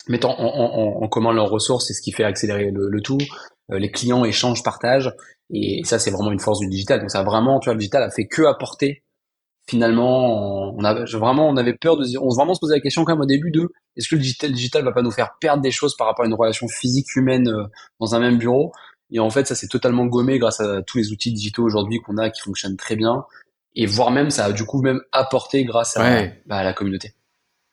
mettant 0.08 0.36
en, 0.39 1.08
commun 1.08 1.34
leurs 1.34 1.50
ressources, 1.50 1.88
c'est 1.88 1.93
ce 1.93 2.02
qui 2.02 2.12
fait 2.12 2.24
accélérer 2.24 2.71
le, 2.71 3.02
tout. 3.02 3.17
Euh, 3.71 3.80
les 3.80 3.89
clients 3.89 4.24
échangent, 4.24 4.63
partagent, 4.63 5.12
et 5.52 5.82
ça, 5.84 5.97
c'est 5.97 6.12
vraiment 6.12 6.32
une 6.32 6.39
force 6.39 6.60
du 6.60 6.67
digital. 6.67 7.00
Donc, 7.00 7.10
ça 7.10 7.24
vraiment, 7.24 7.60
tu 7.60 7.65
vois, 7.65 7.74
le 7.74 7.80
digital 7.80 8.04
a 8.04 8.12
fait 8.12 8.28
que 8.28 8.43
apporter. 8.43 9.04
Finalement, 9.67 10.76
on 10.76 10.84
a 10.84 11.06
vraiment, 11.06 11.47
on 11.47 11.56
avait 11.56 11.76
peur 11.76 11.95
de 11.95 12.04
on 12.19 12.30
se 12.30 12.36
vraiment 12.36 12.54
se 12.54 12.60
posait 12.60 12.76
la 12.76 12.82
question 12.82 13.06
quand 13.06 13.13
même 13.13 13.21
au 13.21 13.28
début 13.28 13.52
de, 13.52 13.69
est-ce 13.95 14.10
que 14.10 14.15
le 14.15 14.21
digital, 14.21 14.82
le 14.82 14.89
va 14.89 14.91
pas 14.91 15.02
nous 15.02 15.12
faire 15.12 15.32
perdre 15.39 15.62
des 15.62 15.71
choses 15.71 15.95
par 15.95 16.08
rapport 16.08 16.26
à 16.26 16.28
une 16.28 16.34
relation 16.34 16.67
physique 16.67 17.15
humaine 17.15 17.47
euh, 17.47 17.63
dans 18.00 18.15
un 18.15 18.19
même 18.19 18.38
bureau? 18.38 18.71
Et 19.12 19.19
en 19.19 19.30
fait, 19.30 19.47
ça 19.47 19.56
s'est 19.56 19.67
totalement 19.67 20.06
gommé 20.06 20.39
grâce 20.39 20.62
à 20.62 20.82
tous 20.82 20.97
les 20.97 21.12
outils 21.12 21.32
digitaux 21.32 21.63
aujourd'hui 21.63 22.00
qu'on 22.00 22.17
a 22.17 22.30
qui 22.30 22.41
fonctionnent 22.41 22.78
très 22.78 22.95
bien. 22.95 23.26
Et 23.76 23.86
voire 23.86 24.12
même, 24.12 24.30
ça 24.30 24.45
a 24.45 24.52
du 24.52 24.65
coup 24.65 24.82
même 24.82 25.02
apporté 25.12 25.63
grâce 25.65 25.97
à, 25.97 26.28
bah, 26.45 26.63
la 26.63 26.74
communauté. 26.74 27.13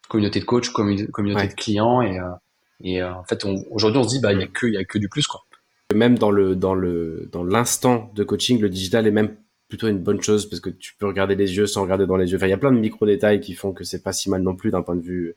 Communauté 0.09 0.41
de 0.41 0.45
coachs, 0.45 0.69
communauté 0.71 1.49
de 1.49 1.55
clients. 1.55 2.03
Et, 2.03 2.19
euh, 2.19 2.25
et 2.83 3.03
euh, 3.03 3.15
en 3.15 3.25
fait, 3.25 3.45
aujourd'hui, 3.71 4.01
on 4.01 4.05
se 4.05 4.09
dit, 4.09 4.21
bah, 4.21 4.33
il 4.33 4.41
y 4.41 4.43
a 4.43 4.47
que, 4.47 4.67
y 4.67 4.77
a 4.77 4.85
que 4.85 4.99
du 4.99 5.09
plus, 5.09 5.27
quoi. 5.27 5.45
Même 5.95 6.19
dans 6.19 6.31
le, 6.31 6.55
dans 6.55 6.75
le, 6.75 7.29
dans 7.33 7.45
l'instant 7.45 8.11
de 8.15 8.23
coaching, 8.23 8.61
le 8.61 8.69
digital 8.69 9.07
est 9.07 9.11
même 9.11 9.37
plutôt 9.69 9.89
une 9.89 9.99
bonne 9.99 10.21
chose 10.23 10.49
parce 10.49 10.61
que 10.61 10.71
tu 10.71 10.95
peux 10.99 11.07
regarder 11.07 11.35
les 11.35 11.57
yeux 11.57 11.67
sans 11.67 11.83
regarder 11.83 12.07
dans 12.07 12.17
les 12.17 12.31
yeux. 12.31 12.37
Enfin, 12.37 12.47
il 12.47 12.51
y 12.51 12.55
a 12.55 12.59
plein 12.59 12.73
de 12.73 12.79
micro 12.79 13.07
détails 13.07 13.41
qui 13.41 13.55
font 13.55 13.73
que 13.73 13.85
c'est 13.85 14.03
pas 14.03 14.13
si 14.13 14.29
mal 14.29 14.43
non 14.43 14.55
plus 14.55 14.71
d'un 14.71 14.83
point 14.83 14.97
de 14.97 15.03
vue, 15.03 15.35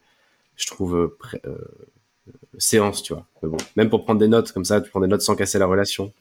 je 0.56 0.68
trouve, 0.68 0.96
euh, 0.96 1.58
séance, 2.58 3.04
tu 3.04 3.14
vois. 3.14 3.26
bon, 3.42 3.58
même 3.76 3.90
pour 3.90 4.04
prendre 4.04 4.20
des 4.20 4.28
notes 4.28 4.52
comme 4.52 4.66
ça, 4.66 4.82
tu 4.82 4.90
prends 4.90 5.00
des 5.00 5.08
notes 5.08 5.22
sans 5.22 5.36
casser 5.36 5.60
la 5.60 5.66
relation. 5.66 6.12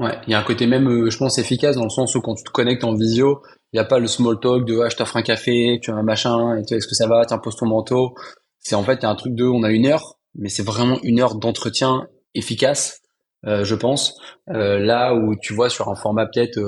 Ouais, 0.00 0.16
il 0.26 0.30
y 0.30 0.34
a 0.34 0.38
un 0.38 0.42
côté 0.42 0.66
même, 0.66 0.88
euh, 0.88 1.10
je 1.10 1.18
pense, 1.18 1.36
efficace 1.36 1.76
dans 1.76 1.84
le 1.84 1.90
sens 1.90 2.14
où 2.14 2.22
quand 2.22 2.34
tu 2.34 2.42
te 2.42 2.50
connectes 2.50 2.84
en 2.84 2.94
visio, 2.94 3.42
il 3.72 3.76
n'y 3.76 3.80
a 3.80 3.84
pas 3.84 3.98
le 3.98 4.06
small 4.06 4.40
talk 4.40 4.64
de 4.64 4.80
ah, 4.80 4.88
je 4.88 4.96
t'offre 4.96 5.18
un 5.18 5.22
café, 5.22 5.78
tu 5.82 5.90
as 5.90 5.94
un 5.94 6.02
machin, 6.02 6.56
et 6.56 6.64
tu 6.64 6.74
est-ce 6.74 6.86
que 6.86 6.94
ça 6.94 7.06
va, 7.06 7.26
tiens, 7.26 7.36
pose 7.36 7.54
ton 7.56 7.66
manteau. 7.66 8.14
C'est 8.60 8.74
en 8.74 8.82
fait, 8.82 8.94
il 8.94 9.02
y 9.02 9.06
a 9.06 9.10
un 9.10 9.14
truc 9.14 9.34
de 9.34 9.44
on 9.44 9.62
a 9.62 9.70
une 9.70 9.86
heure, 9.86 10.16
mais 10.34 10.48
c'est 10.48 10.62
vraiment 10.62 10.98
une 11.02 11.20
heure 11.20 11.34
d'entretien 11.34 12.06
efficace, 12.34 13.02
euh, 13.46 13.62
je 13.64 13.74
pense. 13.74 14.14
Euh, 14.48 14.78
là 14.78 15.14
où 15.14 15.36
tu 15.36 15.52
vois 15.52 15.68
sur 15.68 15.90
un 15.90 15.94
format 15.94 16.24
peut-être 16.26 16.58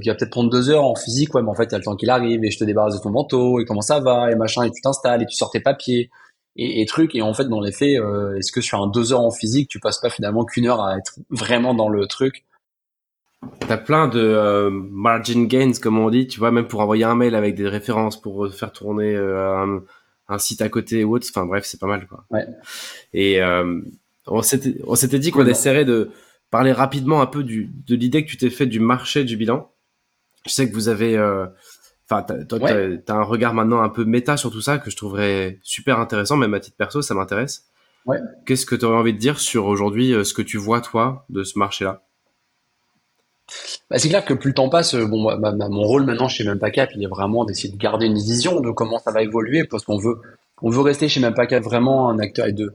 qui 0.00 0.08
va 0.08 0.16
peut-être 0.16 0.30
prendre 0.30 0.50
deux 0.50 0.68
heures 0.70 0.84
en 0.84 0.96
physique, 0.96 1.32
ouais, 1.36 1.42
mais 1.42 1.50
en 1.50 1.54
fait, 1.54 1.66
il 1.66 1.72
y 1.72 1.74
a 1.76 1.78
le 1.78 1.84
temps 1.84 1.94
qu'il 1.94 2.10
arrive 2.10 2.44
et 2.44 2.50
je 2.50 2.58
te 2.58 2.64
débarrasse 2.64 2.96
de 2.96 3.02
ton 3.02 3.10
manteau 3.10 3.60
et 3.60 3.64
comment 3.64 3.82
ça 3.82 4.00
va 4.00 4.32
et 4.32 4.34
machin, 4.34 4.64
et 4.64 4.70
tu 4.72 4.80
t'installes 4.82 5.22
et 5.22 5.26
tu 5.26 5.36
sors 5.36 5.50
tes 5.52 5.60
papiers 5.60 6.10
et, 6.56 6.80
et 6.80 6.86
trucs. 6.86 7.14
Et 7.14 7.22
en 7.22 7.34
fait, 7.34 7.46
dans 7.46 7.60
les 7.60 7.72
faits, 7.72 7.98
euh, 7.98 8.36
est-ce 8.36 8.52
que 8.52 8.60
sur 8.60 8.80
un 8.80 8.88
deux 8.88 9.12
heures 9.12 9.20
en 9.20 9.30
physique, 9.30 9.68
tu 9.68 9.80
passes 9.80 9.98
pas 9.98 10.10
finalement 10.10 10.44
qu'une 10.44 10.66
heure 10.66 10.82
à 10.82 10.96
être 10.96 11.18
vraiment 11.30 11.74
dans 11.74 11.88
le 11.88 12.06
truc? 12.06 12.44
T'as 13.60 13.78
plein 13.78 14.08
de 14.08 14.20
euh, 14.20 14.70
margin 14.70 15.46
gains, 15.46 15.72
comme 15.80 15.98
on 15.98 16.10
dit, 16.10 16.26
tu 16.26 16.38
vois, 16.38 16.50
même 16.50 16.68
pour 16.68 16.80
envoyer 16.80 17.04
un 17.04 17.14
mail 17.14 17.34
avec 17.34 17.54
des 17.54 17.68
références, 17.68 18.20
pour 18.20 18.52
faire 18.52 18.72
tourner 18.72 19.14
euh, 19.14 19.80
un, 20.28 20.38
site 20.38 20.60
à 20.60 20.68
côté 20.68 21.04
ou 21.04 21.14
autre. 21.14 21.26
Enfin 21.30 21.46
bref, 21.46 21.64
c'est 21.64 21.80
pas 21.80 21.86
mal, 21.86 22.06
quoi. 22.06 22.24
Ouais. 22.30 22.46
Et 23.14 23.40
on 24.26 24.42
s'était, 24.42 24.76
on 24.86 24.94
s'était 24.94 25.18
dit 25.18 25.30
qu'on 25.30 25.46
essaierait 25.46 25.86
de 25.86 26.10
parler 26.50 26.72
rapidement 26.72 27.22
un 27.22 27.26
peu 27.26 27.42
du, 27.42 27.70
de 27.86 27.96
l'idée 27.96 28.24
que 28.24 28.30
tu 28.30 28.36
t'es 28.36 28.50
fait 28.50 28.66
du 28.66 28.78
marché 28.78 29.24
du 29.24 29.36
bilan. 29.36 29.72
Je 30.46 30.52
sais 30.52 30.68
que 30.68 30.74
vous 30.74 30.88
avez 30.88 31.16
Enfin, 32.10 32.24
toi, 32.44 32.58
t'as 32.58 33.14
as 33.14 33.16
un 33.16 33.22
regard 33.22 33.54
maintenant 33.54 33.82
un 33.82 33.88
peu 33.88 34.04
méta 34.04 34.36
sur 34.36 34.50
tout 34.50 34.60
ça 34.60 34.78
que 34.78 34.90
je 34.90 34.96
trouverais 34.96 35.58
super 35.62 36.00
intéressant, 36.00 36.36
même 36.36 36.54
à 36.54 36.60
titre 36.60 36.76
perso, 36.76 37.02
ça 37.02 37.14
m'intéresse. 37.14 37.66
Ouais. 38.04 38.18
Qu'est-ce 38.46 38.66
que 38.66 38.74
tu 38.74 38.84
aurais 38.84 38.96
envie 38.96 39.12
de 39.12 39.18
dire 39.18 39.38
sur 39.38 39.66
aujourd'hui 39.66 40.12
euh, 40.12 40.24
ce 40.24 40.34
que 40.34 40.42
tu 40.42 40.56
vois 40.56 40.80
toi 40.80 41.24
de 41.28 41.44
ce 41.44 41.58
marché-là? 41.58 42.02
Bah, 43.90 43.98
c'est 43.98 44.08
clair 44.08 44.24
que 44.24 44.34
plus 44.34 44.50
le 44.50 44.54
temps 44.54 44.68
passe, 44.68 44.94
euh, 44.94 45.06
bon, 45.06 45.18
mon 45.20 45.82
rôle 45.82 46.04
maintenant 46.04 46.28
chez 46.28 46.44
Mempacap, 46.44 46.90
il 46.96 47.02
est 47.04 47.08
vraiment 47.08 47.44
d'essayer 47.44 47.72
de 47.72 47.78
garder 47.78 48.06
une 48.06 48.18
vision 48.18 48.60
de 48.60 48.70
comment 48.70 48.98
ça 48.98 49.12
va 49.12 49.22
évoluer, 49.22 49.64
parce 49.64 49.84
qu'on 49.84 49.98
veut, 49.98 50.20
on 50.62 50.70
veut 50.70 50.80
rester 50.80 51.08
chez 51.08 51.20
Mempacap 51.20 51.62
vraiment 51.62 52.08
un 52.08 52.18
acteur 52.18 52.46
et 52.46 52.52
de, 52.52 52.74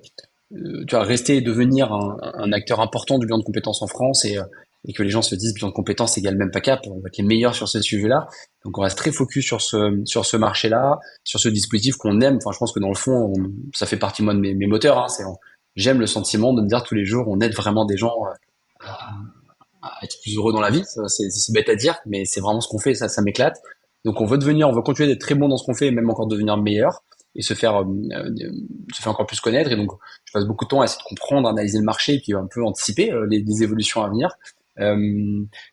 euh, 0.53 0.85
tu 0.85 0.95
vois, 0.95 1.03
rester 1.03 1.37
et 1.37 1.41
devenir 1.41 1.91
un, 1.91 2.17
un, 2.21 2.51
acteur 2.53 2.79
important 2.79 3.17
du 3.17 3.25
bilan 3.25 3.39
de 3.39 3.43
compétences 3.43 3.81
en 3.81 3.87
France 3.87 4.23
et, 4.23 4.37
et 4.87 4.93
que 4.93 5.03
les 5.03 5.09
gens 5.09 5.21
se 5.21 5.35
disent 5.35 5.53
bilan 5.53 5.69
de 5.69 5.73
compétences 5.73 6.17
égale 6.17 6.35
même 6.35 6.51
pas 6.51 6.61
cap, 6.61 6.81
on 6.87 6.99
va 6.99 7.07
être 7.07 7.17
les 7.17 7.23
meilleurs 7.23 7.55
sur 7.55 7.67
ce 7.67 7.81
sujet-là. 7.81 8.27
Donc 8.63 8.77
on 8.77 8.81
reste 8.81 8.97
très 8.97 9.11
focus 9.11 9.45
sur 9.45 9.61
ce 9.61 10.01
sur 10.05 10.25
ce 10.25 10.37
marché-là, 10.37 10.99
sur 11.23 11.39
ce 11.39 11.49
dispositif 11.49 11.95
qu'on 11.95 12.21
aime. 12.21 12.37
Enfin, 12.37 12.51
je 12.53 12.57
pense 12.57 12.71
que 12.71 12.79
dans 12.79 12.89
le 12.89 12.95
fond, 12.95 13.33
ça 13.73 13.85
fait 13.85 13.97
partie 13.97 14.23
moi 14.23 14.33
de 14.33 14.39
mes, 14.39 14.67
moteurs. 14.67 14.99
Hein, 14.99 15.07
c'est 15.07 15.23
j'aime 15.75 15.99
le 15.99 16.07
sentiment 16.07 16.53
de 16.53 16.61
me 16.61 16.67
dire 16.67 16.83
tous 16.83 16.95
les 16.95 17.05
jours, 17.05 17.25
on 17.27 17.39
aide 17.39 17.53
vraiment 17.53 17.85
des 17.85 17.97
gens 17.97 18.13
euh, 18.25 18.87
être 20.03 20.17
plus 20.21 20.35
heureux 20.37 20.53
dans 20.53 20.61
la 20.61 20.69
vie. 20.69 20.83
C'est 21.07 21.53
bête 21.53 21.69
à 21.69 21.75
dire, 21.75 21.97
mais 22.05 22.25
c'est 22.25 22.41
vraiment 22.41 22.61
ce 22.61 22.67
qu'on 22.67 22.79
fait, 22.79 22.93
ça, 22.93 23.09
ça 23.09 23.21
m'éclate. 23.21 23.57
Donc 24.03 24.21
on 24.21 24.25
veut 24.25 24.37
devenir, 24.37 24.69
on 24.69 24.71
veut 24.71 24.83
continuer 24.83 25.09
d'être 25.09 25.21
très 25.21 25.35
bon 25.35 25.47
dans 25.47 25.57
ce 25.57 25.65
qu'on 25.65 25.73
fait, 25.73 25.87
et 25.87 25.91
même 25.91 26.09
encore 26.09 26.27
devenir 26.27 26.57
meilleur 26.57 27.03
et 27.37 27.41
se 27.41 27.53
faire 27.53 27.83
se 28.93 29.01
faire 29.01 29.11
encore 29.11 29.25
plus 29.25 29.41
connaître. 29.41 29.71
Et 29.71 29.75
donc 29.75 29.91
je 30.25 30.31
passe 30.31 30.45
beaucoup 30.45 30.65
de 30.65 30.69
temps 30.69 30.81
à 30.81 30.85
essayer 30.85 30.99
de 30.99 31.09
comprendre, 31.09 31.49
analyser 31.49 31.79
le 31.79 31.83
marché, 31.83 32.13
et 32.13 32.19
puis 32.19 32.33
un 32.33 32.47
peu 32.49 32.63
anticiper 32.63 33.11
les, 33.29 33.41
les 33.41 33.63
évolutions 33.63 34.03
à 34.03 34.09
venir. 34.09 34.29
Euh, 34.79 34.95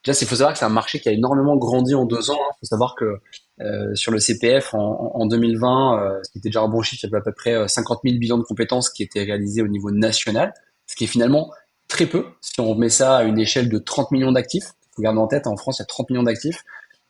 déjà, 0.05 0.19
il 0.21 0.27
faut 0.27 0.37
savoir 0.37 0.53
que 0.53 0.59
c'est 0.59 0.65
un 0.65 0.69
marché 0.71 1.01
qui 1.01 1.09
a 1.09 1.13
énormément 1.13 1.57
grandi 1.57 1.95
en 1.95 2.05
deux 2.05 2.31
ans. 2.31 2.39
Il 2.39 2.59
faut 2.61 2.67
savoir 2.67 2.95
que 2.95 3.19
euh, 3.61 3.95
sur 3.95 4.13
le 4.13 4.19
CPF 4.19 4.75
en, 4.75 5.13
en 5.15 5.27
2020, 5.27 5.99
euh, 5.99 6.21
ce 6.23 6.31
qui 6.31 6.39
était 6.39 6.49
déjà 6.49 6.63
un 6.63 6.69
bon 6.69 6.83
chiffre, 6.83 7.05
il 7.05 7.07
y 7.07 7.11
avait 7.11 7.21
à 7.21 7.25
peu 7.25 7.33
près 7.33 7.69
50 7.69 8.01
000 8.05 8.19
bilans 8.19 8.39
de 8.39 8.45
compétences 8.45 8.91
qui 8.91 9.03
étaient 9.03 9.25
réalisés 9.25 9.63
au 9.63 9.69
niveau 9.69 9.91
national, 9.91 10.53
ce 10.87 10.97
qui 10.97 11.05
est 11.05 11.09
finalement 11.09 11.51
très 11.89 12.07
peu 12.07 12.25
si 12.41 12.59
on 12.61 12.75
met 12.75 12.89
ça 12.89 13.17
à 13.17 13.23
une 13.25 13.39
échelle 13.39 13.69
de 13.69 13.79
30 13.79 14.11
millions 14.13 14.33
d'actifs. 14.33 14.73
Il 14.93 14.97
faut 14.97 15.03
garder 15.03 15.21
en 15.21 15.27
tête, 15.27 15.47
en 15.47 15.57
France, 15.57 15.79
il 15.79 15.83
y 15.83 15.85
a 15.85 15.87
30 15.87 16.11
millions 16.11 16.23
d'actifs, 16.23 16.63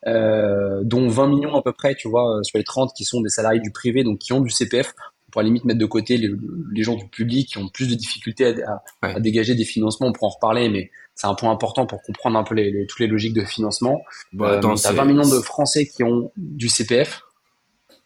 euh, 0.07 0.81
dont 0.85 1.09
20 1.09 1.26
millions 1.28 1.55
à 1.55 1.62
peu 1.62 1.72
près, 1.72 1.94
tu 1.94 2.09
vois, 2.09 2.40
sur 2.42 2.59
les 2.59 2.64
30 2.64 2.92
qui 2.94 3.05
sont 3.05 3.20
des 3.20 3.28
salariés 3.28 3.61
du 3.61 3.70
privé, 3.70 4.05
donc 4.05 4.18
qui 4.18 4.33
ont 4.33 4.40
du 4.40 4.50
CPF. 4.50 4.94
On 5.33 5.40
pourrait 5.40 5.45
limite 5.47 5.64
mettre 5.64 5.79
de 5.79 5.87
côté 5.87 6.18
les, 6.18 6.31
les 6.73 6.83
gens 6.83 6.95
du 6.95 7.07
public 7.09 7.49
qui 7.49 7.59
ont 7.59 7.68
plus 7.68 7.88
de 7.88 7.95
difficultés 7.95 8.55
à, 8.62 8.83
à, 9.01 9.14
à 9.14 9.21
dégager 9.21 9.55
des 9.55 9.64
financements. 9.64 10.09
On 10.09 10.12
pourra 10.12 10.27
en 10.27 10.35
reparler, 10.35 10.68
mais 10.68 10.90
c'est 11.14 11.27
un 11.27 11.35
point 11.35 11.51
important 11.51 11.87
pour 11.87 12.03
comprendre 12.03 12.38
un 12.38 12.45
peu 12.45 12.55
les, 12.55 12.87
toutes 12.87 13.01
les 13.01 13.07
logiques 13.07 13.35
de 13.35 13.45
financement. 13.45 14.03
Bon, 14.33 14.45
attends, 14.45 14.73
euh, 14.73 14.92
20 14.92 15.05
millions 15.07 15.29
de 15.29 15.40
Français 15.40 15.87
qui 15.87 16.05
ont 16.05 16.31
du 16.37 16.68
CPF. 16.68 17.23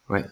Ouais. 0.09 0.25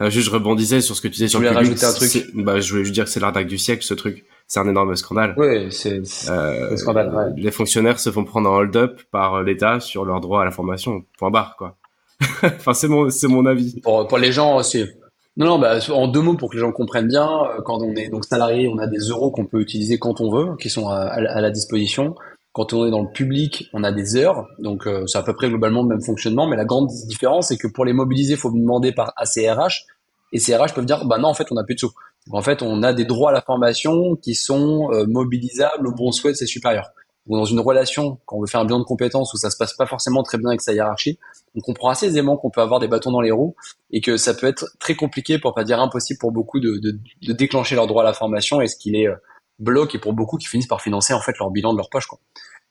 Euh, 0.00 0.10
juste, 0.10 0.26
je 0.26 0.30
rebondissais 0.32 0.80
sur 0.80 0.94
ce 0.94 1.00
que 1.00 1.08
tu 1.08 1.14
disais 1.14 1.28
sur 1.28 1.40
le 1.40 1.48
public. 1.48 1.82
un 1.82 1.92
truc 1.92 2.26
bah, 2.34 2.60
Je 2.60 2.70
voulais 2.70 2.84
juste 2.84 2.94
dire 2.94 3.04
que 3.04 3.10
c'est 3.10 3.20
l'arnaque 3.20 3.48
du 3.48 3.58
siècle, 3.58 3.82
ce 3.82 3.94
truc. 3.94 4.24
C'est 4.46 4.60
un 4.60 4.68
énorme 4.68 4.94
scandale. 4.96 5.34
Oui, 5.36 5.70
c'est 5.70 6.00
euh, 6.30 6.76
scandale. 6.76 7.14
Ouais. 7.14 7.32
Les 7.42 7.50
fonctionnaires 7.50 7.98
se 7.98 8.10
font 8.10 8.24
prendre 8.24 8.50
en 8.50 8.56
hold-up 8.56 9.00
par 9.10 9.42
l'État 9.42 9.80
sur 9.80 10.04
leur 10.04 10.20
droit 10.20 10.42
à 10.42 10.44
la 10.44 10.50
formation. 10.50 11.04
Point 11.18 11.30
barre, 11.30 11.56
quoi. 11.56 11.76
enfin, 12.42 12.74
c'est 12.74 12.88
mon, 12.88 13.10
c'est 13.10 13.28
mon 13.28 13.44
avis. 13.46 13.80
Pour, 13.80 14.06
pour 14.08 14.18
les 14.18 14.32
gens, 14.32 14.62
c'est 14.62 14.97
non, 15.38 15.46
non, 15.46 15.58
bah, 15.60 15.78
en 15.90 16.08
deux 16.08 16.20
mots 16.20 16.34
pour 16.34 16.50
que 16.50 16.56
les 16.56 16.60
gens 16.60 16.72
comprennent 16.72 17.06
bien, 17.06 17.28
euh, 17.28 17.62
quand 17.64 17.78
on 17.80 17.94
est 17.94 18.08
donc 18.08 18.24
salarié, 18.24 18.68
on 18.68 18.78
a 18.78 18.88
des 18.88 18.98
euros 18.98 19.30
qu'on 19.30 19.46
peut 19.46 19.60
utiliser 19.60 19.96
quand 19.96 20.20
on 20.20 20.30
veut, 20.30 20.56
qui 20.56 20.68
sont 20.68 20.88
à, 20.88 21.20
la 21.20 21.50
disposition. 21.50 22.16
Quand 22.52 22.72
on 22.72 22.84
est 22.86 22.90
dans 22.90 23.02
le 23.02 23.12
public, 23.12 23.68
on 23.72 23.84
a 23.84 23.92
des 23.92 24.16
heures, 24.16 24.48
donc 24.58 24.88
euh, 24.88 25.06
c'est 25.06 25.18
à 25.18 25.22
peu 25.22 25.34
près 25.34 25.48
globalement 25.48 25.82
le 25.82 25.88
même 25.90 26.02
fonctionnement, 26.02 26.48
mais 26.48 26.56
la 26.56 26.64
grande 26.64 26.88
différence, 27.06 27.48
c'est 27.48 27.56
que 27.56 27.68
pour 27.68 27.84
les 27.84 27.92
mobiliser, 27.92 28.32
il 28.32 28.36
faut 28.36 28.50
demander 28.50 28.90
par 28.90 29.12
ACRH, 29.16 29.84
et 30.32 30.40
CRH 30.40 30.74
peuvent 30.74 30.86
dire, 30.86 31.04
bah 31.06 31.18
non, 31.18 31.28
en 31.28 31.34
fait, 31.34 31.46
on 31.52 31.54
n'a 31.54 31.62
plus 31.62 31.76
de 31.76 31.80
sous. 31.80 31.92
Donc, 32.26 32.34
en 32.34 32.42
fait, 32.42 32.60
on 32.60 32.82
a 32.82 32.92
des 32.92 33.04
droits 33.04 33.30
à 33.30 33.32
la 33.32 33.40
formation 33.40 34.16
qui 34.16 34.34
sont 34.34 34.90
euh, 34.92 35.06
mobilisables 35.06 35.86
au 35.86 35.92
bon 35.92 36.10
souhait 36.10 36.32
de 36.32 36.36
ses 36.36 36.46
supérieurs 36.46 36.90
ou 37.28 37.36
dans 37.36 37.44
une 37.44 37.60
relation, 37.60 38.18
quand 38.24 38.36
on 38.36 38.40
veut 38.40 38.46
faire 38.46 38.60
un 38.60 38.64
bilan 38.64 38.78
de 38.78 38.84
compétences 38.84 39.32
où 39.34 39.36
ça 39.36 39.50
se 39.50 39.56
passe 39.56 39.74
pas 39.74 39.86
forcément 39.86 40.22
très 40.22 40.38
bien 40.38 40.48
avec 40.48 40.62
sa 40.62 40.72
hiérarchie, 40.72 41.18
on 41.54 41.60
comprend 41.60 41.90
assez 41.90 42.06
aisément 42.06 42.36
qu'on 42.36 42.50
peut 42.50 42.62
avoir 42.62 42.80
des 42.80 42.88
bâtons 42.88 43.12
dans 43.12 43.20
les 43.20 43.30
roues 43.30 43.54
et 43.90 44.00
que 44.00 44.16
ça 44.16 44.34
peut 44.34 44.46
être 44.46 44.66
très 44.80 44.94
compliqué, 44.94 45.38
pour 45.38 45.54
pas 45.54 45.64
dire 45.64 45.80
impossible 45.80 46.18
pour 46.18 46.32
beaucoup 46.32 46.58
de, 46.58 46.78
de, 46.78 46.98
de 47.22 47.32
déclencher 47.32 47.74
leur 47.74 47.86
droit 47.86 48.02
à 48.02 48.06
la 48.06 48.14
formation 48.14 48.60
et 48.60 48.66
ce 48.66 48.76
qu'il 48.76 48.96
est 48.96 49.06
euh, 49.06 49.16
bloque 49.58 49.94
et 49.94 49.98
pour 49.98 50.14
beaucoup 50.14 50.38
qui 50.38 50.46
finissent 50.46 50.66
par 50.66 50.80
financer 50.80 51.12
en 51.12 51.20
fait 51.20 51.38
leur 51.38 51.50
bilan 51.50 51.72
de 51.72 51.78
leur 51.78 51.90
poche. 51.90 52.06
Quoi. 52.06 52.18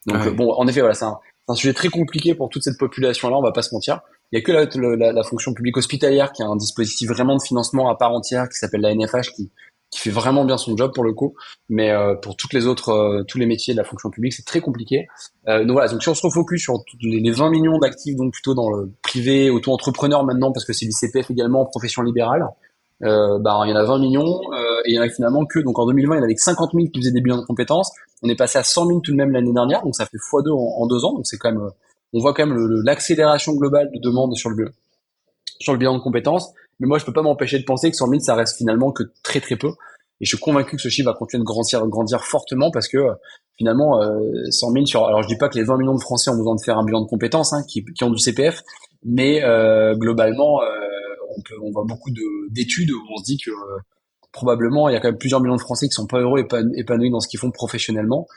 Donc 0.07 0.25
euh, 0.25 0.31
bon, 0.31 0.51
en 0.51 0.67
effet, 0.67 0.79
voilà, 0.79 0.95
c'est 0.95 1.05
un, 1.05 1.19
un, 1.47 1.55
sujet 1.55 1.73
très 1.73 1.89
compliqué 1.89 2.33
pour 2.33 2.49
toute 2.49 2.63
cette 2.63 2.77
population-là, 2.79 3.37
on 3.37 3.43
va 3.43 3.51
pas 3.51 3.61
se 3.61 3.73
mentir. 3.75 4.01
Il 4.31 4.39
y 4.39 4.41
a 4.41 4.43
que 4.43 4.51
la, 4.51 4.95
la, 4.95 5.11
la 5.11 5.23
fonction 5.23 5.53
publique 5.53 5.77
hospitalière 5.77 6.31
qui 6.31 6.41
a 6.41 6.47
un 6.47 6.55
dispositif 6.55 7.09
vraiment 7.09 7.35
de 7.35 7.41
financement 7.41 7.89
à 7.89 7.95
part 7.95 8.11
entière 8.11 8.49
qui 8.49 8.57
s'appelle 8.57 8.81
la 8.81 8.93
NFH 8.93 9.33
qui 9.35 9.51
qui 9.89 9.99
fait 9.99 10.09
vraiment 10.09 10.43
bien 10.43 10.57
son 10.57 10.75
job 10.75 10.91
pour 10.93 11.03
le 11.03 11.13
coup, 11.13 11.35
mais 11.69 11.91
euh, 11.91 12.15
pour 12.15 12.35
toutes 12.35 12.53
les 12.53 12.67
autres, 12.67 12.89
euh, 12.89 13.23
tous 13.23 13.37
les 13.37 13.45
métiers 13.45 13.73
de 13.73 13.77
la 13.77 13.85
fonction 13.85 14.09
publique, 14.09 14.33
c'est 14.33 14.45
très 14.45 14.59
compliqué. 14.59 15.07
Euh, 15.47 15.59
donc 15.59 15.71
voilà, 15.71 15.89
donc 15.89 16.03
si 16.03 16.09
on 16.09 16.15
se 16.15 16.25
refocus 16.25 16.61
sur 16.61 16.83
les 17.01 17.31
20 17.31 17.49
millions 17.49 17.77
d'actifs, 17.77 18.15
donc 18.15 18.33
plutôt 18.33 18.53
dans 18.53 18.69
le 18.69 18.91
privé, 19.01 19.49
auto-entrepreneur 19.49 20.25
maintenant, 20.25 20.51
parce 20.51 20.65
que 20.65 20.73
c'est 20.73 20.85
du 20.85 20.91
CPF 20.91 21.31
également, 21.31 21.65
profession 21.65 22.01
libérale, 22.01 22.45
bah, 22.99 23.61
il 23.65 23.69
y 23.69 23.73
en 23.73 23.75
a 23.75 23.83
20 23.83 23.99
millions, 23.99 24.41
et 24.85 24.91
il 24.91 24.95
y 24.95 24.99
en 24.99 25.03
a 25.03 25.09
finalement 25.09 25.45
que, 25.45 25.59
donc 25.59 25.77
en 25.79 25.85
2020, 25.85 26.15
il 26.15 26.17
y 26.17 26.21
en 26.21 26.23
avait 26.23 26.35
que 26.35 26.41
50 26.41 26.71
000 26.73 26.87
qui 26.87 26.99
faisaient 26.99 27.11
des 27.11 27.21
bilans 27.21 27.37
de 27.37 27.45
compétences, 27.45 27.91
on 28.23 28.29
est 28.29 28.35
passé 28.35 28.57
à 28.57 28.63
100 28.63 28.87
000 28.87 28.99
tout 29.01 29.11
de 29.11 29.17
même 29.17 29.31
l'année 29.31 29.53
dernière, 29.53 29.83
donc 29.83 29.95
ça 29.95 30.05
fait 30.05 30.17
x2 30.17 30.51
en, 30.51 30.81
en 30.81 30.87
deux 30.87 31.05
ans, 31.05 31.13
donc 31.13 31.27
c'est 31.27 31.37
quand 31.37 31.51
même, 31.51 31.69
on 32.13 32.19
voit 32.19 32.33
quand 32.33 32.47
même 32.47 32.57
l'accélération 32.83 33.53
globale 33.53 33.89
de 33.93 33.99
demande 34.01 34.35
sur 34.35 34.49
le, 34.49 34.71
sur 35.59 35.73
le 35.73 35.79
bilan 35.79 35.95
de 35.95 36.01
compétences, 36.01 36.51
mais 36.79 36.87
moi, 36.87 36.97
je 36.97 37.05
peux 37.05 37.13
pas 37.13 37.21
m'empêcher 37.21 37.59
de 37.59 37.63
penser 37.63 37.89
que 37.89 37.97
100 37.97 38.07
000, 38.07 38.19
ça 38.19 38.35
reste 38.35 38.57
finalement 38.57 38.91
que 38.91 39.03
très 39.23 39.39
très 39.39 39.55
peu. 39.55 39.69
Et 40.19 40.25
je 40.25 40.29
suis 40.29 40.37
convaincu 40.37 40.75
que 40.75 40.81
ce 40.81 40.89
chiffre 40.89 41.09
va 41.09 41.15
continuer 41.15 41.41
de 41.41 41.45
grandir, 41.45 41.85
grandir 41.87 42.23
fortement 42.23 42.71
parce 42.71 42.87
que 42.87 42.97
finalement, 43.57 44.01
euh, 44.01 44.19
100 44.49 44.71
000 44.71 44.85
sur. 44.85 45.05
Alors, 45.05 45.21
je 45.23 45.27
dis 45.27 45.37
pas 45.37 45.49
que 45.49 45.57
les 45.57 45.63
20 45.63 45.77
millions 45.77 45.95
de 45.95 46.01
Français 46.01 46.29
ont 46.31 46.37
besoin 46.37 46.55
de 46.55 46.61
faire 46.61 46.77
un 46.77 46.83
bilan 46.83 47.01
de 47.01 47.07
compétences, 47.07 47.53
hein, 47.53 47.63
qui, 47.67 47.83
qui, 47.83 48.03
ont 48.03 48.09
du 48.09 48.19
CPF, 48.19 48.61
mais 49.03 49.43
euh, 49.43 49.95
globalement, 49.95 50.61
euh, 50.61 50.65
on, 51.37 51.41
peut, 51.41 51.55
on 51.63 51.71
voit 51.71 51.85
beaucoup 51.87 52.11
d'études 52.49 52.91
où 52.91 53.01
on 53.13 53.17
se 53.17 53.23
dit 53.23 53.37
que 53.37 53.51
euh, 53.51 53.79
probablement 54.31 54.89
il 54.89 54.93
y 54.93 54.95
a 54.95 54.99
quand 54.99 55.09
même 55.09 55.17
plusieurs 55.17 55.41
millions 55.41 55.55
de 55.55 55.61
Français 55.61 55.87
qui 55.87 55.93
sont 55.93 56.07
pas 56.07 56.19
heureux 56.19 56.39
et 56.39 56.79
épanouis 56.79 57.09
dans 57.09 57.19
ce 57.19 57.27
qu'ils 57.27 57.39
font 57.39 57.51
professionnellement 57.51 58.27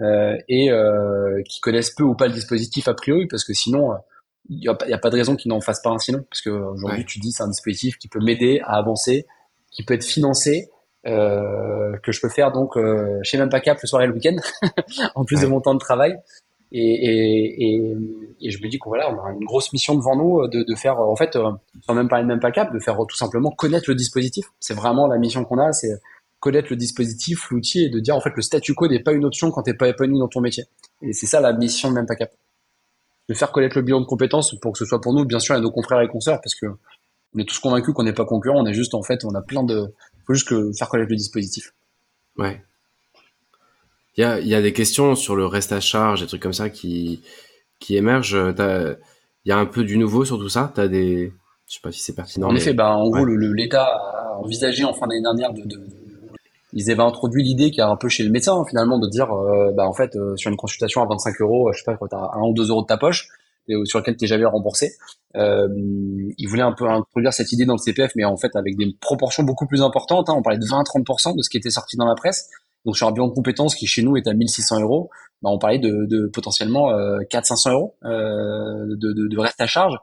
euh, 0.00 0.36
et 0.48 0.70
euh, 0.70 1.42
qui 1.48 1.60
connaissent 1.60 1.94
peu 1.94 2.04
ou 2.04 2.14
pas 2.14 2.26
le 2.26 2.32
dispositif 2.32 2.88
a 2.88 2.94
priori 2.94 3.26
parce 3.26 3.44
que 3.44 3.52
sinon 3.52 3.92
il 4.50 4.58
n'y 4.58 4.68
a, 4.68 4.72
a, 4.72 4.98
pas 4.98 5.10
de 5.10 5.16
raison 5.16 5.36
qu'ils 5.36 5.48
n'en 5.48 5.60
fassent 5.60 5.80
pas 5.80 5.90
un 5.90 5.98
sinon, 5.98 6.24
parce 6.28 6.42
que 6.42 6.50
aujourd'hui 6.50 7.00
ouais. 7.00 7.06
tu 7.06 7.20
dis 7.20 7.30
c'est 7.30 7.44
un 7.44 7.48
dispositif 7.48 7.96
qui 7.98 8.08
peut 8.08 8.18
m'aider 8.20 8.60
à 8.64 8.76
avancer, 8.76 9.26
qui 9.70 9.84
peut 9.84 9.94
être 9.94 10.04
financé, 10.04 10.70
euh, 11.06 11.96
que 12.02 12.10
je 12.10 12.20
peux 12.20 12.28
faire 12.28 12.50
donc 12.50 12.76
euh, 12.76 13.20
chez 13.22 13.38
même 13.38 13.48
pas 13.48 13.60
cap 13.60 13.78
le 13.80 13.86
soir 13.86 14.02
et 14.02 14.06
le 14.08 14.12
week-end, 14.12 14.36
en 15.14 15.24
plus 15.24 15.36
ouais. 15.36 15.42
de 15.44 15.46
mon 15.46 15.60
temps 15.60 15.74
de 15.74 15.78
travail. 15.78 16.18
Et, 16.72 16.82
et, 16.82 17.64
et, 17.64 17.96
et 18.40 18.50
je 18.50 18.62
me 18.62 18.68
dis 18.68 18.78
qu'on 18.78 18.90
voilà, 18.90 19.12
on 19.12 19.24
a 19.24 19.32
une 19.32 19.44
grosse 19.44 19.72
mission 19.72 19.94
devant 19.94 20.14
nous 20.14 20.46
de, 20.46 20.62
de 20.62 20.74
faire, 20.74 21.00
en 21.00 21.16
fait, 21.16 21.36
euh, 21.36 21.50
sans 21.86 21.94
même 21.94 22.08
parler 22.08 22.24
de 22.24 22.28
même 22.28 22.40
pas 22.40 22.52
cap, 22.52 22.72
de 22.72 22.78
faire 22.80 22.96
tout 23.08 23.16
simplement 23.16 23.50
connaître 23.50 23.88
le 23.88 23.94
dispositif. 23.94 24.46
C'est 24.60 24.74
vraiment 24.74 25.06
la 25.06 25.18
mission 25.18 25.44
qu'on 25.44 25.58
a, 25.58 25.72
c'est 25.72 25.90
connaître 26.40 26.68
le 26.70 26.76
dispositif, 26.76 27.50
l'outil, 27.50 27.84
et 27.84 27.88
de 27.88 28.00
dire 28.00 28.16
en 28.16 28.20
fait 28.20 28.32
le 28.34 28.42
statu 28.42 28.74
quo 28.74 28.88
n'est 28.88 29.02
pas 29.02 29.12
une 29.12 29.24
option 29.24 29.50
quand 29.50 29.62
t'es 29.62 29.74
pas 29.74 29.88
épanoui 29.88 30.18
dans 30.18 30.28
ton 30.28 30.40
métier. 30.40 30.64
Et 31.02 31.12
c'est 31.12 31.26
ça 31.26 31.40
la 31.40 31.52
mission 31.52 31.90
de 31.90 31.94
même 31.94 32.06
pas 32.06 32.16
cap 32.16 32.30
de 33.30 33.34
faire 33.34 33.52
connaître 33.52 33.76
le 33.78 33.82
bilan 33.82 34.00
de 34.00 34.06
compétences 34.06 34.56
pour 34.60 34.72
que 34.72 34.78
ce 34.78 34.84
soit 34.84 35.00
pour 35.00 35.14
nous, 35.14 35.24
bien 35.24 35.38
sûr, 35.38 35.54
et 35.54 35.60
nos 35.60 35.70
confrères 35.70 36.00
et 36.00 36.08
consoeurs, 36.08 36.40
parce 36.42 36.56
que 36.56 36.66
on 37.32 37.38
est 37.38 37.48
tous 37.48 37.60
convaincus 37.60 37.94
qu'on 37.94 38.02
n'est 38.02 38.12
pas 38.12 38.24
concurrents, 38.24 38.60
on 38.60 38.66
est 38.66 38.74
juste, 38.74 38.92
en 38.92 39.02
fait, 39.04 39.24
on 39.24 39.32
a 39.36 39.40
plein 39.40 39.62
de, 39.62 39.94
faut 40.26 40.34
juste 40.34 40.48
que 40.48 40.72
faire 40.76 40.88
connaître 40.88 41.10
le 41.10 41.16
dispositif. 41.16 41.72
Ouais. 42.36 42.60
Il 44.16 44.22
y 44.22 44.24
a, 44.24 44.40
il 44.40 44.48
y 44.48 44.54
a 44.56 44.60
des 44.60 44.72
questions 44.72 45.14
sur 45.14 45.36
le 45.36 45.46
reste 45.46 45.70
à 45.70 45.78
charge, 45.78 46.22
des 46.22 46.26
trucs 46.26 46.42
comme 46.42 46.52
ça 46.52 46.70
qui, 46.70 47.22
qui 47.78 47.96
émergent. 47.96 48.36
Il 49.44 49.48
y 49.48 49.52
a 49.52 49.58
un 49.58 49.66
peu 49.66 49.84
du 49.84 49.96
nouveau 49.96 50.24
sur 50.24 50.36
tout 50.36 50.48
ça? 50.48 50.72
T'as 50.74 50.88
des, 50.88 51.32
je 51.68 51.74
sais 51.74 51.80
pas 51.80 51.92
si 51.92 52.00
c'est 52.00 52.16
pertinent. 52.16 52.48
En 52.48 52.52
mais... 52.52 52.58
effet, 52.58 52.74
bah, 52.74 52.96
en 52.96 53.08
ouais. 53.10 53.22
gros, 53.22 53.26
l'État 53.26 53.84
a 53.84 54.38
envisagé 54.38 54.82
en 54.82 54.92
fin 54.92 55.06
d'année 55.06 55.22
dernière 55.22 55.52
de, 55.52 55.62
de, 55.62 55.86
ils 56.72 56.90
avaient 56.90 57.02
introduit 57.02 57.42
l'idée 57.42 57.70
qui 57.70 57.80
a 57.80 57.88
un 57.88 57.96
peu 57.96 58.08
chez 58.08 58.22
le 58.22 58.30
médecin 58.30 58.56
hein, 58.56 58.64
finalement 58.68 58.98
de 58.98 59.08
dire 59.08 59.32
euh, 59.32 59.72
bah 59.72 59.86
en 59.86 59.92
fait 59.92 60.16
euh, 60.16 60.36
sur 60.36 60.50
une 60.50 60.56
consultation 60.56 61.02
à 61.02 61.06
25 61.06 61.40
euros 61.40 61.72
je 61.72 61.78
sais 61.78 61.84
pas 61.84 61.96
quand 61.96 62.08
t'as 62.08 62.30
un 62.34 62.42
ou 62.42 62.54
deux 62.54 62.68
euros 62.68 62.82
de 62.82 62.86
ta 62.86 62.96
poche 62.96 63.28
et 63.68 63.74
sur 63.84 63.98
lequel 63.98 64.16
t'es 64.16 64.26
jamais 64.26 64.44
remboursé 64.44 64.92
euh, 65.36 65.68
ils 66.38 66.46
voulaient 66.46 66.62
un 66.62 66.72
peu 66.72 66.88
introduire 66.88 67.32
cette 67.32 67.52
idée 67.52 67.66
dans 67.66 67.74
le 67.74 67.78
CPF 67.78 68.12
mais 68.16 68.24
en 68.24 68.36
fait 68.36 68.54
avec 68.56 68.76
des 68.76 68.96
proportions 69.00 69.42
beaucoup 69.42 69.66
plus 69.66 69.82
importantes 69.82 70.28
hein, 70.28 70.34
on 70.36 70.42
parlait 70.42 70.58
de 70.58 70.64
20-30% 70.64 71.36
de 71.36 71.42
ce 71.42 71.50
qui 71.50 71.56
était 71.56 71.70
sorti 71.70 71.96
dans 71.96 72.06
la 72.06 72.14
presse. 72.14 72.48
Donc 72.86 72.96
sur 72.96 73.06
un 73.06 73.12
bilan 73.12 73.28
de 73.28 73.34
compétences 73.34 73.74
qui 73.74 73.86
chez 73.86 74.02
nous 74.02 74.16
est 74.16 74.26
à 74.26 74.32
1600 74.32 74.80
euros 74.80 75.10
bah, 75.42 75.50
on 75.50 75.58
parlait 75.58 75.78
de, 75.78 76.06
de 76.06 76.26
potentiellement 76.26 76.90
euh, 76.90 77.18
400-500 77.30 77.72
euros 77.72 77.96
euh, 78.04 78.86
de, 78.96 79.12
de, 79.12 79.28
de, 79.28 79.38
reste 79.38 79.60
à 79.60 79.66
charge. 79.66 79.96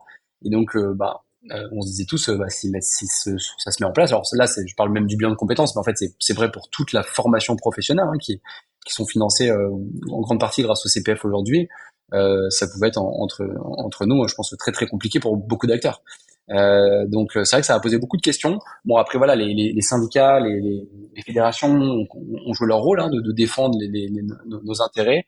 Et 0.43 0.49
donc 0.49 0.75
euh, 0.75 0.93
bah 0.95 1.23
euh, 1.51 1.67
on 1.71 1.81
se 1.81 1.87
disait 1.87 2.05
tous, 2.05 2.29
euh, 2.29 2.37
bah, 2.37 2.49
si, 2.49 2.71
ça 2.79 3.71
se 3.71 3.83
met 3.83 3.87
en 3.87 3.91
place, 3.91 4.11
alors 4.11 4.23
là, 4.33 4.45
je 4.45 4.75
parle 4.75 4.91
même 4.91 5.07
du 5.07 5.15
bilan 5.15 5.31
de 5.31 5.35
compétences, 5.35 5.75
mais 5.75 5.79
en 5.79 5.83
fait, 5.83 5.95
c'est 6.19 6.33
vrai 6.33 6.51
pour 6.51 6.69
toute 6.69 6.93
la 6.93 7.03
formation 7.03 7.55
professionnelle 7.55 8.05
hein, 8.07 8.17
qui, 8.19 8.41
sont 8.87 9.05
financées 9.05 9.49
euh, 9.49 9.69
en 10.09 10.21
grande 10.21 10.39
partie 10.39 10.61
grâce 10.61 10.85
au 10.85 10.89
CPF 10.89 11.25
aujourd'hui. 11.25 11.67
Ça 12.11 12.67
pouvait 12.71 12.87
être 12.87 12.97
en, 12.97 13.11
entre 13.19 14.05
nous, 14.05 14.25
je 14.29 14.33
pense, 14.33 14.55
très 14.57 14.71
très 14.71 14.87
compliqué 14.87 15.19
pour 15.19 15.35
beaucoup 15.35 15.67
d'acteurs. 15.67 16.01
Donc 16.47 17.31
c'est 17.33 17.51
vrai 17.51 17.59
que 17.59 17.67
ça 17.67 17.75
a 17.75 17.81
posé 17.81 17.97
beaucoup 17.97 18.15
de 18.15 18.21
questions. 18.21 18.59
Bon 18.85 18.95
après 18.95 19.17
voilà, 19.17 19.35
les, 19.35 19.81
syndicats, 19.81 20.39
les, 20.39 20.61
les, 20.61 21.21
fédérations 21.21 21.69
ont, 21.69 22.53
joué 22.53 22.67
leur 22.67 22.79
rôle 22.79 23.01
hein, 23.01 23.09
de, 23.09 23.31
défendre 23.33 23.77
nos, 24.45 24.81
intérêts. 24.81 25.27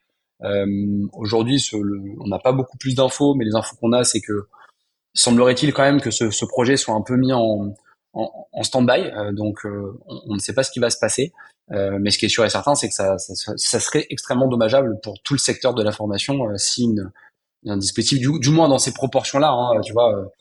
Aujourd'hui, 1.11 1.61
on 1.73 2.27
n'a 2.29 2.39
pas 2.39 2.53
beaucoup 2.53 2.77
plus 2.77 2.95
d'infos, 2.95 3.35
mais 3.35 3.43
les 3.43 3.55
infos 3.55 3.75
qu'on 3.75 3.91
a, 3.91 4.05
c'est 4.05 4.21
que 4.21 4.47
semblerait-il 5.13 5.73
quand 5.73 5.83
même 5.83 6.01
que 6.01 6.11
ce, 6.11 6.31
ce, 6.31 6.45
projet 6.45 6.77
soit 6.77 6.93
un 6.93 7.01
peu 7.01 7.15
mis 7.15 7.33
en, 7.33 7.75
en, 8.13 8.47
en 8.51 8.63
stand-by, 8.63 9.01
euh, 9.01 9.31
donc 9.31 9.65
euh, 9.65 9.97
on, 10.07 10.21
on, 10.27 10.33
ne 10.35 10.39
sait 10.39 10.53
pas 10.53 10.63
ce 10.63 10.71
qui 10.71 10.79
va 10.79 10.89
se 10.89 10.97
passer. 10.99 11.33
Euh, 11.71 11.97
mais 11.99 12.09
ce 12.09 12.17
qui 12.17 12.25
est 12.25 12.29
sûr 12.29 12.43
et 12.45 12.49
certain, 12.49 12.73
c'est 12.75 12.87
que 12.87 12.95
ça, 12.95 13.17
ça, 13.19 13.53
ça, 13.55 13.79
serait 13.79 14.07
extrêmement 14.09 14.47
dommageable 14.47 14.99
pour 15.03 15.21
tout 15.21 15.33
le 15.33 15.39
secteur 15.39 15.73
de 15.75 15.83
la 15.83 15.91
formation 15.91 16.49
euh, 16.49 16.57
si 16.57 16.85
une, 16.85 17.11
un 17.67 17.77
dispositif, 17.77 18.19
du, 18.19 18.39
du, 18.39 18.49
moins 18.49 18.67
dans 18.69 18.79
ces 18.79 18.91
proportions-là, 18.91 19.51
hein, 19.51 19.79
tu 19.81 19.93
vois, 19.93 20.31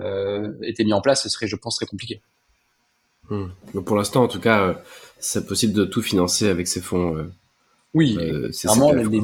euh, 0.00 0.52
était 0.62 0.82
mis 0.82 0.92
en 0.92 1.00
place, 1.00 1.22
ce 1.22 1.28
serait, 1.28 1.46
je 1.46 1.54
pense, 1.54 1.76
très 1.76 1.86
compliqué. 1.86 2.20
Hum. 3.30 3.52
Mais 3.74 3.82
pour 3.82 3.96
l'instant, 3.96 4.24
en 4.24 4.28
tout 4.28 4.40
cas, 4.40 4.82
c'est 5.20 5.46
possible 5.46 5.72
de 5.72 5.84
tout 5.84 6.02
financer 6.02 6.48
avec 6.48 6.66
ces 6.66 6.80
fonds. 6.80 7.30
oui, 7.94 8.18
vraiment, 8.64 8.90
les, 8.90 9.04
les, 9.04 9.22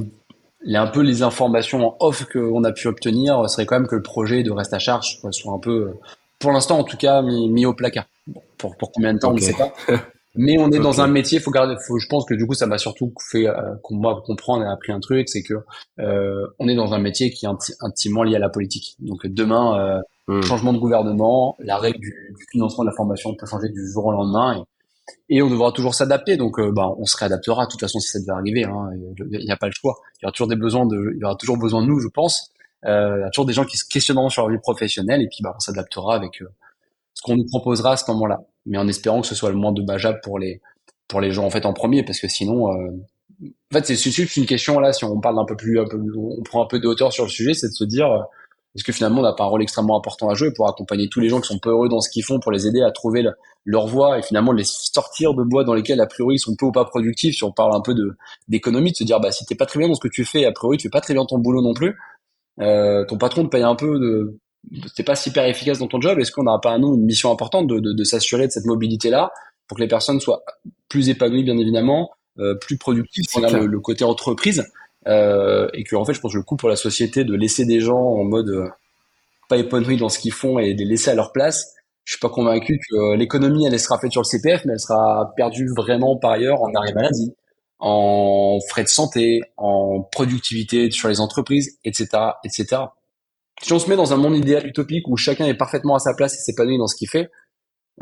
un 0.67 0.87
peu 0.87 1.01
les 1.01 1.23
informations 1.23 1.87
en 1.87 1.97
off 2.01 2.25
qu'on 2.25 2.65
a 2.65 2.73
pu 2.73 2.89
obtenir 2.89 3.49
serait 3.49 3.67
quand 3.67 3.77
même 3.79 3.89
que 3.89 3.97
le 3.97 4.03
projet 4.03 4.43
de 4.43 4.51
reste 4.51 4.75
à 4.75 4.79
charge 4.79 5.19
soit 5.31 5.53
un 5.53 5.59
peu, 5.59 5.93
pour 6.39 6.53
l'instant 6.53 6.79
en 6.79 6.85
tout 6.85 6.97
cas, 6.97 7.23
mis, 7.23 7.67
au 7.67 7.75
placard. 7.75 8.07
pour, 8.57 8.77
pour 8.77 8.93
combien 8.93 9.15
de 9.15 9.19
temps, 9.19 9.31
on 9.31 9.35
ne 9.35 9.41
sait 9.41 9.55
pas. 9.55 9.73
Mais 10.41 10.57
on 10.57 10.71
est 10.71 10.79
dans 10.79 11.01
un 11.01 11.09
métier, 11.09 11.41
faut 11.41 11.51
garder, 11.51 11.75
faut, 11.85 11.99
je 11.99 12.07
pense 12.07 12.25
que 12.25 12.35
du 12.35 12.47
coup, 12.47 12.55
ça 12.55 12.69
m'a 12.69 12.79
surtout 12.79 13.13
fait, 13.31 13.49
euh, 13.49 13.75
moi, 13.91 14.23
comprendre 14.25 14.63
et 14.63 14.69
appris 14.69 14.93
un 14.93 15.01
truc, 15.01 15.29
c'est 15.29 15.43
que 15.43 15.55
euh, 15.99 16.47
on 16.61 16.69
est 16.69 16.77
dans 16.77 16.95
un 16.95 17.01
métier 17.01 17.31
qui 17.31 17.45
est 17.45 17.49
intimement 17.81 18.23
lié 18.23 18.37
à 18.37 18.39
la 18.39 18.49
politique. 18.49 18.95
Donc 19.01 19.27
demain, 19.27 19.81
euh, 19.81 20.01
hmm. 20.29 20.43
changement 20.43 20.73
de 20.73 20.79
gouvernement, 20.79 21.57
la 21.59 21.77
règle 21.77 21.99
du, 21.99 22.15
du, 22.39 22.47
financement 22.53 22.85
de 22.85 22.91
la 22.91 22.95
formation 22.95 23.35
peut 23.35 23.47
changer 23.47 23.69
du 23.69 23.85
jour 23.91 24.07
au 24.07 24.13
lendemain, 24.13 24.55
et, 24.55 24.63
et 25.29 25.43
on 25.43 25.51
devra 25.51 25.73
toujours 25.73 25.95
s'adapter. 25.95 26.37
Donc, 26.37 26.59
euh, 26.59 26.73
bah, 26.73 26.89
on 26.99 27.05
se 27.05 27.17
réadaptera. 27.17 27.67
De 27.67 27.71
toute 27.71 27.81
façon, 27.81 27.99
si 28.01 28.09
ça 28.09 28.21
devait 28.21 28.33
arriver, 28.33 28.65
hein, 28.65 28.91
il 29.31 29.45
n'y 29.45 29.51
a 29.51 29.57
pas 29.57 29.67
le 29.67 29.73
choix. 29.73 29.97
Il 30.21 30.25
y 30.25 30.27
aura 30.27 30.33
toujours 30.33 30.49
des 30.49 30.57
besoins 30.57 30.87
de, 30.87 31.13
il 31.15 31.21
y 31.21 31.25
aura 31.25 31.37
toujours 31.37 31.59
besoin 31.59 31.83
de 31.83 31.87
nous, 31.87 32.01
je 32.01 32.09
pense. 32.09 32.51
Euh, 32.85 33.17
il 33.19 33.21
y 33.21 33.25
a 33.25 33.31
toujours 33.31 33.47
des 33.47 33.53
gens 33.53 33.65
qui 33.65 33.77
se 33.77 33.85
questionneront 33.89 34.29
sur 34.29 34.43
leur 34.43 34.51
vie 34.51 34.61
professionnelle, 34.63 35.21
et 35.23 35.29
puis 35.29 35.39
bah, 35.43 35.53
on 35.57 35.59
s'adaptera 35.59 36.15
avec 36.15 36.43
euh, 36.43 36.49
ce 37.15 37.23
qu'on 37.23 37.37
nous 37.37 37.47
proposera 37.47 37.93
à 37.93 37.97
ce 37.97 38.09
moment-là 38.13 38.41
mais 38.69 38.79
en 38.79 38.87
espérant 38.87 39.21
que 39.21 39.27
ce 39.27 39.35
soit 39.35 39.51
le 39.51 39.57
moins 39.57 39.73
dommageable 39.73 40.21
pour 40.23 40.39
les 40.39 40.61
pour 41.09 41.21
les 41.21 41.33
gens 41.33 41.45
en 41.45 41.51
fait 41.51 41.65
en 41.65 41.73
premier, 41.73 42.03
parce 42.05 42.21
que 42.21 42.29
sinon, 42.29 42.71
euh, 42.71 42.91
en 43.41 43.75
fait, 43.75 43.87
c'est 43.87 44.11
juste 44.11 44.37
une 44.37 44.45
question 44.45 44.79
là. 44.79 44.93
Si 44.93 45.05
on 45.05 45.21
parle 45.21 45.39
un 45.39 45.47
peu 45.47 45.57
plus, 45.57 45.81
un 45.81 45.87
peu, 45.87 45.99
on 46.17 46.43
prend 46.43 46.63
un 46.63 46.67
peu 46.67 46.79
de 46.79 46.87
hauteur 46.87 47.13
sur 47.13 47.25
le 47.25 47.31
sujet, 47.31 47.55
c'est 47.55 47.69
de 47.69 47.73
se 47.73 47.85
dire 47.85 48.09
est-ce 48.79 48.85
que 48.85 48.93
finalement 48.93 49.21
on 49.21 49.25
n'a 49.25 49.33
pas 49.33 49.45
un 49.45 49.49
rôle 49.49 49.63
extrêmement 49.63 49.99
important 49.99 50.29
à 50.29 50.35
jouer 50.35 50.53
pour 50.55 50.69
accompagner 50.69 51.09
tous 51.09 51.21
les 51.21 51.29
gens 51.29 51.41
qui 51.41 51.49
sont 51.49 51.59
peu 51.59 51.71
heureux 51.71 51.89
dans 51.89 52.01
ce 52.01 52.09
qu'ils 52.09 52.25
font, 52.25 52.39
pour 52.41 52.53
les 52.53 52.67
aider 52.67 52.81
à 52.81 52.91
trouver 52.91 53.25
leur 53.65 53.87
voie 53.87 54.19
et 54.19 54.23
finalement 54.23 54.53
les 54.53 54.65
sortir 54.65 55.35
de 55.35 55.43
bois 55.43 55.65
dans 55.65 55.75
lesquels 55.75 56.01
a 56.01 56.07
priori 56.07 56.37
ils 56.37 56.39
sont 56.39 56.57
peu 56.57 56.67
ou 56.67 56.73
pas 56.73 56.85
productifs. 56.85 57.37
Si 57.37 57.45
on 57.45 57.53
parle 57.53 57.75
un 57.75 57.81
peu 57.81 57.95
d'économie, 58.49 58.93
de 58.93 58.97
se 58.97 59.05
dire 59.05 59.21
bah 59.21 59.33
si 59.33 59.45
t'es 59.45 59.55
pas 59.55 59.67
très 59.67 59.79
bien 59.79 59.89
dans 59.89 59.95
ce 59.95 60.01
que 60.01 60.09
tu 60.09 60.25
fais, 60.25 60.45
a 60.45 60.53
priori 60.53 60.77
tu 60.77 60.85
fais 60.85 60.91
pas 60.91 61.01
très 61.01 61.15
bien 61.15 61.25
ton 61.25 61.39
boulot 61.39 61.63
non 61.63 61.75
plus. 61.75 61.97
Euh, 62.61 63.05
ton 63.05 63.19
patron 63.19 63.45
te 63.45 63.51
paye 63.51 63.63
un 63.63 63.75
peu 63.75 63.99
de 63.99 64.39
t'es 64.97 65.03
pas 65.03 65.17
super 65.17 65.45
efficace 65.47 65.79
dans 65.79 65.87
ton 65.87 66.01
job, 66.01 66.19
est-ce 66.19 66.33
qu'on 66.33 66.45
n'a 66.45 66.59
pas 66.59 66.73
à 66.73 66.79
nous 66.79 66.95
une 66.95 67.05
mission 67.05 67.33
importante 67.33 67.67
de, 67.67 67.79
de, 67.81 67.93
de 67.93 68.05
s'assurer 68.05 68.47
de 68.47 68.53
cette 68.53 68.67
mobilité-là 68.67 69.31
pour 69.67 69.77
que 69.77 69.83
les 69.83 69.89
personnes 69.89 70.19
soient 70.19 70.43
plus 70.89 71.09
épanouies, 71.09 71.45
bien 71.45 71.59
évidemment, 71.59 72.11
euh, 72.39 72.55
plus 72.55 72.79
productives, 72.79 73.25
on 73.37 73.43
a 73.43 73.51
le, 73.51 73.81
côté 73.81 74.05
entreprise, 74.05 74.65
euh, 75.09 75.69
et 75.73 75.85
que 75.85 75.97
en 75.97 76.05
fait, 76.05 76.13
je 76.13 76.21
pense 76.21 76.33
que 76.33 76.39
le 76.39 76.45
coup 76.45 76.57
pour 76.57 76.69
la 76.69 76.77
société 76.77 77.25
de 77.25 77.35
laisser 77.35 77.65
des 77.65 77.81
gens 77.81 77.99
en 77.99 78.25
mode 78.25 78.51
euh, 78.51 78.69
pas 79.49 79.57
épanouis 79.57 79.97
dans 79.97 80.09
ce 80.09 80.19
qu'ils 80.19 80.33
font 80.33 80.59
et 80.59 80.75
les 80.75 80.85
laisser 80.85 81.11
à 81.11 81.15
leur 81.15 81.33
place, 81.33 81.75
je 82.05 82.13
suis 82.13 82.21
pas 82.21 82.29
convaincu 82.29 82.79
que 82.79 82.97
euh, 82.97 83.17
l'économie 83.17 83.67
elle 83.67 83.81
sera 83.81 83.99
faite 83.99 84.13
sur 84.13 84.21
le 84.21 84.27
CPF, 84.27 84.65
mais 84.67 84.75
elle 84.75 84.81
sera 84.81 85.33
perdue 85.37 85.69
vraiment 85.77 86.17
par 86.17 86.33
ailleurs 86.33 86.63
en 86.63 86.73
arrêt 86.75 86.93
maladie, 86.93 87.35
en 87.79 88.59
frais 88.69 88.85
de 88.85 88.89
santé, 88.89 89.41
en 89.57 90.03
productivité 90.03 90.91
sur 90.91 91.09
les 91.09 91.21
entreprises, 91.21 91.79
etc., 91.85 92.09
etc 92.45 92.83
si 93.61 93.73
on 93.73 93.81
se 93.81 93.91
met 93.91 93.97
dans 93.97 94.13
un 94.13 94.17
monde 94.17 94.37
idéal 94.37 94.65
utopique 94.69 95.09
où 95.09 95.17
chacun 95.17 95.45
est 95.45 95.55
parfaitement 95.55 95.97
à 95.97 95.99
sa 95.99 96.15
place 96.15 96.33
et 96.35 96.39
s'épanouit 96.39 96.79
dans 96.79 96.87
ce 96.87 96.95
qu'il 96.95 97.09
fait, 97.09 97.29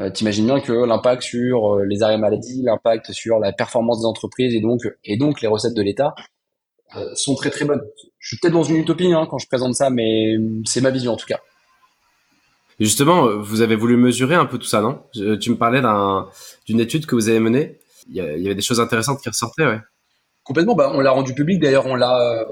euh, 0.00 0.10
t'imagines 0.10 0.44
bien 0.44 0.60
que 0.60 0.72
l'impact 0.72 1.22
sur 1.22 1.78
les 1.78 2.02
arrêts 2.02 2.18
maladie, 2.18 2.60
l'impact 2.62 3.12
sur 3.12 3.38
la 3.38 3.54
performance 3.54 4.00
des 4.00 4.04
entreprises 4.04 4.54
et 4.54 4.60
donc 4.60 4.82
et 5.02 5.16
donc 5.16 5.40
les 5.40 5.48
recettes 5.48 5.72
de 5.72 5.80
l'État 5.80 6.14
euh, 6.94 7.14
sont 7.14 7.34
très 7.34 7.50
très 7.50 7.64
bonnes. 7.64 7.82
Je 8.18 8.28
suis 8.28 8.38
peut-être 8.38 8.54
dans 8.54 8.62
une 8.62 8.76
utopie 8.76 9.12
hein, 9.12 9.26
quand 9.28 9.38
je 9.38 9.48
présente 9.48 9.74
ça, 9.74 9.90
mais 9.90 10.36
c'est 10.64 10.80
ma 10.80 10.90
vision 10.90 11.12
en 11.12 11.16
tout 11.16 11.26
cas. 11.26 11.40
Justement, 12.78 13.38
vous 13.38 13.62
avez 13.62 13.74
voulu 13.74 13.96
mesurer 13.96 14.34
un 14.34 14.44
peu 14.44 14.58
tout 14.58 14.66
ça, 14.66 14.82
non? 14.82 15.02
Tu 15.14 15.50
me 15.50 15.56
parlais 15.56 15.80
d'une 16.66 16.80
étude 16.80 17.06
que 17.06 17.14
vous 17.14 17.30
avez 17.30 17.40
menée. 17.40 17.78
Il 18.08 18.16
y, 18.16 18.20
avait 18.20 18.54
des 18.54 18.62
choses 18.62 18.80
intéressantes 18.80 19.20
qui 19.20 19.28
ressortaient, 19.28 19.66
ouais. 19.66 19.80
Complètement, 20.46 20.76
bah, 20.76 20.92
on 20.94 21.00
l'a 21.00 21.10
rendu 21.10 21.34
public. 21.34 21.60
D'ailleurs, 21.60 21.86
on 21.86 21.96
l'a. 21.96 22.20
Euh, 22.20 22.44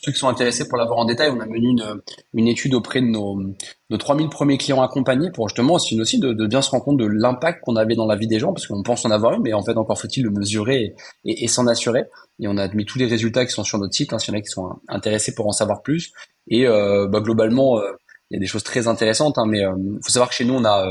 ceux 0.00 0.12
qui 0.12 0.18
sont 0.18 0.28
intéressés 0.28 0.68
pour 0.68 0.78
l'avoir 0.78 1.00
en 1.00 1.04
détail, 1.04 1.30
on 1.36 1.40
a 1.40 1.46
mené 1.46 1.66
une, 1.66 2.00
une 2.32 2.46
étude 2.46 2.74
auprès 2.74 3.00
de 3.00 3.06
nos, 3.06 3.42
nos 3.90 3.96
3000 3.96 4.28
premiers 4.28 4.56
clients 4.56 4.80
accompagnés 4.82 5.32
pour 5.32 5.48
justement 5.48 5.74
aussi, 5.74 6.00
aussi 6.00 6.20
de, 6.20 6.32
de 6.32 6.46
bien 6.46 6.62
se 6.62 6.70
rendre 6.70 6.84
compte 6.84 6.96
de 6.96 7.06
l'impact 7.06 7.64
qu'on 7.64 7.74
avait 7.74 7.96
dans 7.96 8.06
la 8.06 8.14
vie 8.14 8.28
des 8.28 8.38
gens, 8.38 8.52
parce 8.52 8.68
qu'on 8.68 8.84
pense 8.84 9.04
en 9.04 9.10
avoir 9.10 9.32
une, 9.32 9.42
mais 9.42 9.52
en 9.52 9.64
fait 9.64 9.76
encore 9.76 9.98
faut-il 9.98 10.22
le 10.22 10.30
mesurer 10.30 10.94
et, 11.24 11.44
et, 11.44 11.48
s'en 11.48 11.66
assurer. 11.66 12.04
Et 12.38 12.46
on 12.46 12.56
a 12.56 12.68
mis 12.68 12.84
tous 12.84 12.98
les 12.98 13.06
résultats 13.06 13.44
qui 13.44 13.52
sont 13.52 13.64
sur 13.64 13.78
notre 13.78 13.94
site, 13.94 14.12
hein, 14.12 14.20
s'il 14.20 14.32
y 14.32 14.36
en 14.36 14.38
a 14.38 14.42
qui 14.42 14.50
sont 14.50 14.68
intéressés 14.86 15.34
pour 15.34 15.48
en 15.48 15.52
savoir 15.52 15.82
plus. 15.82 16.12
Et 16.46 16.68
euh, 16.68 17.08
bah, 17.08 17.18
globalement, 17.18 17.80
euh, 17.80 17.90
il 18.30 18.34
y 18.34 18.36
a 18.36 18.40
des 18.40 18.46
choses 18.46 18.62
très 18.62 18.86
intéressantes, 18.86 19.38
hein, 19.38 19.46
mais 19.48 19.58
il 19.58 19.98
faut 20.04 20.10
savoir 20.12 20.28
que 20.28 20.36
chez 20.36 20.44
nous, 20.44 20.54
on 20.54 20.64
a, 20.64 20.88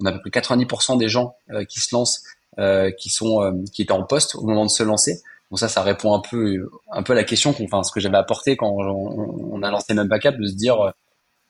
on 0.00 0.04
a 0.04 0.10
à 0.10 0.12
peu 0.12 0.30
près 0.30 0.40
90% 0.40 0.98
des 0.98 1.08
gens 1.08 1.34
qui 1.68 1.80
se 1.80 1.94
lancent, 1.94 2.22
qui 2.98 3.08
sont, 3.08 3.64
qui 3.72 3.82
étaient 3.82 3.92
en 3.92 4.04
poste 4.04 4.36
au 4.36 4.44
moment 4.44 4.64
de 4.64 4.70
se 4.70 4.82
lancer. 4.82 5.22
Donc 5.50 5.58
ça, 5.58 5.68
ça 5.68 5.82
répond 5.82 6.14
un 6.14 6.20
peu, 6.20 6.68
un 6.92 7.02
peu 7.02 7.14
à 7.14 7.16
la 7.16 7.24
question 7.24 7.52
qu'on, 7.52 7.64
enfin, 7.64 7.82
ce 7.82 7.90
que 7.90 8.00
j'avais 8.00 8.18
apporté 8.18 8.56
quand 8.56 8.70
on, 8.70 9.62
a 9.62 9.70
lancé 9.70 9.94
même 9.94 10.08
backup, 10.08 10.36
de 10.38 10.46
se 10.46 10.54
dire, 10.54 10.80
euh, 10.80 10.90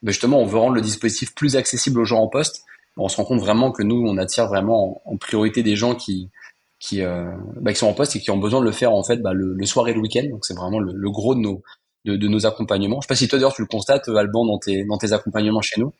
ben 0.02 0.12
justement, 0.12 0.40
on 0.40 0.46
veut 0.46 0.58
rendre 0.58 0.74
le 0.74 0.80
dispositif 0.80 1.34
plus 1.34 1.56
accessible 1.56 2.00
aux 2.00 2.04
gens 2.04 2.20
en 2.20 2.28
poste. 2.28 2.64
On 2.96 3.08
se 3.08 3.16
rend 3.16 3.24
compte 3.24 3.40
vraiment 3.40 3.72
que 3.72 3.82
nous, 3.82 4.04
on 4.06 4.16
attire 4.16 4.46
vraiment 4.46 5.00
en, 5.04 5.16
priorité 5.16 5.62
des 5.62 5.76
gens 5.76 5.94
qui, 5.94 6.30
qui, 6.78 7.02
euh, 7.02 7.30
bah, 7.60 7.72
qui 7.72 7.78
sont 7.78 7.88
en 7.88 7.92
poste 7.92 8.14
et 8.16 8.20
qui 8.20 8.30
ont 8.30 8.38
besoin 8.38 8.60
de 8.60 8.64
le 8.64 8.72
faire 8.72 8.92
en 8.92 9.02
fait 9.02 9.18
bah, 9.18 9.32
le, 9.32 9.54
le, 9.54 9.66
soir 9.66 9.88
et 9.88 9.94
le 9.94 10.00
week-end. 10.00 10.26
Donc 10.30 10.44
c'est 10.44 10.54
vraiment 10.54 10.78
le, 10.78 10.92
le, 10.92 11.10
gros 11.10 11.34
de 11.34 11.40
nos, 11.40 11.62
de, 12.04 12.16
de, 12.16 12.28
nos 12.28 12.46
accompagnements. 12.46 13.00
Je 13.00 13.06
sais 13.06 13.08
pas 13.08 13.16
si 13.16 13.28
toi 13.28 13.38
d'ailleurs 13.38 13.54
tu 13.54 13.62
le 13.62 13.68
constates, 13.68 14.08
Alban, 14.08 14.46
dans 14.46 14.58
tes, 14.58 14.84
dans 14.84 14.98
tes 14.98 15.12
accompagnements 15.12 15.60
chez 15.60 15.80
nous. 15.80 15.92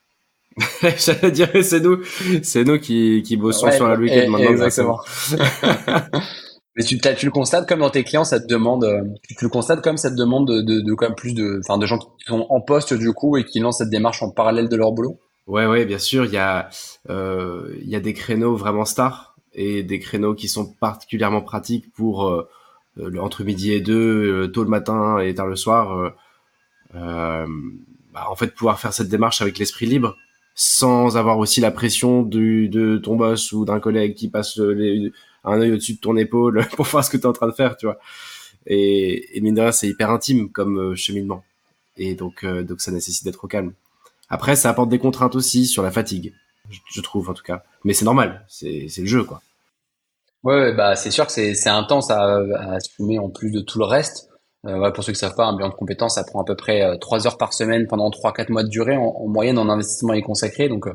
J'allais 0.99 1.31
dire 1.31 1.51
c'est 1.63 1.81
nous, 1.81 2.03
c'est 2.43 2.65
nous 2.65 2.79
qui, 2.79 3.23
qui 3.23 3.37
bossons 3.37 3.71
sur 3.71 3.89
le 3.89 3.99
week-end 3.99 4.31
maintenant. 4.31 4.51
Exactement. 4.51 5.01
Mais 6.79 6.85
tu, 6.85 6.97
le 6.97 7.31
constates 7.31 7.69
comme 7.69 7.81
dans 7.81 7.91
tes 7.91 8.05
clients, 8.05 8.25
ça 8.25 8.39
te 8.39 8.47
demande, 8.47 8.85
euh, 8.85 9.03
tu 9.29 9.35
le 9.43 9.49
constates 9.49 9.83
comme 9.83 9.97
ça 9.97 10.13
te 10.13 10.15
demande 10.15 10.47
de, 10.47 10.61
de, 10.61 10.81
de 10.81 10.95
quand 10.95 11.13
plus 11.13 11.35
de, 11.35 11.61
enfin, 11.65 11.77
de 11.77 11.87
gens 11.87 11.99
qui 11.99 12.25
sont 12.25 12.47
en 12.49 12.61
poste 12.61 12.95
du 12.95 13.13
coup 13.13 13.37
et 13.37 13.45
qui 13.45 13.59
lancent 13.59 13.79
cette 13.79 13.91
démarche 13.91 14.23
en 14.23 14.31
parallèle 14.31 14.69
de 14.69 14.77
leur 14.77 14.93
boulot? 14.93 15.19
Ouais, 15.49 15.67
ouais, 15.67 15.87
bien 15.87 15.99
sûr. 15.99 16.25
Il 16.25 16.31
y 16.31 16.37
a, 16.37 16.69
euh, 17.11 17.75
il 17.83 17.89
y 17.89 17.97
a 17.97 18.01
des 18.01 18.13
créneaux 18.13 18.55
vraiment 18.55 18.85
stars 18.85 19.35
et 19.55 19.83
des 19.83 19.99
créneaux 19.99 20.35
qui 20.35 20.47
sont 20.47 20.73
particulièrement 20.73 21.43
pratiques 21.43 21.93
pour 21.95 22.29
euh, 22.29 22.49
entre 23.21 23.43
midi 23.43 23.73
et 23.73 23.81
deux, 23.81 24.49
tôt 24.53 24.63
le 24.63 24.71
matin 24.71 25.19
et 25.19 25.35
tard 25.35 25.49
le 25.49 25.57
soir. 25.57 26.13
Bah, 26.95 28.27
en 28.31 28.37
fait, 28.37 28.55
pouvoir 28.55 28.79
faire 28.79 28.93
cette 28.93 29.09
démarche 29.09 29.43
avec 29.43 29.59
l'esprit 29.59 29.87
libre, 29.87 30.17
sans 30.55 31.17
avoir 31.17 31.39
aussi 31.39 31.61
la 31.61 31.71
pression 31.73 32.23
du, 32.23 32.69
de 32.69 32.99
ton 32.99 33.17
boss 33.17 33.51
ou 33.53 33.65
d'un 33.65 33.81
collègue 33.81 34.15
qui 34.15 34.29
passe 34.29 34.59
les, 34.59 35.13
un 35.49 35.61
œil 35.61 35.73
au-dessus 35.73 35.95
de 35.95 36.01
ton 36.01 36.17
épaule 36.17 36.67
pour 36.77 36.87
voir 36.87 37.05
ce 37.05 37.11
que 37.11 37.17
tu 37.17 37.25
es 37.25 37.27
en 37.27 37.33
train 37.33 37.49
de 37.49 37.53
faire, 37.53 37.77
tu 37.77 37.87
vois. 37.87 37.99
Et, 38.67 39.41
mine 39.41 39.55
de 39.55 39.63
rien, 39.63 39.73
c'est 39.73 39.89
hyper 39.89 40.11
intime 40.11 40.51
comme 40.51 40.79
euh, 40.79 40.95
cheminement. 40.95 41.43
Et 41.97 42.15
donc, 42.15 42.45
euh, 42.45 42.63
donc 42.63 42.81
ça 42.81 42.93
nécessite 42.93 43.25
d'être 43.25 43.45
au 43.45 43.49
calme. 43.49 43.73
Après, 44.29 44.57
ça 44.57 44.69
apporte 44.71 44.91
des 44.91 44.99
contraintes 44.99 45.35
aussi 45.35 45.67
sur 45.67 45.83
la 45.83 45.91
fatigue, 45.91 46.35
je, 46.69 47.01
trouve 47.01 47.31
en 47.31 47.35
tout 47.35 47.43
cas. 47.43 47.63
Mais 47.85 47.95
c'est 47.95 48.05
normal, 48.05 48.45
c'est 48.47 48.91
le 48.99 49.07
jeu, 49.07 49.25
quoi. 49.25 49.41
Ouais, 50.45 50.73
bah 50.75 50.95
c'est 50.95 51.11
sûr 51.11 51.27
que 51.27 51.33
c'est 51.33 51.69
intense 51.69 52.11
à, 52.11 52.41
assumer 52.75 53.19
en 53.19 53.31
plus 53.31 53.51
de 53.51 53.61
tout 53.61 53.79
le 53.79 53.87
reste. 53.87 54.29
Euh, 54.67 54.91
pour 54.91 55.03
ceux 55.03 55.13
qui 55.13 55.19
savent 55.19 55.35
pas, 55.35 55.47
un 55.47 55.57
bilan 55.57 55.71
de 55.71 55.75
compétences, 55.75 56.17
ça 56.17 56.25
prend 56.25 56.43
à 56.43 56.45
peu 56.45 56.55
près 56.55 56.99
trois 56.99 57.27
heures 57.27 57.39
par 57.39 57.55
semaine 57.55 57.87
pendant 57.87 58.11
trois 58.11 58.33
quatre 58.35 58.51
mois 58.51 58.63
de 58.63 58.69
durée 58.69 58.97
en, 58.97 59.27
moyenne 59.27 59.59
en 59.59 59.69
investissement 59.69 60.13
est 60.13 60.23
consacré. 60.23 60.69
Donc 60.69 60.87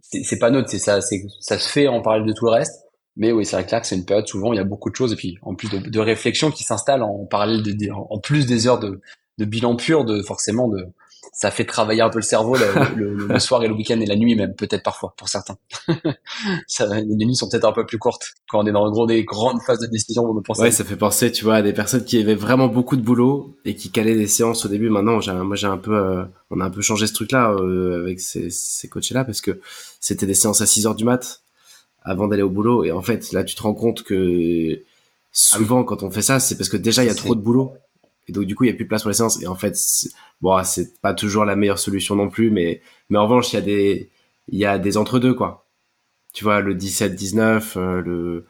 c'est 0.00 0.38
pas 0.38 0.50
neutre, 0.50 0.68
c'est 0.68 0.78
ça, 0.78 1.00
ça 1.00 1.58
se 1.58 1.68
fait 1.68 1.86
en 1.86 2.02
parallèle 2.02 2.26
de 2.26 2.32
tout 2.32 2.46
le 2.46 2.50
reste. 2.50 2.82
Mais 3.16 3.32
oui, 3.32 3.44
c'est 3.44 3.56
vrai 3.56 3.66
que 3.66 3.72
là, 3.72 3.82
c'est 3.82 3.96
une 3.96 4.04
période 4.04 4.26
souvent 4.26 4.52
il 4.52 4.56
y 4.56 4.60
a 4.60 4.64
beaucoup 4.64 4.90
de 4.90 4.96
choses 4.96 5.12
et 5.12 5.16
puis 5.16 5.38
en 5.42 5.54
plus 5.54 5.68
de, 5.68 5.78
de 5.78 6.00
réflexion 6.00 6.50
qui 6.50 6.64
s'installe 6.64 7.02
en 7.02 7.26
parallèle 7.26 7.62
de, 7.62 7.90
en 7.90 8.18
plus 8.18 8.46
des 8.46 8.66
heures 8.66 8.78
de, 8.78 9.00
de 9.38 9.44
bilan 9.44 9.76
pur, 9.76 10.04
de 10.04 10.22
forcément 10.22 10.68
de 10.68 10.86
ça 11.32 11.50
fait 11.50 11.64
travailler 11.64 12.02
un 12.02 12.10
peu 12.10 12.18
le 12.18 12.24
cerveau 12.24 12.56
le, 12.56 13.14
le, 13.14 13.38
soir 13.38 13.62
et 13.62 13.68
le 13.68 13.74
week-end 13.74 13.98
et 14.00 14.06
la 14.06 14.16
nuit 14.16 14.34
même 14.34 14.54
peut-être 14.54 14.82
parfois 14.82 15.14
pour 15.16 15.28
certains. 15.28 15.56
ça, 16.66 16.86
les 17.00 17.24
nuits 17.24 17.36
sont 17.36 17.48
peut-être 17.48 17.64
un 17.64 17.72
peu 17.72 17.86
plus 17.86 17.98
courtes 17.98 18.34
quand 18.50 18.62
on 18.62 18.66
est 18.66 18.72
dans 18.72 18.90
gros 18.90 19.06
des 19.06 19.24
grandes 19.24 19.60
phases 19.62 19.78
de 19.78 19.86
décision. 19.86 20.24
On 20.24 20.42
penser. 20.42 20.62
Ouais, 20.62 20.70
ça 20.70 20.84
fait 20.84 20.96
penser, 20.96 21.32
tu 21.32 21.44
vois, 21.44 21.56
à 21.56 21.62
des 21.62 21.72
personnes 21.72 22.04
qui 22.04 22.18
avaient 22.18 22.34
vraiment 22.34 22.68
beaucoup 22.68 22.96
de 22.96 23.02
boulot 23.02 23.56
et 23.64 23.74
qui 23.74 23.90
calaient 23.90 24.14
des 24.14 24.26
séances 24.26 24.66
au 24.66 24.68
début. 24.68 24.90
Maintenant, 24.90 25.20
moi 25.44 25.56
j'ai 25.56 25.66
un 25.66 25.78
peu, 25.78 25.96
euh, 25.96 26.24
on 26.50 26.60
a 26.60 26.64
un 26.64 26.70
peu 26.70 26.82
changé 26.82 27.06
ce 27.06 27.14
truc-là 27.14 27.52
euh, 27.52 28.02
avec 28.02 28.20
ces, 28.20 28.50
ces 28.50 28.88
coachs-là 28.88 29.24
parce 29.24 29.40
que 29.40 29.60
c'était 30.00 30.26
des 30.26 30.34
séances 30.34 30.60
à 30.60 30.66
6 30.66 30.86
heures 30.86 30.94
du 30.94 31.04
mat 31.04 31.42
avant 32.04 32.28
d'aller 32.28 32.42
au 32.42 32.50
boulot. 32.50 32.84
Et 32.84 32.92
en 32.92 33.02
fait, 33.02 33.32
là, 33.32 33.44
tu 33.44 33.54
te 33.54 33.62
rends 33.62 33.74
compte 33.74 34.02
que 34.02 34.82
souvent, 35.32 35.84
quand 35.84 36.02
on 36.02 36.10
fait 36.10 36.22
ça, 36.22 36.40
c'est 36.40 36.56
parce 36.56 36.68
que 36.68 36.76
déjà, 36.76 37.02
il 37.02 37.06
y 37.06 37.10
a 37.10 37.14
trop 37.14 37.34
de 37.34 37.40
boulot. 37.40 37.74
Et 38.28 38.32
donc, 38.32 38.44
du 38.44 38.54
coup, 38.54 38.64
il 38.64 38.68
y 38.68 38.70
a 38.70 38.74
plus 38.74 38.84
de 38.84 38.88
place 38.88 39.02
pour 39.02 39.10
les 39.10 39.16
séances. 39.16 39.42
Et 39.42 39.46
en 39.46 39.56
fait, 39.56 39.76
bon, 40.40 40.62
c'est 40.64 41.00
pas 41.00 41.14
toujours 41.14 41.44
la 41.44 41.56
meilleure 41.56 41.78
solution 41.78 42.14
non 42.14 42.28
plus, 42.28 42.50
mais, 42.50 42.80
mais 43.10 43.18
en 43.18 43.24
revanche, 43.24 43.52
il 43.52 43.56
y 43.56 43.58
a 43.58 43.62
des, 43.62 44.10
il 44.48 44.58
y 44.58 44.64
a 44.64 44.78
des 44.78 44.96
entre-deux, 44.96 45.34
quoi. 45.34 45.66
Tu 46.32 46.44
vois, 46.44 46.60
le 46.60 46.74
17-19, 46.74 47.76
euh, 47.76 48.00
le, 48.00 48.46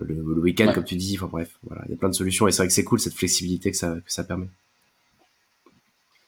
le, 0.00 0.40
week-end, 0.40 0.72
comme 0.72 0.84
tu 0.84 0.94
dis, 0.94 1.16
enfin 1.16 1.28
bref, 1.30 1.58
voilà, 1.62 1.82
il 1.86 1.90
y 1.90 1.94
a 1.94 1.96
plein 1.96 2.08
de 2.08 2.14
solutions. 2.14 2.46
Et 2.46 2.52
c'est 2.52 2.58
vrai 2.58 2.68
que 2.68 2.72
c'est 2.72 2.84
cool, 2.84 3.00
cette 3.00 3.14
flexibilité 3.14 3.70
que 3.70 3.76
ça, 3.76 3.96
que 4.04 4.12
ça 4.12 4.24
permet. 4.24 4.46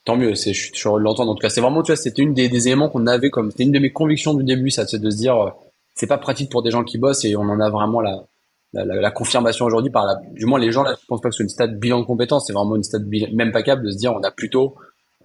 Tant 0.04 0.16
mieux, 0.16 0.34
c'est, 0.34 0.52
je 0.52 0.62
suis 0.62 0.72
toujours 0.72 0.98
l'entendre. 0.98 1.30
En 1.30 1.34
tout 1.34 1.40
cas, 1.40 1.50
c'est 1.50 1.60
vraiment, 1.60 1.82
tu 1.82 1.92
vois, 1.92 1.96
c'était 1.96 2.22
une 2.22 2.34
des, 2.34 2.48
des 2.48 2.68
éléments 2.68 2.88
qu'on 2.88 3.06
avait 3.06 3.30
comme, 3.30 3.50
c'était 3.50 3.64
une 3.64 3.72
de 3.72 3.78
mes 3.78 3.92
convictions 3.92 4.34
du 4.34 4.44
début, 4.44 4.70
ça, 4.70 4.86
c'est 4.86 4.98
de 4.98 5.10
se 5.10 5.16
dire, 5.16 5.54
c'est 6.00 6.06
pas 6.06 6.16
pratique 6.16 6.50
pour 6.50 6.62
des 6.62 6.70
gens 6.70 6.82
qui 6.82 6.96
bossent 6.96 7.26
et 7.26 7.36
on 7.36 7.42
en 7.42 7.60
a 7.60 7.68
vraiment 7.68 8.00
la, 8.00 8.24
la, 8.72 9.10
confirmation 9.10 9.66
aujourd'hui 9.66 9.90
par 9.90 10.06
la, 10.06 10.14
du 10.32 10.46
moins 10.46 10.58
les 10.58 10.72
gens 10.72 10.82
là, 10.82 10.94
je 10.98 11.06
pense 11.06 11.20
pas 11.20 11.28
que 11.28 11.34
c'est 11.34 11.42
une 11.42 11.50
stade 11.50 11.78
bilan 11.78 12.00
de 12.00 12.06
compétences, 12.06 12.46
c'est 12.46 12.54
vraiment 12.54 12.74
une 12.74 12.82
stade 12.82 13.06
même 13.34 13.52
pas 13.52 13.62
capable 13.62 13.86
de 13.86 13.90
se 13.90 13.98
dire 13.98 14.14
on 14.14 14.22
a 14.22 14.30
plutôt 14.30 14.76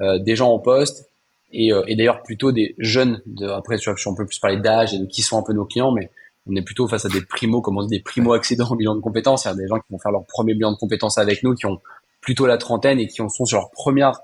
euh, 0.01 0.19
des 0.19 0.35
gens 0.35 0.51
en 0.51 0.59
poste 0.59 1.09
et, 1.53 1.71
euh, 1.71 1.83
et 1.87 1.95
d'ailleurs 1.95 2.23
plutôt 2.23 2.51
des 2.51 2.75
jeunes. 2.77 3.21
De, 3.25 3.47
après, 3.47 3.77
tu 3.77 3.89
vois, 3.89 3.97
on 4.05 4.15
peut 4.15 4.25
plus 4.25 4.39
parler 4.39 4.57
d'âge 4.57 4.93
et 4.93 4.99
de 4.99 5.05
qui 5.05 5.21
sont 5.21 5.37
un 5.39 5.43
peu 5.43 5.53
nos 5.53 5.63
clients, 5.63 5.93
mais 5.93 6.11
on 6.45 6.55
est 6.57 6.61
plutôt 6.61 6.89
face 6.89 7.05
à 7.05 7.09
des 7.09 7.21
primo, 7.21 7.61
comment 7.61 7.79
on 7.79 7.85
dit, 7.85 7.95
des 7.95 8.03
primo 8.03 8.33
accédants 8.33 8.67
au 8.69 8.75
bilan 8.75 8.95
de 8.95 8.99
compétences, 8.99 9.43
c'est-à-dire 9.43 9.63
des 9.63 9.67
gens 9.69 9.77
qui 9.77 9.93
vont 9.93 9.99
faire 9.99 10.11
leur 10.11 10.25
premier 10.25 10.55
bilan 10.55 10.73
de 10.73 10.77
compétences 10.77 11.17
avec 11.17 11.41
nous, 11.41 11.55
qui 11.55 11.67
ont 11.67 11.79
plutôt 12.19 12.47
la 12.47 12.57
trentaine 12.57 12.99
et 12.99 13.07
qui 13.07 13.21
en 13.21 13.29
sont 13.29 13.45
sur 13.45 13.59
leur 13.59 13.71
première, 13.71 14.19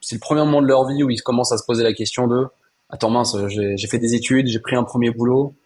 c'est 0.00 0.14
le 0.14 0.20
premier 0.20 0.42
moment 0.42 0.62
de 0.62 0.68
leur 0.68 0.86
vie 0.86 1.02
où 1.02 1.10
ils 1.10 1.22
commencent 1.22 1.50
à 1.50 1.58
se 1.58 1.64
poser 1.64 1.82
la 1.82 1.92
question 1.92 2.28
de, 2.28 2.46
attends 2.88 3.10
mince, 3.10 3.36
j'ai 3.48 3.88
fait 3.88 3.98
des 3.98 4.14
études, 4.14 4.46
j'ai 4.46 4.60
pris 4.60 4.76
un 4.76 4.84
premier 4.84 5.10
boulot, 5.10 5.56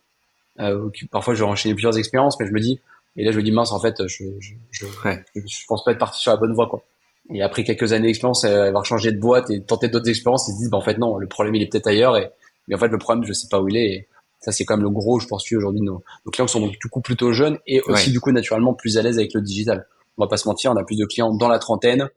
euh, 0.61 0.89
parfois 1.11 1.35
je 1.35 1.45
vais 1.45 1.51
enchaîner 1.51 1.75
plusieurs 1.75 1.99
expériences, 1.99 2.39
mais 2.41 2.47
je 2.47 2.53
me 2.53 2.61
dis, 2.61 2.81
et 3.17 3.25
là 3.25 3.33
je 3.33 3.37
me 3.37 3.43
dis 3.43 3.53
mince 3.53 3.73
en 3.73 3.81
fait, 3.81 4.07
je 4.07 4.25
je, 4.41 4.55
je, 4.71 4.87
je 5.35 5.67
pense 5.69 5.85
pas 5.85 5.93
être 5.93 5.99
parti 5.99 6.21
sur 6.21 6.31
la 6.31 6.37
bonne 6.37 6.55
voie 6.55 6.69
quoi. 6.69 6.83
Et 7.31 7.43
après 7.43 7.65
quelques 7.65 7.93
années 7.93 8.07
d'expérience, 8.07 8.45
avoir 8.45 8.85
changé 8.85 9.11
de 9.11 9.19
boîte 9.19 9.51
et 9.51 9.61
tenter 9.63 9.89
d'autres 9.89 10.09
expériences, 10.09 10.49
ils 10.49 10.53
se 10.53 10.59
disent 10.59 10.71
bah 10.71 10.79
en 10.79 10.83
fait 10.83 10.99
non, 10.99 11.17
le 11.19 11.27
problème 11.27 11.55
il 11.55 11.63
est 11.63 11.71
peut-être 11.71 11.89
ailleurs 11.89 12.17
et 12.17 12.31
mais 12.69 12.75
en 12.75 12.79
fait 12.79 12.89
le 12.89 12.99
problème 12.99 13.25
je 13.25 13.33
sais 13.33 13.49
pas 13.51 13.61
où 13.61 13.69
il 13.69 13.77
est. 13.77 13.87
Et 13.87 14.09
ça 14.41 14.53
c'est 14.53 14.65
quand 14.65 14.77
même 14.77 14.85
le 14.85 14.91
gros, 14.91 15.19
je 15.19 15.27
poursuis 15.27 15.57
aujourd'hui 15.57 15.83
nos, 15.83 16.05
nos 16.25 16.31
clients 16.31 16.47
sont 16.47 16.61
donc 16.61 16.73
du 16.79 16.89
coup 16.89 17.01
plutôt 17.01 17.33
jeunes 17.33 17.59
et 17.67 17.81
aussi 17.83 18.13
du 18.13 18.21
coup 18.21 18.31
naturellement 18.33 18.75
plus 18.75 18.99
à 18.99 19.03
l'aise 19.03 19.19
avec 19.19 19.35
le 19.35 19.41
digital. 19.41 19.87
On 20.19 20.25
va 20.25 20.29
pas 20.29 20.37
se 20.37 20.49
mentir, 20.49 20.73
on 20.73 20.77
a 20.77 20.85
plus 20.85 20.97
de 20.97 21.05
clients 21.05 21.35
dans 21.35 21.49
la 21.49 21.59
trentaine 21.59 22.09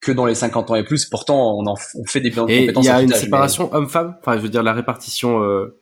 que 0.00 0.12
dans 0.12 0.26
les 0.26 0.34
50 0.34 0.70
ans 0.70 0.74
et 0.76 0.84
plus. 0.84 1.06
Pourtant, 1.06 1.58
on 1.58 1.66
en 1.66 1.74
on 1.94 2.04
fait 2.04 2.20
des 2.20 2.30
de 2.30 2.36
compétences. 2.36 2.84
Il 2.84 2.88
y 2.88 2.90
a 2.90 3.02
une 3.02 3.12
séparation 3.12 3.72
homme-femme? 3.72 4.16
Enfin, 4.20 4.36
je 4.36 4.42
veux 4.42 4.48
dire 4.48 4.62
la 4.62 4.72
répartition 4.72 5.42
euh, 5.42 5.78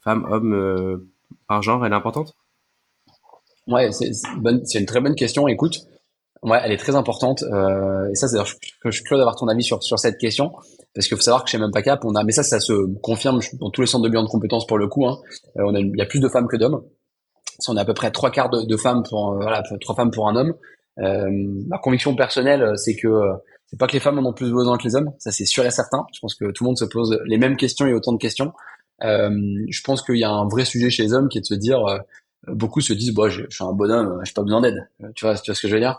femme-homme 0.00 0.52
euh, 0.52 1.08
par 1.48 1.62
genre, 1.62 1.84
elle 1.84 1.92
est 1.92 1.96
importante? 1.96 2.34
Ouais, 3.68 3.90
c'est 3.92 4.78
une 4.78 4.86
très 4.86 5.00
bonne 5.00 5.14
question. 5.14 5.46
Écoute, 5.48 5.78
ouais, 6.42 6.58
elle 6.64 6.72
est 6.72 6.78
très 6.78 6.96
importante. 6.96 7.42
Euh, 7.42 8.10
et 8.10 8.14
ça, 8.14 8.28
c'est 8.28 8.38
je, 8.44 8.54
je 8.84 8.90
suis 8.90 9.04
curieux 9.04 9.18
d'avoir 9.18 9.36
ton 9.36 9.48
avis 9.48 9.62
sur 9.62 9.82
sur 9.82 9.98
cette 9.98 10.18
question 10.18 10.52
parce 10.94 11.06
qu'il 11.06 11.16
faut 11.16 11.22
savoir 11.22 11.44
que 11.44 11.50
chez 11.50 11.58
Cap, 11.84 12.04
on 12.04 12.14
a, 12.14 12.24
mais 12.24 12.32
ça, 12.32 12.42
ça 12.42 12.60
se 12.60 12.72
confirme 13.00 13.40
dans 13.60 13.70
tous 13.70 13.80
les 13.80 13.86
centres 13.86 14.04
de 14.04 14.08
bilan 14.08 14.24
de 14.24 14.28
compétences 14.28 14.66
pour 14.66 14.78
le 14.78 14.88
coup. 14.88 15.06
Hein, 15.06 15.18
euh, 15.56 15.62
on 15.64 15.74
a, 15.74 15.80
il 15.80 15.96
y 15.96 16.02
a 16.02 16.06
plus 16.06 16.20
de 16.20 16.28
femmes 16.28 16.48
que 16.48 16.56
d'hommes. 16.56 16.82
On 17.68 17.76
a 17.76 17.82
à 17.82 17.84
peu 17.84 17.94
près 17.94 18.10
trois 18.10 18.30
quarts 18.30 18.50
de, 18.50 18.76
femmes 18.76 19.02
pour, 19.08 19.32
euh, 19.32 19.38
voilà, 19.40 19.62
trois 19.80 19.94
femmes 19.94 20.10
pour 20.10 20.28
un 20.28 20.36
homme. 20.36 20.54
Euh, 20.98 21.30
ma 21.68 21.78
conviction 21.78 22.14
personnelle, 22.14 22.72
c'est 22.76 22.96
que 22.96 23.08
c'est 23.66 23.78
pas 23.78 23.86
que 23.86 23.92
les 23.92 24.00
femmes 24.00 24.18
en 24.18 24.28
ont 24.28 24.32
plus 24.32 24.50
besoin 24.52 24.76
que 24.76 24.84
les 24.84 24.96
hommes, 24.96 25.12
ça 25.18 25.30
c'est 25.30 25.46
sûr 25.46 25.64
et 25.64 25.70
certain. 25.70 26.04
Je 26.12 26.20
pense 26.20 26.34
que 26.34 26.50
tout 26.50 26.64
le 26.64 26.68
monde 26.68 26.78
se 26.78 26.84
pose 26.84 27.18
les 27.24 27.38
mêmes 27.38 27.56
questions 27.56 27.86
et 27.86 27.94
autant 27.94 28.12
de 28.12 28.18
questions. 28.18 28.52
Euh, 29.04 29.30
je 29.68 29.82
pense 29.82 30.02
qu'il 30.02 30.16
y 30.16 30.24
a 30.24 30.30
un 30.30 30.48
vrai 30.48 30.64
sujet 30.64 30.90
chez 30.90 31.02
les 31.02 31.12
hommes 31.12 31.28
qui 31.28 31.38
est 31.38 31.42
de 31.42 31.46
se 31.46 31.54
dire, 31.54 31.84
euh, 31.86 31.98
beaucoup 32.48 32.80
se 32.80 32.92
disent, 32.92 33.12
bon, 33.12 33.28
je, 33.28 33.42
suis 33.48 33.64
un 33.64 33.72
bonhomme, 33.72 34.20
j'ai 34.24 34.32
pas 34.32 34.42
besoin 34.42 34.60
d'aide. 34.60 34.88
Tu 35.14 35.24
vois, 35.24 35.34
tu 35.36 35.50
vois 35.50 35.54
ce 35.54 35.62
que 35.62 35.68
je 35.68 35.74
veux 35.74 35.80
dire? 35.80 35.98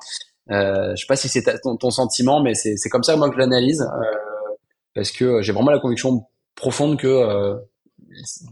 Euh, 0.51 0.95
Je 0.95 1.01
sais 1.01 1.08
pas 1.08 1.16
si 1.16 1.30
c'est 1.30 1.43
ton, 1.62 1.78
ton, 1.78 1.91
sentiment, 1.91 2.41
mais 2.41 2.54
c'est 2.54 2.89
comme 2.89 3.04
ça 3.04 3.16
moi 3.16 3.30
que 3.30 3.36
je 3.36 3.39
l'analyse, 3.39 3.82
euh, 3.82 4.56
parce 4.93 5.12
que 5.12 5.41
j'ai 5.41 5.54
vraiment 5.54 5.72
la 5.72 5.80
conviction 5.80 6.26
profonde 6.56 6.97
que 6.97 7.08
euh, 7.08 7.56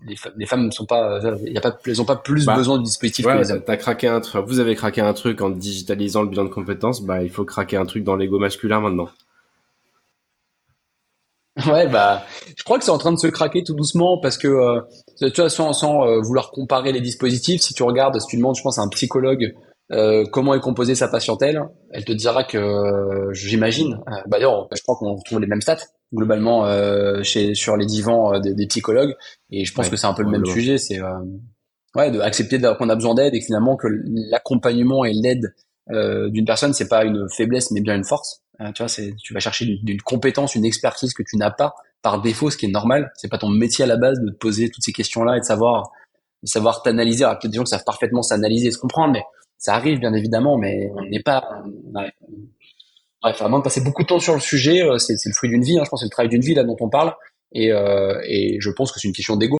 les, 0.08 0.16
les, 0.38 0.46
femmes 0.46 0.66
ne 0.66 0.72
sont 0.72 0.86
pas, 0.86 1.20
y 1.44 1.58
a 1.58 1.62
pas, 1.62 1.78
elles 1.86 2.02
ont 2.02 2.06
pas 2.06 2.16
plus 2.16 2.46
bah, 2.46 2.56
besoin 2.56 2.78
du 2.78 2.84
dispositif 2.84 3.26
que 3.26 3.32
les 3.32 3.52
hommes. 3.52 3.64
As 3.68 3.78
craqué 3.78 4.08
un 4.08 4.22
truc, 4.22 4.46
vous 4.48 4.60
avez 4.60 4.76
craqué 4.76 5.02
un 5.02 5.14
truc 5.14 5.42
en 5.42 5.50
digitalisant 5.50 6.24
le 6.24 6.30
bilan 6.30 6.46
de 6.46 6.50
compétences, 6.50 7.02
bah 7.02 7.22
il 7.22 7.30
faut 7.30 7.46
craquer 7.46 7.78
un 7.78 7.86
truc 7.86 8.04
dans 8.04 8.16
l'ego 8.16 8.40
masculin 8.40 8.80
maintenant. 8.80 9.10
Ouais, 11.68 11.88
bah, 11.88 12.24
je 12.56 12.64
crois 12.64 12.78
que 12.78 12.86
c'est 12.86 12.92
en 12.92 12.98
train 12.98 13.12
de 13.12 13.20
se 13.20 13.28
craquer 13.28 13.64
tout 13.64 13.74
doucement 13.74 14.18
parce 14.18 14.38
que, 14.38 14.48
euh, 14.48 15.30
tu 15.30 15.42
vois, 15.42 15.50
sans, 15.50 15.74
sans 15.74 16.08
euh, 16.08 16.22
vouloir 16.22 16.52
comparer 16.52 16.94
les 16.94 17.02
dispositifs, 17.02 17.62
si 17.62 17.74
tu 17.74 17.84
regardes, 17.84 18.20
si 18.22 18.28
tu 18.28 18.38
demandes, 18.38 18.56
je 18.56 18.62
pense, 18.62 18.80
à 18.80 18.82
un 18.82 18.88
psychologue 18.88 19.54
euh, 19.92 20.24
comment 20.32 20.54
est 20.54 20.62
composée 20.62 20.96
sa 20.96 21.10
patientèle, 21.10 21.62
elle 21.90 22.06
te 22.06 22.14
dira 22.14 22.46
que, 22.46 22.58
euh, 22.58 23.34
j'imagine, 23.34 24.00
bah 24.08 24.24
d'ailleurs, 24.28 24.70
je 24.74 24.82
crois 24.82 24.96
qu'on 24.96 25.16
retrouve 25.16 25.42
les 25.42 25.48
mêmes 25.48 25.60
stats 25.60 25.80
globalement 26.14 26.66
chez 27.24 27.56
sur 27.56 27.76
les 27.76 27.86
divans 27.86 28.40
des, 28.40 28.54
des, 28.54 28.68
psychologues, 28.68 29.16
et 29.50 29.66
je 29.66 29.74
pense 29.74 29.90
que 29.90 29.98
c'est 29.98 30.08
un 30.08 30.14
peu 30.14 30.24
le 30.24 30.30
même 30.30 30.46
sujet, 30.46 30.78
c'est 30.78 31.02
ouais, 31.96 32.10
de 32.10 32.22
accepter 32.22 32.58
qu'on 32.78 32.88
a 32.88 32.96
besoin 32.96 33.16
d'aide 33.16 33.34
et 33.36 33.42
finalement 33.42 33.76
que 33.76 33.88
l'accompagnement 34.30 35.04
et 35.04 35.12
l'aide 35.12 35.54
d'une 35.90 36.46
personne, 36.46 36.72
c'est 36.72 36.88
pas 36.88 37.04
une 37.04 37.28
faiblesse 37.30 37.72
mais 37.72 37.82
bien 37.82 37.96
une 37.96 38.06
force. 38.06 38.41
Euh, 38.60 38.72
tu 38.74 38.84
vois, 38.84 38.92
tu 39.18 39.34
vas 39.34 39.40
chercher 39.40 39.66
d'une 39.66 40.02
compétence, 40.02 40.56
une 40.56 40.66
expertise 40.66 41.14
que 41.14 41.24
tu 41.24 41.38
n'as 41.38 41.52
pas 41.52 41.74
par 42.02 42.22
défaut, 42.22 42.50
ce 42.50 42.58
qui 42.58 42.66
est 42.66 42.72
normal. 42.72 43.12
C'est 43.16 43.30
pas 43.30 43.38
ton 43.38 43.50
métier 43.50 43.84
à 43.84 43.88
la 43.88 43.98
base 43.98 44.20
de 44.20 44.32
te 44.32 44.38
poser 44.38 44.70
toutes 44.70 44.84
ces 44.84 44.92
questions-là 44.92 45.38
et 45.38 45.40
de 45.40 45.46
savoir, 45.46 45.92
de 46.44 46.48
savoir 46.48 46.82
t'analyser. 46.84 47.24
Alors 47.24 47.40
peut-être 47.40 47.52
des 47.52 47.58
gens 47.58 47.64
qui 47.64 47.70
savent 47.70 47.84
parfaitement 47.86 48.22
s'analyser 48.22 48.68
et 48.68 48.72
se 48.72 48.78
comprendre, 48.78 49.14
mais 49.14 49.24
ça 49.58 49.76
arrive 49.76 50.00
bien 50.00 50.14
évidemment, 50.14 50.58
mais 50.58 50.92
on 50.96 51.06
n'est 51.06 51.22
pas. 51.22 51.64
Ouais. 51.94 52.12
Bref, 53.22 53.38
vraiment 53.38 53.60
de 53.60 53.64
passer 53.64 53.82
beaucoup 53.82 54.02
de 54.02 54.08
temps 54.08 54.20
sur 54.20 54.34
le 54.34 54.40
sujet, 54.40 54.82
euh, 54.82 54.98
c'est, 54.98 55.14
le 55.14 55.34
fruit 55.34 55.50
d'une 55.50 55.64
vie. 55.64 55.78
Hein, 55.78 55.84
je 55.86 55.90
pense 55.90 56.00
c'est 56.00 56.08
le 56.08 56.12
travail 56.12 56.30
d'une 56.30 56.42
vie 56.42 56.56
là 56.56 56.64
dont 56.64 56.78
on 56.80 56.90
parle, 56.90 57.14
et, 57.54 57.72
euh, 57.72 58.20
et 58.26 58.58
je 58.60 58.72
pense 58.72 58.92
que 58.92 59.00
c'est 59.00 59.08
une 59.08 59.14
question 59.14 59.38
d'ego. 59.38 59.58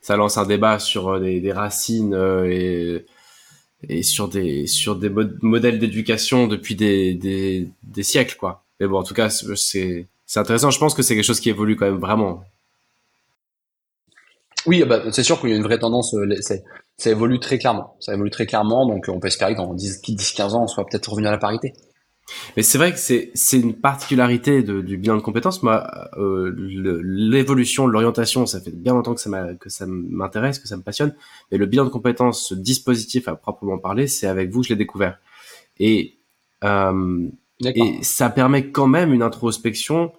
Ça 0.00 0.16
lance 0.16 0.38
un 0.38 0.46
débat 0.46 0.78
sur 0.78 1.08
euh, 1.08 1.20
des, 1.20 1.40
des 1.40 1.52
racines 1.52 2.14
et 2.46 3.04
et 3.88 4.02
sur 4.02 4.28
des 4.28 4.66
modèles 5.42 5.78
d'éducation 5.78 6.46
depuis 6.46 6.74
des, 6.74 7.68
siècles 8.02 8.36
quoi. 8.38 8.64
Mais 8.80 8.86
bon, 8.86 8.98
en 8.98 9.04
tout 9.04 9.14
cas, 9.14 9.30
c'est 9.30 10.06
c'est 10.26 10.40
intéressant. 10.40 10.70
Je 10.70 10.78
pense 10.78 10.94
que 10.94 11.02
c'est 11.02 11.14
quelque 11.14 11.24
chose 11.24 11.40
qui 11.40 11.50
évolue 11.50 11.76
quand 11.76 11.86
même 11.86 12.00
vraiment. 12.00 12.42
Oui, 14.66 14.82
bah, 14.84 15.02
c'est 15.12 15.22
sûr 15.22 15.40
qu'il 15.40 15.50
y 15.50 15.52
a 15.52 15.56
une 15.56 15.62
vraie 15.62 15.78
tendance. 15.78 16.14
Euh, 16.14 16.26
ça 16.96 17.10
évolue 17.10 17.38
très 17.38 17.58
clairement. 17.58 17.96
Ça 18.00 18.14
évolue 18.14 18.30
très 18.30 18.46
clairement. 18.46 18.86
Donc, 18.86 19.06
on 19.08 19.20
peut 19.20 19.26
espérer 19.26 19.52
que 19.52 19.58
dans 19.58 19.74
10, 19.74 20.00
10 20.02 20.32
15 20.32 20.54
ans, 20.54 20.64
on 20.64 20.66
soit 20.66 20.86
peut-être 20.86 21.10
revenu 21.10 21.26
à 21.26 21.30
la 21.30 21.38
parité. 21.38 21.74
Mais 22.56 22.62
c'est 22.62 22.78
vrai 22.78 22.92
que 22.92 22.98
c'est 22.98 23.30
c'est 23.34 23.60
une 23.60 23.74
particularité 23.74 24.62
de, 24.62 24.80
du 24.80 24.96
bilan 24.96 25.16
de 25.16 25.20
compétences. 25.20 25.62
Moi, 25.62 25.86
euh, 26.16 26.54
l'évolution, 27.02 27.86
l'orientation, 27.86 28.46
ça 28.46 28.60
fait 28.60 28.74
bien 28.74 28.94
longtemps 28.94 29.14
que 29.14 29.20
ça 29.20 29.54
que 29.60 29.68
ça 29.68 29.86
m'intéresse, 29.86 30.58
que 30.58 30.68
ça 30.68 30.76
me 30.76 30.82
passionne. 30.82 31.14
Mais 31.52 31.58
le 31.58 31.66
bilan 31.66 31.84
de 31.84 31.90
compétences, 31.90 32.48
ce 32.48 32.54
dispositif 32.54 33.28
à 33.28 33.36
proprement 33.36 33.78
parler, 33.78 34.06
c'est 34.06 34.26
avec 34.26 34.50
vous 34.50 34.62
que 34.62 34.68
je 34.68 34.72
l'ai 34.72 34.78
découvert. 34.78 35.18
Et 35.78 36.16
euh, 36.64 37.28
et 37.60 38.02
ça 38.02 38.30
permet 38.30 38.70
quand 38.70 38.86
même 38.86 39.12
une 39.12 39.22
introspection 39.22 40.12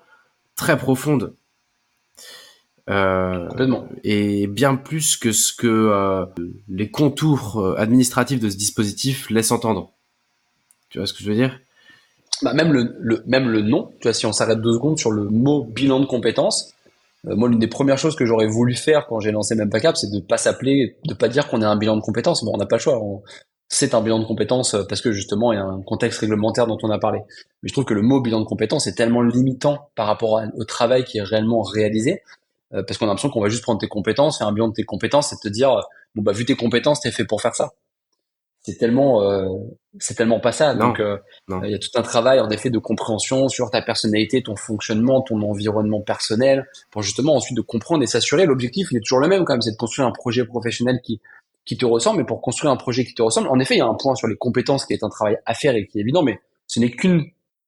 très 0.56 0.78
profonde. 0.78 1.36
Euh, 2.88 3.50
et 4.04 4.46
bien 4.46 4.76
plus 4.76 5.18
que 5.18 5.32
ce 5.32 5.54
que 5.54 5.68
euh, 5.68 6.26
les 6.68 6.92
contours 6.92 7.58
euh, 7.58 7.76
administratifs 7.78 8.40
de 8.40 8.50
ce 8.50 8.58
dispositif 8.58 9.30
laissent 9.32 9.52
entendre. 9.52 9.92
Tu 10.90 11.00
vois 11.00 11.08
ce 11.08 11.14
que 11.14 11.24
je 11.24 11.30
veux 11.30 11.36
dire? 11.36 11.60
Bah, 12.42 12.54
même 12.54 12.74
le, 12.74 12.96
le, 13.00 13.24
même 13.26 13.48
le 13.48 13.62
nom, 13.62 13.92
tu 14.00 14.08
vois, 14.08 14.14
si 14.14 14.26
on 14.26 14.34
s'arrête 14.34 14.60
deux 14.60 14.74
secondes 14.74 14.98
sur 14.98 15.12
le 15.12 15.26
mot 15.26 15.64
bilan 15.64 16.00
de 16.00 16.06
compétences, 16.06 16.74
euh, 17.28 17.36
moi, 17.36 17.50
l'une 17.50 17.60
des 17.60 17.68
premières 17.68 17.98
choses 17.98 18.16
que 18.16 18.26
j'aurais 18.26 18.48
voulu 18.48 18.76
faire 18.76 19.08
quand 19.08 19.20
j'ai 19.20 19.32
lancé 19.32 19.56
même 19.56 19.70
c'est 19.96 20.12
de 20.12 20.20
pas 20.20 20.38
s'appeler, 20.38 20.98
de 21.06 21.14
pas 21.14 21.28
dire 21.28 21.48
qu'on 21.48 21.62
est 21.62 21.66
un 21.66 21.78
bilan 21.78 21.96
de 21.96 22.02
compétences. 22.02 22.44
Bon, 22.44 22.52
on 22.54 22.58
n'a 22.58 22.66
pas 22.66 22.76
le 22.76 22.82
choix. 22.82 23.02
C'est 23.68 23.96
un 23.96 24.02
bilan 24.02 24.20
de 24.20 24.26
compétences 24.26 24.76
euh, 24.76 24.84
parce 24.88 25.02
que 25.02 25.12
justement, 25.12 25.52
il 25.52 25.56
y 25.56 25.60
a 25.60 25.64
un 25.64 25.82
contexte 25.82 26.20
réglementaire 26.20 26.68
dont 26.68 26.78
on 26.84 26.90
a 26.90 27.00
parlé. 27.00 27.20
Mais 27.64 27.70
je 27.70 27.74
trouve 27.74 27.86
que 27.86 27.94
le 27.94 28.02
mot 28.02 28.22
bilan 28.22 28.42
de 28.42 28.46
compétences 28.46 28.88
est 28.88 28.96
tellement 28.96 29.22
limitant 29.22 29.90
par 29.96 30.08
rapport 30.08 30.42
au 30.56 30.64
travail 30.66 31.04
qui 31.04 31.18
est 31.18 31.24
réellement 31.24 31.62
réalisé, 31.62 32.22
euh, 32.74 32.84
parce 32.84 32.98
qu'on 32.98 33.06
a 33.06 33.10
l'impression 33.10 33.30
qu'on 33.30 33.42
va 33.42 33.50
juste 33.50 33.64
prendre 33.64 33.80
tes 33.80 33.88
compétences, 33.88 34.38
faire 34.38 34.48
un 34.48 34.54
bilan 34.54 34.68
de 34.70 34.74
tes 34.74 34.84
compétences 34.84 35.34
et 35.34 35.38
te 35.42 35.48
dire, 35.48 35.70
bon, 36.14 36.22
bah, 36.22 36.32
vu 36.32 36.46
tes 36.46 36.56
compétences, 36.56 37.00
t'es 37.00 37.12
fait 37.12 37.26
pour 37.26 37.42
faire 37.42 37.56
ça 37.56 37.72
c'est 38.66 38.78
tellement 38.78 39.22
euh, 39.22 39.48
c'est 40.00 40.16
tellement 40.16 40.40
pas 40.40 40.52
ça. 40.52 40.76
Donc 40.76 41.00
euh, 41.00 41.18
il 41.64 41.70
y 41.70 41.76
a 41.76 41.80
tout 41.80 41.90
un 41.96 42.02
travail 42.02 42.40
en 42.40 42.50
effet 42.50 42.70
de 42.70 42.80
compréhension 42.80 43.48
sur 43.50 43.70
ta 43.72 43.82
personnalité, 43.82 44.44
ton 44.44 44.56
fonctionnement, 44.56 45.22
ton 45.22 45.42
environnement 45.42 46.02
personnel, 46.02 46.68
pour 46.92 47.02
justement 47.02 47.36
ensuite 47.36 47.56
de 47.56 47.62
comprendre 47.62 48.04
et 48.04 48.08
s'assurer. 48.08 48.46
L'objectif 48.46 48.90
il 48.92 48.98
est 48.98 49.02
toujours 49.02 49.20
le 49.20 49.28
même 49.28 49.46
quand 49.46 49.54
même, 49.54 49.62
c'est 49.62 49.72
de 49.72 49.78
construire 49.78 50.08
un 50.08 50.12
projet 50.12 50.46
professionnel 50.46 51.00
qui 51.04 51.22
qui 51.66 51.78
te 51.78 51.86
ressemble. 51.86 52.20
Mais 52.20 52.26
pour 52.26 52.42
construire 52.42 52.72
un 52.72 52.78
projet 52.78 53.06
qui 53.06 53.14
te 53.14 53.22
ressemble, 53.22 53.48
en 53.48 53.60
effet 53.60 53.76
il 53.76 53.80
y 53.80 53.82
a 53.82 53.88
un 53.88 53.96
point 53.96 54.16
sur 54.16 54.28
les 54.28 54.38
compétences 54.38 54.86
qui 54.86 54.94
est 54.94 55.04
un 55.04 55.10
travail 55.10 55.38
à 55.46 55.54
faire 55.54 55.76
et 55.76 55.88
qui 55.88 55.98
est 55.98 56.02
évident, 56.02 56.24
mais 56.24 56.40
ce 56.68 56.80
n'est 56.80 56.92
qu'une 56.92 57.26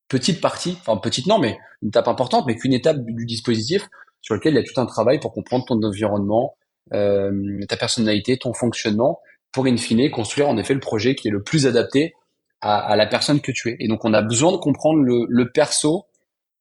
petite 0.08 0.42
partie, 0.42 0.78
enfin 0.82 0.98
petite 0.98 1.28
non, 1.28 1.40
mais 1.40 1.58
une 1.82 1.90
étape 1.90 2.08
importante, 2.08 2.46
mais 2.48 2.56
qu'une 2.56 2.74
étape 2.74 2.98
du, 3.04 3.26
dispositif 3.26 3.88
sur 4.22 4.36
lequel 4.36 4.54
il 4.54 4.58
y 4.58 4.60
a 4.60 4.64
tout 4.64 4.80
un 4.80 4.86
travail 4.86 5.20
pour 5.20 5.34
comprendre 5.34 5.66
ton 5.66 5.82
environnement, 5.84 6.56
euh, 6.94 7.64
ta 7.68 7.78
personnalité, 7.78 8.38
ton 8.38 8.54
fonctionnement 8.54 9.20
pour 9.52 9.66
in 9.66 9.78
fine 9.78 10.10
construire 10.12 10.50
en 10.50 10.58
effet 10.58 10.74
le 10.74 10.80
projet 10.80 11.16
qui 11.16 11.28
est 11.28 11.32
le 11.32 11.44
plus 11.44 11.68
adapté 11.68 12.14
à, 12.62 12.96
la 12.96 13.06
personne 13.06 13.42
que 13.42 13.52
tu 13.52 13.70
es. 13.70 13.78
Et 13.80 13.88
donc 13.88 14.04
on 14.04 14.14
a 14.14 14.22
besoin 14.22 14.52
de 14.52 14.58
comprendre 14.58 15.02
le, 15.04 15.52
perso, 15.52 16.06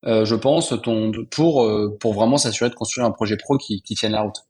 euh, 0.07 0.24
je 0.24 0.34
pense, 0.34 0.74
pour 1.30 1.64
euh, 1.64 1.97
pour 2.01 2.14
vraiment 2.14 2.37
s'assurer 2.37 2.70
de 2.70 2.74
construire 2.74 3.07
un 3.07 3.11
projet 3.11 3.37
pro 3.37 3.57
qui, 3.57 3.80
tienne 3.82 4.12
la 4.12 4.22
route. 4.22 4.45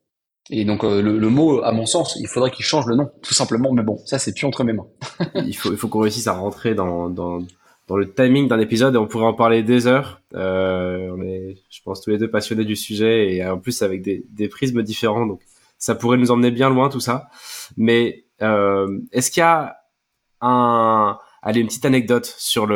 Et 0.51 0.64
donc 0.64 0.84
euh, 0.84 1.03
le, 1.03 1.28
mot, 1.28 1.62
à 1.62 1.72
mon 1.72 1.87
sens, 1.87 2.16
il 2.20 2.28
faudrait 2.28 2.51
qu'il 2.51 2.64
change 2.64 2.87
le 2.87 2.97
nom, 2.97 3.11
tout 3.22 3.34
simplement. 3.34 3.72
Mais 3.72 3.82
bon, 3.82 3.99
ça 4.07 4.18
c'est 4.18 4.32
plus 4.32 4.47
entre 4.47 4.64
mes 4.64 4.72
mains. 4.72 4.87
il 5.34 5.57
faut 5.57 5.72
il 5.72 5.78
faut 5.78 5.89
qu'on 5.89 6.01
réussisse 6.01 6.26
à 6.26 6.32
rentrer 6.32 6.74
dans 6.74 7.09
dans 7.09 7.41
dans 7.89 7.97
le 7.97 8.12
timing 8.12 8.49
d'un 8.49 8.59
épisode 8.59 8.97
et 8.97 8.99
on 8.99 9.07
pourrait 9.07 9.26
en 9.26 9.34
parler 9.34 9.62
des 9.62 9.87
heures. 9.87 10.20
On 10.34 11.22
est, 11.22 11.57
je 11.70 11.80
pense, 11.84 12.01
tous 12.01 12.11
les 12.11 12.18
deux 12.18 12.28
passionnés 12.28 12.64
du 12.64 12.74
sujet 12.74 13.32
et 13.32 13.47
en 13.47 13.59
plus 13.59 13.82
avec 13.82 14.03
des, 14.03 14.24
des 14.30 14.49
prismes 14.49 14.82
différents, 14.82 15.24
donc 15.24 15.41
ça 15.78 15.95
pourrait 15.95 16.16
nous 16.16 16.32
emmener 16.32 16.51
bien 16.51 16.68
loin 16.68 16.89
tout 16.89 16.99
ça. 16.99 17.28
Mais 17.76 18.26
est-ce 18.41 19.30
qu'il 19.30 19.41
y 19.41 19.45
a 19.45 19.76
un, 20.41 21.18
allez, 21.43 21.61
une 21.61 21.66
petite 21.66 21.84
anecdote 21.84 22.26
sur 22.26 22.66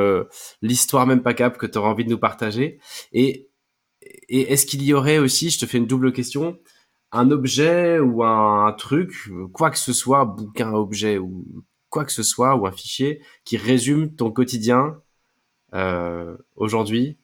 l'histoire 0.62 1.06
même 1.06 1.22
pas 1.22 1.34
cap 1.34 1.58
que 1.58 1.66
tu 1.66 1.78
auras 1.78 1.90
envie 1.90 2.04
de 2.04 2.10
nous 2.10 2.18
partager? 2.18 2.80
Et, 3.12 3.50
et 4.02 4.52
est-ce 4.52 4.66
qu'il 4.66 4.82
y 4.82 4.94
aurait 4.94 5.18
aussi, 5.18 5.50
je 5.50 5.58
te 5.58 5.66
fais 5.66 5.78
une 5.78 5.86
double 5.86 6.12
question, 6.12 6.58
un 7.12 7.30
objet 7.30 7.98
ou 7.98 8.22
un 8.24 8.72
truc, 8.72 9.30
quoi 9.52 9.70
que 9.70 9.78
ce 9.78 9.92
soit, 9.92 10.24
bouquin, 10.24 10.72
objet 10.72 11.18
ou 11.18 11.44
quoi 11.88 12.04
que 12.04 12.12
ce 12.12 12.22
soit, 12.22 12.54
ou 12.56 12.66
un 12.66 12.72
fichier 12.72 13.20
qui 13.44 13.56
résume 13.56 14.14
ton 14.14 14.30
quotidien 14.30 15.00
euh, 15.74 16.36
aujourd'hui 16.56 17.18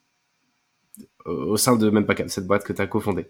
au 1.24 1.56
sein 1.56 1.76
de 1.76 1.90
même 1.90 2.06
pas 2.06 2.14
cap, 2.14 2.28
cette 2.28 2.46
boîte 2.46 2.64
que 2.64 2.72
tu 2.72 2.82
as 2.82 2.86
cofondée? 2.86 3.28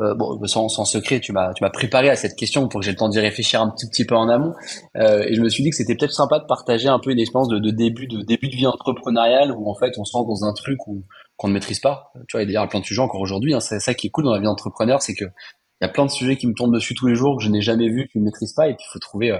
Euh, 0.00 0.14
bon, 0.14 0.38
sans, 0.46 0.68
sans 0.68 0.84
secret, 0.84 1.20
tu 1.20 1.32
m'as, 1.32 1.52
tu 1.52 1.62
m'as 1.62 1.70
préparé 1.70 2.10
à 2.10 2.16
cette 2.16 2.36
question 2.36 2.68
pour 2.68 2.80
que 2.80 2.84
j'ai 2.84 2.92
le 2.92 2.96
temps 2.96 3.08
d'y 3.08 3.20
réfléchir 3.20 3.60
un 3.60 3.70
petit, 3.70 3.88
petit 3.88 4.04
peu 4.04 4.16
en 4.16 4.28
amont. 4.28 4.54
Euh, 4.96 5.24
et 5.26 5.34
je 5.34 5.40
me 5.42 5.48
suis 5.48 5.62
dit 5.62 5.70
que 5.70 5.76
c'était 5.76 5.94
peut-être 5.94 6.12
sympa 6.12 6.38
de 6.38 6.44
partager 6.46 6.88
un 6.88 6.98
peu 6.98 7.10
une 7.10 7.18
expérience 7.18 7.48
de, 7.48 7.58
de, 7.58 7.70
début, 7.70 8.06
de 8.06 8.22
début 8.22 8.48
de 8.48 8.56
vie 8.56 8.66
entrepreneuriale 8.66 9.52
où 9.52 9.70
en 9.70 9.74
fait 9.74 9.92
on 9.98 10.04
se 10.04 10.16
rend 10.16 10.24
dans 10.24 10.44
un 10.44 10.52
truc 10.52 10.86
où, 10.86 11.04
qu'on 11.36 11.48
ne 11.48 11.54
maîtrise 11.54 11.80
pas. 11.80 12.12
Tu 12.28 12.36
vois, 12.36 12.44
y 12.44 12.56
a 12.56 12.66
plein 12.66 12.80
de 12.80 12.84
sujets 12.84 13.00
encore 13.00 13.20
aujourd'hui. 13.20 13.54
Hein, 13.54 13.60
c'est 13.60 13.80
ça 13.80 13.94
qui 13.94 14.08
est 14.08 14.10
cool 14.10 14.24
dans 14.24 14.32
la 14.32 14.38
vie 14.38 14.44
d'entrepreneur, 14.44 15.00
c'est 15.00 15.14
que 15.14 15.24
il 15.80 15.86
y 15.86 15.88
a 15.88 15.88
plein 15.88 16.04
de 16.04 16.10
sujets 16.10 16.36
qui 16.36 16.46
me 16.46 16.52
tombent 16.52 16.74
dessus 16.74 16.94
tous 16.94 17.06
les 17.06 17.14
jours 17.14 17.38
que 17.38 17.42
je 17.42 17.48
n'ai 17.48 17.62
jamais 17.62 17.88
vu, 17.88 18.04
que 18.04 18.10
je 18.14 18.18
ne 18.18 18.24
maîtrise 18.24 18.52
pas, 18.52 18.68
et 18.68 18.74
puis 18.74 18.84
il 18.86 18.92
faut 18.92 18.98
trouver, 18.98 19.30
euh, 19.30 19.38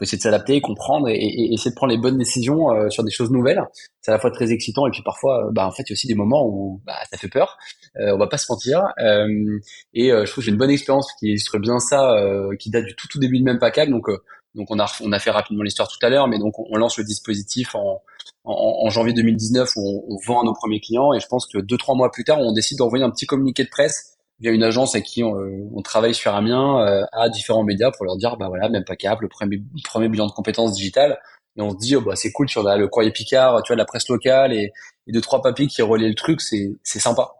faut 0.00 0.04
essayer 0.04 0.18
de 0.18 0.22
s'adapter, 0.22 0.60
comprendre 0.62 1.08
et, 1.08 1.14
et, 1.14 1.52
essayer 1.52 1.70
de 1.70 1.76
prendre 1.76 1.92
les 1.92 1.98
bonnes 1.98 2.16
décisions 2.16 2.72
euh, 2.72 2.88
sur 2.88 3.04
des 3.04 3.10
choses 3.10 3.30
nouvelles. 3.30 3.62
C'est 4.00 4.10
à 4.10 4.14
la 4.14 4.20
fois 4.20 4.30
très 4.30 4.50
excitant 4.50 4.86
et 4.86 4.90
puis 4.90 5.02
parfois, 5.02 5.46
euh, 5.46 5.50
bah 5.52 5.66
en 5.66 5.72
fait, 5.72 5.82
il 5.82 5.90
y 5.90 5.92
a 5.92 5.94
aussi 5.94 6.06
des 6.06 6.14
moments 6.14 6.46
où 6.46 6.80
bah, 6.86 6.96
ça 7.10 7.18
fait 7.18 7.28
peur. 7.28 7.58
Euh, 7.96 8.14
on 8.14 8.18
va 8.18 8.26
pas 8.26 8.38
se 8.38 8.46
mentir. 8.50 8.82
Euh, 8.98 9.58
et 9.92 10.08
je 10.08 10.24
trouve 10.24 10.36
que 10.36 10.40
j'ai 10.42 10.52
une 10.52 10.56
bonne 10.56 10.70
expérience 10.70 11.12
qui 11.18 11.26
illustre 11.26 11.58
bien 11.58 11.78
ça, 11.78 12.16
qui 12.58 12.70
date 12.70 12.86
du 12.86 12.96
tout 12.96 13.08
tout 13.08 13.18
début 13.18 13.38
de 13.38 13.44
même 13.44 13.58
package. 13.58 13.90
Donc 13.90 14.06
donc 14.54 14.68
on 14.70 14.80
a 14.80 14.90
on 15.02 15.12
a 15.12 15.18
fait 15.18 15.30
rapidement 15.30 15.62
l'histoire 15.62 15.88
tout 15.88 16.04
à 16.04 16.08
l'heure, 16.08 16.26
mais 16.28 16.38
donc 16.38 16.58
on, 16.58 16.76
lance 16.76 16.98
le 16.98 17.04
dispositif 17.04 17.74
en, 17.74 18.02
en, 18.44 18.84
en 18.84 18.90
janvier 18.90 19.12
2019 19.12 19.70
où 19.76 19.80
on, 19.80 20.14
on, 20.14 20.16
vend 20.26 20.40
à 20.40 20.44
nos 20.44 20.54
premiers 20.54 20.80
clients 20.80 21.12
et 21.12 21.20
je 21.20 21.26
pense 21.28 21.46
que 21.46 21.58
deux 21.58 21.76
trois 21.76 21.94
mois 21.94 22.10
plus 22.10 22.24
tard, 22.24 22.40
on 22.40 22.52
décide 22.52 22.78
d'envoyer 22.78 23.04
un 23.04 23.10
petit 23.10 23.26
communiqué 23.26 23.62
de 23.62 23.68
presse 23.68 24.16
via 24.40 24.50
une 24.50 24.62
agence 24.62 24.94
à 24.94 25.00
qui 25.00 25.22
on, 25.22 25.34
on 25.74 25.82
travaille 25.82 26.14
sur 26.14 26.34
Amiens 26.34 26.80
euh, 26.80 27.04
à 27.12 27.28
différents 27.28 27.64
médias 27.64 27.90
pour 27.90 28.04
leur 28.04 28.16
dire 28.16 28.36
bah 28.36 28.48
voilà 28.48 28.68
même 28.68 28.84
pas 28.84 28.96
cap 28.96 29.20
le 29.20 29.28
premier, 29.28 29.62
premier 29.84 30.08
bilan 30.08 30.26
de 30.26 30.32
compétences 30.32 30.72
digitales. 30.72 31.18
Et 31.56 31.62
on 31.62 31.72
se 31.72 31.76
dit 31.76 31.96
oh, 31.96 32.00
bah 32.00 32.16
c'est 32.16 32.32
cool 32.32 32.48
sur 32.48 32.62
le 32.62 32.88
Courrier 32.88 33.10
Picard 33.10 33.62
tu 33.62 33.72
vois 33.72 33.76
la 33.76 33.84
presse 33.84 34.08
locale 34.08 34.52
et, 34.52 34.72
et 35.06 35.12
deux 35.12 35.20
trois 35.20 35.42
papiers 35.42 35.66
qui 35.66 35.82
relaient 35.82 36.08
le 36.08 36.14
truc 36.14 36.40
c'est 36.40 36.76
c'est 36.82 37.00
sympa. 37.00 37.32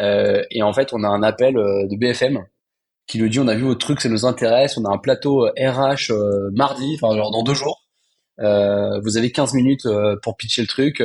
Euh, 0.00 0.42
et 0.50 0.62
en 0.62 0.72
fait 0.72 0.92
on 0.92 1.02
a 1.04 1.08
un 1.08 1.22
appel 1.22 1.56
euh, 1.56 1.86
de 1.86 1.96
BFM 1.96 2.44
qui 3.06 3.18
nous 3.18 3.28
dit 3.28 3.38
on 3.40 3.48
a 3.48 3.54
vu 3.54 3.64
votre 3.64 3.78
truc 3.80 4.00
ça 4.00 4.08
nous 4.08 4.24
intéresse 4.24 4.76
on 4.76 4.84
a 4.84 4.92
un 4.92 4.98
plateau 4.98 5.48
RH 5.58 6.10
euh, 6.10 6.50
mardi 6.52 6.98
enfin 7.00 7.16
genre 7.16 7.30
dans 7.30 7.42
deux 7.42 7.54
jours. 7.54 7.84
Euh, 8.40 9.00
vous 9.00 9.16
avez 9.16 9.32
15 9.32 9.54
minutes 9.54 9.88
pour 10.22 10.36
pitcher 10.36 10.62
le 10.62 10.68
truc 10.68 11.02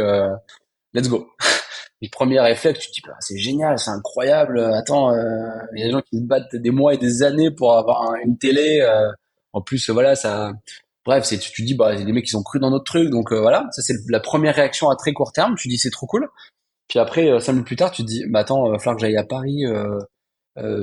let's 0.94 1.10
go 1.10 1.28
les 2.04 2.10
premiers 2.10 2.42
réflexes, 2.42 2.82
tu 2.82 2.90
te 2.90 2.94
dis, 2.96 3.02
bah, 3.08 3.16
c'est 3.22 3.38
génial, 3.38 3.80
c'est 3.80 3.90
incroyable. 3.90 4.60
Attends, 4.60 5.14
euh, 5.14 5.48
il 5.74 5.80
y 5.80 5.84
a 5.84 5.86
des 5.86 5.92
gens 5.92 6.02
qui 6.02 6.18
se 6.18 6.24
battent 6.24 6.54
des 6.54 6.70
mois 6.70 6.94
et 6.94 6.98
des 6.98 7.24
années 7.24 7.50
pour 7.50 7.78
avoir 7.78 8.16
une 8.16 8.38
télé. 8.38 8.82
Euh, 8.82 9.10
en 9.54 9.62
plus, 9.62 9.90
voilà, 9.90 10.18
ça. 10.18 10.52
Bref, 11.06 11.24
c'est 11.24 11.38
tu, 11.38 11.52
te 11.54 11.66
dis, 11.66 11.76
bah, 11.76 11.88
a 11.88 11.96
des 11.96 12.12
mecs 12.12 12.26
qui 12.26 12.36
ont 12.36 12.44
cru 12.44 12.60
dans 12.60 12.72
notre 12.72 12.84
truc, 12.84 13.10
donc 13.10 13.32
euh, 13.32 13.40
voilà. 13.40 13.68
Ça 13.72 13.82
c'est 13.82 13.96
la 14.10 14.20
première 14.20 14.54
réaction 14.54 14.90
à 14.90 14.98
très 14.98 15.14
court 15.14 15.32
terme. 15.32 15.56
Tu 15.58 15.70
dis, 15.70 15.78
c'est 15.78 15.92
trop 15.92 16.06
cool. 16.06 16.28
Puis 16.90 17.00
après, 17.00 17.40
cinq 17.40 17.54
minutes 17.54 17.68
plus 17.68 17.78
tard, 17.78 17.92
tu 17.92 18.04
te 18.04 18.08
dis, 18.08 18.26
bah 18.30 18.40
attends, 18.40 18.70
va 18.70 18.80
falloir 18.80 18.98
que 18.98 19.02
j'aille 19.02 19.18
à 19.18 19.24
Paris. 19.24 19.64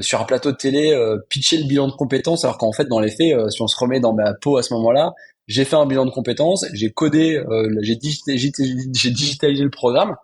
sur 0.01 0.21
un 0.21 0.25
plateau 0.25 0.53
de 0.53 0.57
télé, 0.57 0.97
pitcher 1.29 1.59
le 1.59 1.65
bilan 1.69 1.89
de 1.89 1.93
compétences, 1.93 2.45
alors 2.45 2.57
qu'en 2.57 2.73
fait, 2.73 2.87
dans 2.87 3.01
les 3.01 3.11
faits, 3.11 3.51
si 3.51 3.61
on 3.61 3.67
se 3.67 3.79
remet 3.79 4.01
dans 4.01 4.15
ma 4.15 4.33
peau 4.35 4.57
à 4.57 4.63
ce 4.63 4.73
moment-là, 4.75 5.13
j'ai 5.47 5.67
fait 5.67 5.77
un 5.77 5.87
bilan 5.87 6.07
de 6.07 6.11
compétences, 6.11 6.65
j'ai 6.73 6.91
codé, 6.91 7.43
j'ai 7.83 7.97
digitalisé 7.97 9.63
le 9.63 9.71
programme, 9.71 10.17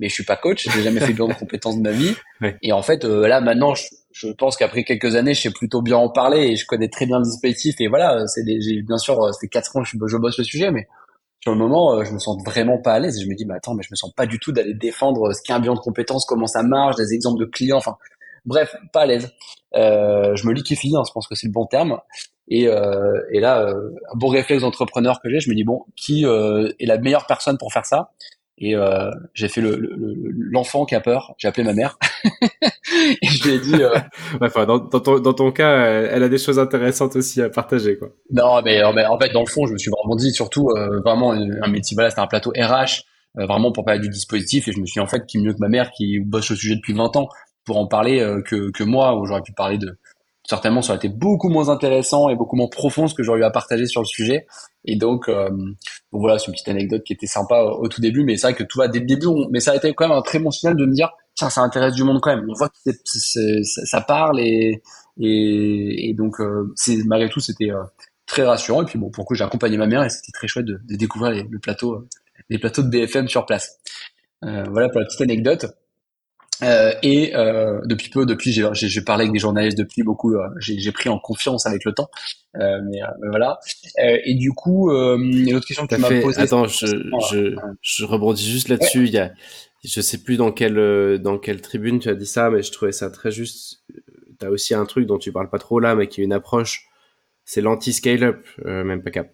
mais 0.00 0.08
je 0.08 0.14
suis 0.14 0.24
pas 0.24 0.36
coach, 0.36 0.66
j'ai 0.68 0.82
jamais 0.82 0.98
fait 0.98 1.12
de 1.12 1.18
de 1.18 1.34
compétences 1.34 1.76
de 1.76 1.82
ma 1.82 1.92
vie. 1.92 2.14
Et 2.62 2.72
en 2.72 2.82
fait, 2.82 3.04
euh, 3.04 3.28
là 3.28 3.40
maintenant, 3.40 3.74
je, 3.74 3.84
je 4.12 4.28
pense 4.28 4.56
qu'après 4.56 4.82
quelques 4.82 5.14
années, 5.14 5.34
je 5.34 5.42
sais 5.42 5.50
plutôt 5.50 5.82
bien 5.82 5.96
en 5.96 6.08
parler 6.08 6.48
et 6.48 6.56
je 6.56 6.66
connais 6.66 6.88
très 6.88 7.06
bien 7.06 7.18
le 7.18 7.24
dispositif. 7.24 7.76
Et 7.80 7.88
voilà, 7.88 8.26
c'est 8.26 8.42
j'ai 8.60 8.82
bien 8.82 8.98
sûr, 8.98 9.22
euh, 9.22 9.32
ça 9.32 9.38
fait 9.40 9.48
quatre 9.48 9.76
ans 9.76 9.82
que 9.82 9.88
je, 9.88 9.96
je, 10.06 10.16
bosse 10.16 10.38
le 10.38 10.44
sujet, 10.44 10.70
mais 10.70 10.88
sur 11.42 11.52
le 11.52 11.58
moment, 11.58 11.94
euh, 11.94 12.04
je 12.04 12.12
me 12.12 12.18
sens 12.18 12.42
vraiment 12.44 12.78
pas 12.78 12.94
à 12.94 12.98
l'aise. 12.98 13.18
Et 13.18 13.22
je 13.22 13.28
me 13.28 13.34
dis, 13.34 13.44
mais 13.44 13.54
attends, 13.54 13.74
mais 13.74 13.82
je 13.82 13.90
me 13.90 13.96
sens 13.96 14.12
pas 14.12 14.26
du 14.26 14.38
tout 14.38 14.52
d'aller 14.52 14.74
défendre 14.74 15.32
ce 15.32 15.42
qu'est 15.42 15.52
un 15.52 15.60
bilan 15.60 15.74
de 15.74 15.80
compétences, 15.80 16.24
comment 16.24 16.46
ça 16.46 16.62
marche, 16.62 16.96
des 16.96 17.14
exemples 17.14 17.40
de 17.40 17.46
clients, 17.46 17.78
enfin, 17.78 17.96
bref, 18.44 18.74
pas 18.92 19.02
à 19.02 19.06
l'aise. 19.06 19.30
Euh, 19.76 20.34
je 20.34 20.46
me 20.46 20.52
liquéfie, 20.52 20.94
hein, 20.96 21.02
je 21.06 21.12
pense 21.12 21.28
que 21.28 21.34
c'est 21.34 21.46
le 21.46 21.52
bon 21.52 21.66
terme. 21.66 21.98
Et, 22.48 22.66
euh, 22.66 23.22
et 23.30 23.38
là, 23.38 23.68
un 23.68 24.16
bon 24.16 24.26
réflexe 24.26 24.62
d'entrepreneur 24.62 25.20
que 25.22 25.30
j'ai, 25.30 25.38
je 25.38 25.48
me 25.48 25.54
dis 25.54 25.62
bon, 25.62 25.84
qui 25.94 26.24
est 26.24 26.86
la 26.86 26.98
meilleure 26.98 27.26
personne 27.26 27.58
pour 27.58 27.72
faire 27.72 27.86
ça? 27.86 28.10
Et 28.60 28.76
euh, 28.76 29.10
j'ai 29.32 29.48
fait 29.48 29.62
le, 29.62 29.78
l'enfant 30.34 30.84
qui 30.84 30.94
a 30.94 31.00
peur. 31.00 31.34
J'ai 31.38 31.48
appelé 31.48 31.64
ma 31.64 31.72
mère 31.72 31.98
et 33.22 33.26
je 33.26 33.48
lui 33.48 33.54
ai 33.54 33.58
dit. 33.58 33.82
Euh, 33.82 33.98
enfin, 34.40 34.66
dans, 34.66 34.78
dans, 34.78 35.00
ton, 35.00 35.18
dans 35.18 35.32
ton 35.32 35.50
cas, 35.50 35.86
elle, 35.86 36.22
a 36.22 36.28
des 36.28 36.36
choses 36.38 36.58
intéressantes 36.58 37.16
aussi 37.16 37.40
à 37.40 37.48
partager, 37.48 37.96
quoi. 37.96 38.10
Non, 38.30 38.60
mais, 38.62 38.82
mais 38.94 39.06
en 39.06 39.18
fait, 39.18 39.30
dans 39.30 39.40
le 39.40 39.46
fond, 39.46 39.66
je 39.66 39.72
me 39.72 39.78
suis 39.78 39.90
vraiment 39.90 40.14
dit, 40.14 40.30
surtout 40.32 40.70
euh, 40.70 41.00
vraiment 41.00 41.32
un 41.32 41.68
métier. 41.68 41.94
Voilà, 41.94 42.10
c'était 42.10 42.20
un 42.20 42.26
plateau 42.26 42.50
RH, 42.50 43.02
euh, 43.38 43.46
vraiment 43.46 43.72
pour 43.72 43.86
parler 43.86 44.00
du 44.00 44.10
dispositif. 44.10 44.68
Et 44.68 44.72
je 44.72 44.80
me 44.80 44.84
suis 44.84 44.94
dit, 44.94 45.00
en 45.00 45.06
fait, 45.06 45.24
qui 45.24 45.38
mieux 45.38 45.54
que 45.54 45.60
ma 45.60 45.68
mère 45.68 45.90
qui 45.90 46.20
bosse 46.20 46.50
le 46.50 46.56
sujet 46.56 46.76
depuis 46.76 46.92
20 46.92 47.16
ans 47.16 47.28
pour 47.64 47.78
en 47.78 47.86
parler 47.86 48.18
que 48.46 48.70
que 48.72 48.84
moi, 48.84 49.16
où 49.16 49.24
j'aurais 49.26 49.42
pu 49.42 49.52
parler 49.52 49.78
de 49.78 49.98
certainement 50.44 50.82
ça 50.82 50.92
aurait 50.92 50.98
été 50.98 51.08
beaucoup 51.08 51.48
moins 51.48 51.68
intéressant 51.68 52.28
et 52.28 52.36
beaucoup 52.36 52.56
moins 52.56 52.68
profond 52.68 53.06
ce 53.06 53.14
que 53.14 53.22
j'aurais 53.22 53.40
eu 53.40 53.44
à 53.44 53.50
partager 53.50 53.86
sur 53.86 54.00
le 54.00 54.06
sujet. 54.06 54.46
Et 54.84 54.96
donc, 54.96 55.28
euh, 55.28 55.50
voilà, 56.12 56.38
c'est 56.38 56.46
une 56.46 56.52
petite 56.52 56.68
anecdote 56.68 57.02
qui 57.04 57.12
était 57.12 57.26
sympa 57.26 57.60
au, 57.62 57.88
tout 57.88 58.00
début, 58.00 58.24
mais 58.24 58.36
c'est 58.36 58.48
vrai 58.48 58.54
que 58.54 58.64
tout 58.64 58.78
va 58.78 58.88
dès 58.88 59.00
le 59.00 59.06
début, 59.06 59.26
mais 59.50 59.60
ça 59.60 59.72
a 59.72 59.76
été 59.76 59.92
quand 59.94 60.08
même 60.08 60.16
un 60.16 60.22
très 60.22 60.38
bon 60.38 60.50
signal 60.50 60.76
de 60.76 60.86
me 60.86 60.92
dire, 60.92 61.10
tiens, 61.34 61.50
ça 61.50 61.60
intéresse 61.60 61.94
du 61.94 62.04
monde 62.04 62.20
quand 62.20 62.34
même. 62.34 62.46
On 62.48 62.54
voit 62.54 62.68
que 62.68 62.92
ça, 63.62 64.00
parle 64.00 64.40
et, 64.40 64.82
et, 65.18 66.14
donc, 66.14 66.40
euh, 66.40 66.74
malgré 67.04 67.28
tout, 67.28 67.40
c'était 67.40 67.70
euh, 67.70 67.82
très 68.26 68.44
rassurant. 68.44 68.82
Et 68.82 68.86
puis 68.86 68.98
bon, 68.98 69.10
pour 69.10 69.26
j'ai 69.34 69.44
accompagné 69.44 69.76
ma 69.76 69.86
mère 69.86 70.02
et 70.02 70.10
c'était 70.10 70.32
très 70.32 70.48
chouette 70.48 70.66
de, 70.66 70.80
découvrir 70.88 71.32
les, 71.32 71.42
le 71.42 71.58
plateau, 71.58 72.06
les 72.48 72.58
plateaux 72.58 72.82
de 72.82 72.88
BFM 72.88 73.28
sur 73.28 73.44
place. 73.44 73.78
voilà 74.42 74.88
pour 74.88 75.00
la 75.00 75.06
petite 75.06 75.20
anecdote. 75.20 75.66
Euh, 76.62 76.92
et 77.02 77.34
euh, 77.34 77.80
depuis 77.84 78.10
peu, 78.10 78.26
depuis 78.26 78.52
j'ai, 78.52 78.68
j'ai, 78.74 79.00
parlé 79.02 79.22
avec 79.22 79.32
des 79.32 79.38
journalistes 79.38 79.78
depuis 79.78 80.02
beaucoup, 80.02 80.34
euh, 80.34 80.48
j'ai, 80.58 80.92
pris 80.92 81.08
en 81.08 81.18
confiance 81.18 81.66
avec 81.66 81.84
le 81.84 81.92
temps. 81.92 82.10
Euh, 82.56 82.80
mais, 82.84 83.00
mais, 83.20 83.28
voilà. 83.28 83.58
et 83.98 84.34
du 84.34 84.52
coup, 84.52 84.90
il 84.92 85.44
y 85.44 85.48
a 85.48 85.50
une 85.50 85.56
autre 85.56 85.66
question 85.66 85.86
que 85.86 85.94
tu 85.94 86.00
m'as 86.00 86.20
posée. 86.20 86.40
Attends, 86.40 86.66
je, 86.66 86.86
je, 87.30 87.56
je 87.80 88.04
rebondis 88.04 88.50
juste 88.50 88.68
là-dessus. 88.68 89.06
Il 89.06 89.12
y 89.12 89.18
a, 89.18 89.32
je 89.84 90.00
sais 90.00 90.18
plus 90.18 90.36
dans 90.36 90.52
quelle 90.52 91.18
dans 91.20 91.38
quelle 91.38 91.60
tribune 91.60 91.98
tu 91.98 92.08
as 92.08 92.14
dit 92.14 92.26
ça, 92.26 92.50
mais 92.50 92.62
je 92.62 92.72
trouvais 92.72 92.92
ça 92.92 93.10
très 93.10 93.30
juste. 93.30 93.82
Tu 94.38 94.46
as 94.46 94.50
aussi 94.50 94.74
un 94.74 94.84
truc 94.86 95.06
dont 95.06 95.18
tu 95.18 95.32
parles 95.32 95.50
pas 95.50 95.58
trop 95.58 95.80
là, 95.80 95.94
mais 95.94 96.08
qui 96.08 96.20
est 96.20 96.24
une 96.24 96.32
approche. 96.32 96.86
C'est 97.44 97.60
l'anti-scale-up, 97.60 98.46
même 98.64 99.02
pas 99.02 99.10
cap. 99.10 99.32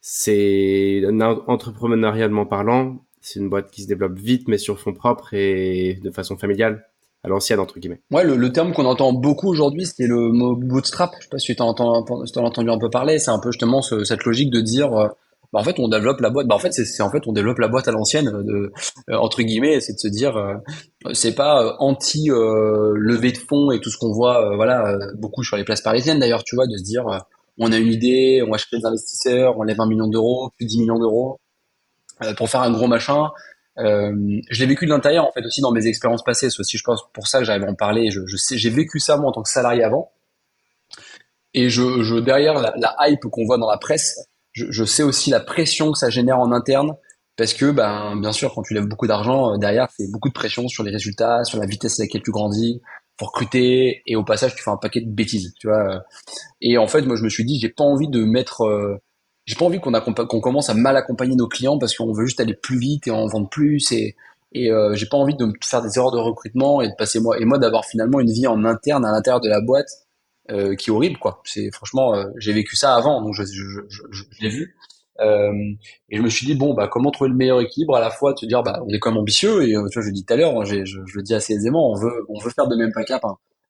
C'est 0.00 1.02
entrepreneurialement 1.46 2.46
parlant, 2.46 3.04
c'est 3.22 3.38
une 3.40 3.48
boîte 3.48 3.70
qui 3.70 3.82
se 3.82 3.88
développe 3.88 4.18
vite, 4.18 4.48
mais 4.48 4.58
sur 4.58 4.78
fond 4.78 4.92
propre 4.92 5.32
et 5.32 5.98
de 6.02 6.10
façon 6.10 6.36
familiale, 6.36 6.84
à 7.24 7.28
l'ancienne, 7.28 7.60
entre 7.60 7.78
guillemets. 7.78 8.00
Ouais, 8.10 8.24
le, 8.24 8.36
le 8.36 8.52
terme 8.52 8.72
qu'on 8.72 8.84
entend 8.84 9.12
beaucoup 9.12 9.48
aujourd'hui, 9.48 9.86
c'est 9.86 10.06
le 10.06 10.32
mot 10.32 10.56
bootstrap. 10.56 11.12
Je 11.18 11.24
sais 11.24 11.28
pas 11.30 11.38
si 11.38 11.54
tu 11.54 11.62
as, 11.62 11.64
entendu 11.64 12.70
un 12.70 12.78
peu 12.78 12.90
parler. 12.90 13.18
C'est 13.18 13.30
un 13.30 13.38
peu 13.38 13.52
justement 13.52 13.80
cette 13.80 14.24
logique 14.24 14.50
de 14.50 14.60
dire, 14.60 14.92
euh, 14.92 15.06
bah, 15.52 15.60
en 15.60 15.62
fait, 15.62 15.78
on 15.78 15.86
développe 15.86 16.20
la 16.20 16.30
boîte. 16.30 16.48
Bah, 16.48 16.56
en 16.56 16.58
fait, 16.58 16.72
c'est 16.72 17.02
en 17.02 17.10
fait, 17.10 17.28
on 17.28 17.32
développe 17.32 17.58
la 17.58 17.68
boîte 17.68 17.86
à 17.86 17.92
l'ancienne, 17.92 18.24
de, 18.24 18.72
euh, 19.08 19.16
entre 19.16 19.42
guillemets. 19.42 19.80
C'est 19.80 19.92
de 19.92 19.98
se 20.00 20.08
dire, 20.08 20.36
euh, 20.36 20.54
c'est 21.12 21.36
pas 21.36 21.76
anti 21.78 22.28
levée 22.28 23.30
de 23.30 23.38
fonds 23.38 23.70
et 23.70 23.80
tout 23.80 23.90
ce 23.90 23.98
qu'on 23.98 24.12
voit, 24.12 24.56
voilà, 24.56 24.98
beaucoup 25.16 25.44
sur 25.44 25.56
les 25.56 25.64
places 25.64 25.82
parisiennes 25.82 26.18
d'ailleurs, 26.18 26.42
tu 26.42 26.56
vois, 26.56 26.66
de 26.66 26.76
se 26.76 26.82
dire, 26.82 27.04
on 27.58 27.70
a 27.70 27.78
une 27.78 27.92
idée, 27.92 28.42
on 28.44 28.50
va 28.50 28.58
chercher 28.58 28.78
des 28.78 28.86
investisseurs, 28.86 29.58
on 29.58 29.62
lève 29.62 29.80
un 29.80 29.86
million 29.86 30.08
d'euros, 30.08 30.50
plus 30.56 30.66
10 30.66 30.80
millions 30.80 30.98
d'euros 30.98 31.38
euh, 31.38 31.41
pour 32.36 32.48
faire 32.48 32.62
un 32.62 32.70
gros 32.70 32.86
machin. 32.86 33.30
Euh, 33.78 34.12
je 34.50 34.60
l'ai 34.60 34.66
vécu 34.66 34.84
de 34.84 34.90
l'intérieur 34.90 35.26
en 35.26 35.32
fait 35.32 35.44
aussi 35.44 35.60
dans 35.60 35.72
mes 35.72 35.86
expériences 35.86 36.22
passées. 36.22 36.50
C'est 36.50 36.60
aussi, 36.60 36.78
je 36.78 36.84
pense, 36.84 37.02
pour 37.12 37.26
ça 37.26 37.38
que 37.38 37.44
j'arrive 37.44 37.64
à 37.64 37.70
en 37.70 37.74
parler. 37.74 38.10
J'ai 38.10 38.70
vécu 38.70 38.98
ça 38.98 39.16
moi 39.16 39.30
en 39.30 39.32
tant 39.32 39.42
que 39.42 39.48
salarié 39.48 39.82
avant. 39.82 40.12
Et 41.54 41.68
je, 41.68 42.18
derrière 42.20 42.54
la, 42.54 42.96
hype 43.00 43.24
qu'on 43.30 43.44
voit 43.44 43.58
dans 43.58 43.70
la 43.70 43.78
presse, 43.78 44.28
je, 44.52 44.66
je, 44.70 44.84
sais 44.84 45.02
aussi 45.02 45.30
la 45.30 45.40
pression 45.40 45.92
que 45.92 45.98
ça 45.98 46.10
génère 46.10 46.38
en 46.38 46.52
interne. 46.52 46.96
Parce 47.36 47.54
que, 47.54 47.70
ben, 47.70 48.16
bien 48.20 48.32
sûr, 48.32 48.54
quand 48.54 48.62
tu 48.62 48.74
lèves 48.74 48.86
beaucoup 48.86 49.06
d'argent, 49.06 49.54
euh, 49.54 49.56
derrière, 49.56 49.88
c'est 49.96 50.10
beaucoup 50.10 50.28
de 50.28 50.34
pression 50.34 50.68
sur 50.68 50.82
les 50.82 50.90
résultats, 50.90 51.44
sur 51.44 51.58
la 51.58 51.66
vitesse 51.66 51.98
à 51.98 52.02
laquelle 52.02 52.22
tu 52.22 52.30
grandis, 52.30 52.82
pour 53.16 53.28
recruter, 53.28 54.02
et 54.06 54.16
au 54.16 54.24
passage, 54.24 54.54
tu 54.54 54.62
fais 54.62 54.70
un 54.70 54.76
paquet 54.76 55.00
de 55.00 55.10
bêtises, 55.10 55.54
tu 55.58 55.66
vois. 55.66 56.02
Et 56.60 56.76
en 56.76 56.86
fait, 56.86 57.02
moi, 57.02 57.16
je 57.16 57.24
me 57.24 57.30
suis 57.30 57.44
dit, 57.44 57.58
j'ai 57.58 57.70
pas 57.70 57.84
envie 57.84 58.08
de 58.08 58.22
mettre 58.24 59.00
j'ai 59.44 59.56
pas 59.56 59.64
envie 59.64 59.80
qu'on 59.80 59.92
qu'on 59.92 60.40
commence 60.40 60.70
à 60.70 60.74
mal 60.74 60.96
accompagner 60.96 61.36
nos 61.36 61.48
clients 61.48 61.78
parce 61.78 61.96
qu'on 61.96 62.12
veut 62.12 62.26
juste 62.26 62.40
aller 62.40 62.54
plus 62.54 62.78
vite 62.78 63.06
et 63.06 63.10
en 63.10 63.26
vendre 63.26 63.48
plus 63.48 63.92
et 63.92 64.16
et 64.54 64.70
euh, 64.70 64.94
j'ai 64.94 65.06
pas 65.06 65.16
envie 65.16 65.34
de 65.34 65.46
faire 65.64 65.82
des 65.82 65.96
erreurs 65.96 66.12
de 66.12 66.18
recrutement 66.18 66.82
et 66.82 66.88
de 66.88 66.94
passer 66.96 67.20
moi 67.20 67.38
et 67.40 67.44
moi 67.44 67.58
d'avoir 67.58 67.84
finalement 67.84 68.20
une 68.20 68.30
vie 68.30 68.46
en 68.46 68.64
interne 68.64 69.04
à 69.04 69.10
l'intérieur 69.10 69.40
de 69.40 69.48
la 69.48 69.60
boîte 69.60 69.88
euh, 70.50 70.74
qui 70.74 70.90
est 70.90 70.92
horrible 70.92 71.18
quoi. 71.18 71.40
C'est 71.44 71.70
franchement, 71.72 72.14
euh, 72.16 72.24
j'ai 72.36 72.52
vécu 72.52 72.74
ça 72.74 72.96
avant, 72.96 73.22
donc 73.22 73.32
je, 73.32 73.44
je, 73.44 73.62
je, 73.88 74.02
je, 74.10 74.24
l'ai 74.40 74.48
vu. 74.48 74.76
Euh, 75.20 75.52
et 76.10 76.16
je 76.16 76.22
me 76.22 76.28
suis 76.28 76.46
dit 76.46 76.54
bon 76.56 76.74
bah 76.74 76.88
comment 76.88 77.10
trouver 77.12 77.30
le 77.30 77.36
meilleur 77.36 77.60
équilibre 77.60 77.94
à 77.94 78.00
la 78.00 78.10
fois 78.10 78.34
te 78.34 78.44
dire 78.44 78.62
bah 78.62 78.82
on 78.84 78.88
est 78.88 78.98
quand 78.98 79.10
même 79.10 79.20
ambitieux 79.20 79.62
et 79.62 79.74
tu 79.90 79.98
vois 79.98 80.02
je 80.02 80.10
dis 80.10 80.24
tout 80.24 80.34
à 80.34 80.36
l'heure, 80.36 80.64
je, 80.64 80.84
je, 80.84 80.98
le 81.14 81.22
dis 81.22 81.34
assez 81.34 81.52
aisément, 81.52 81.92
on 81.92 81.94
veut 81.94 82.24
on 82.28 82.40
veut 82.40 82.50
faire 82.50 82.66
de 82.66 82.74
même 82.76 82.92
pas 82.92 83.04
cap 83.04 83.22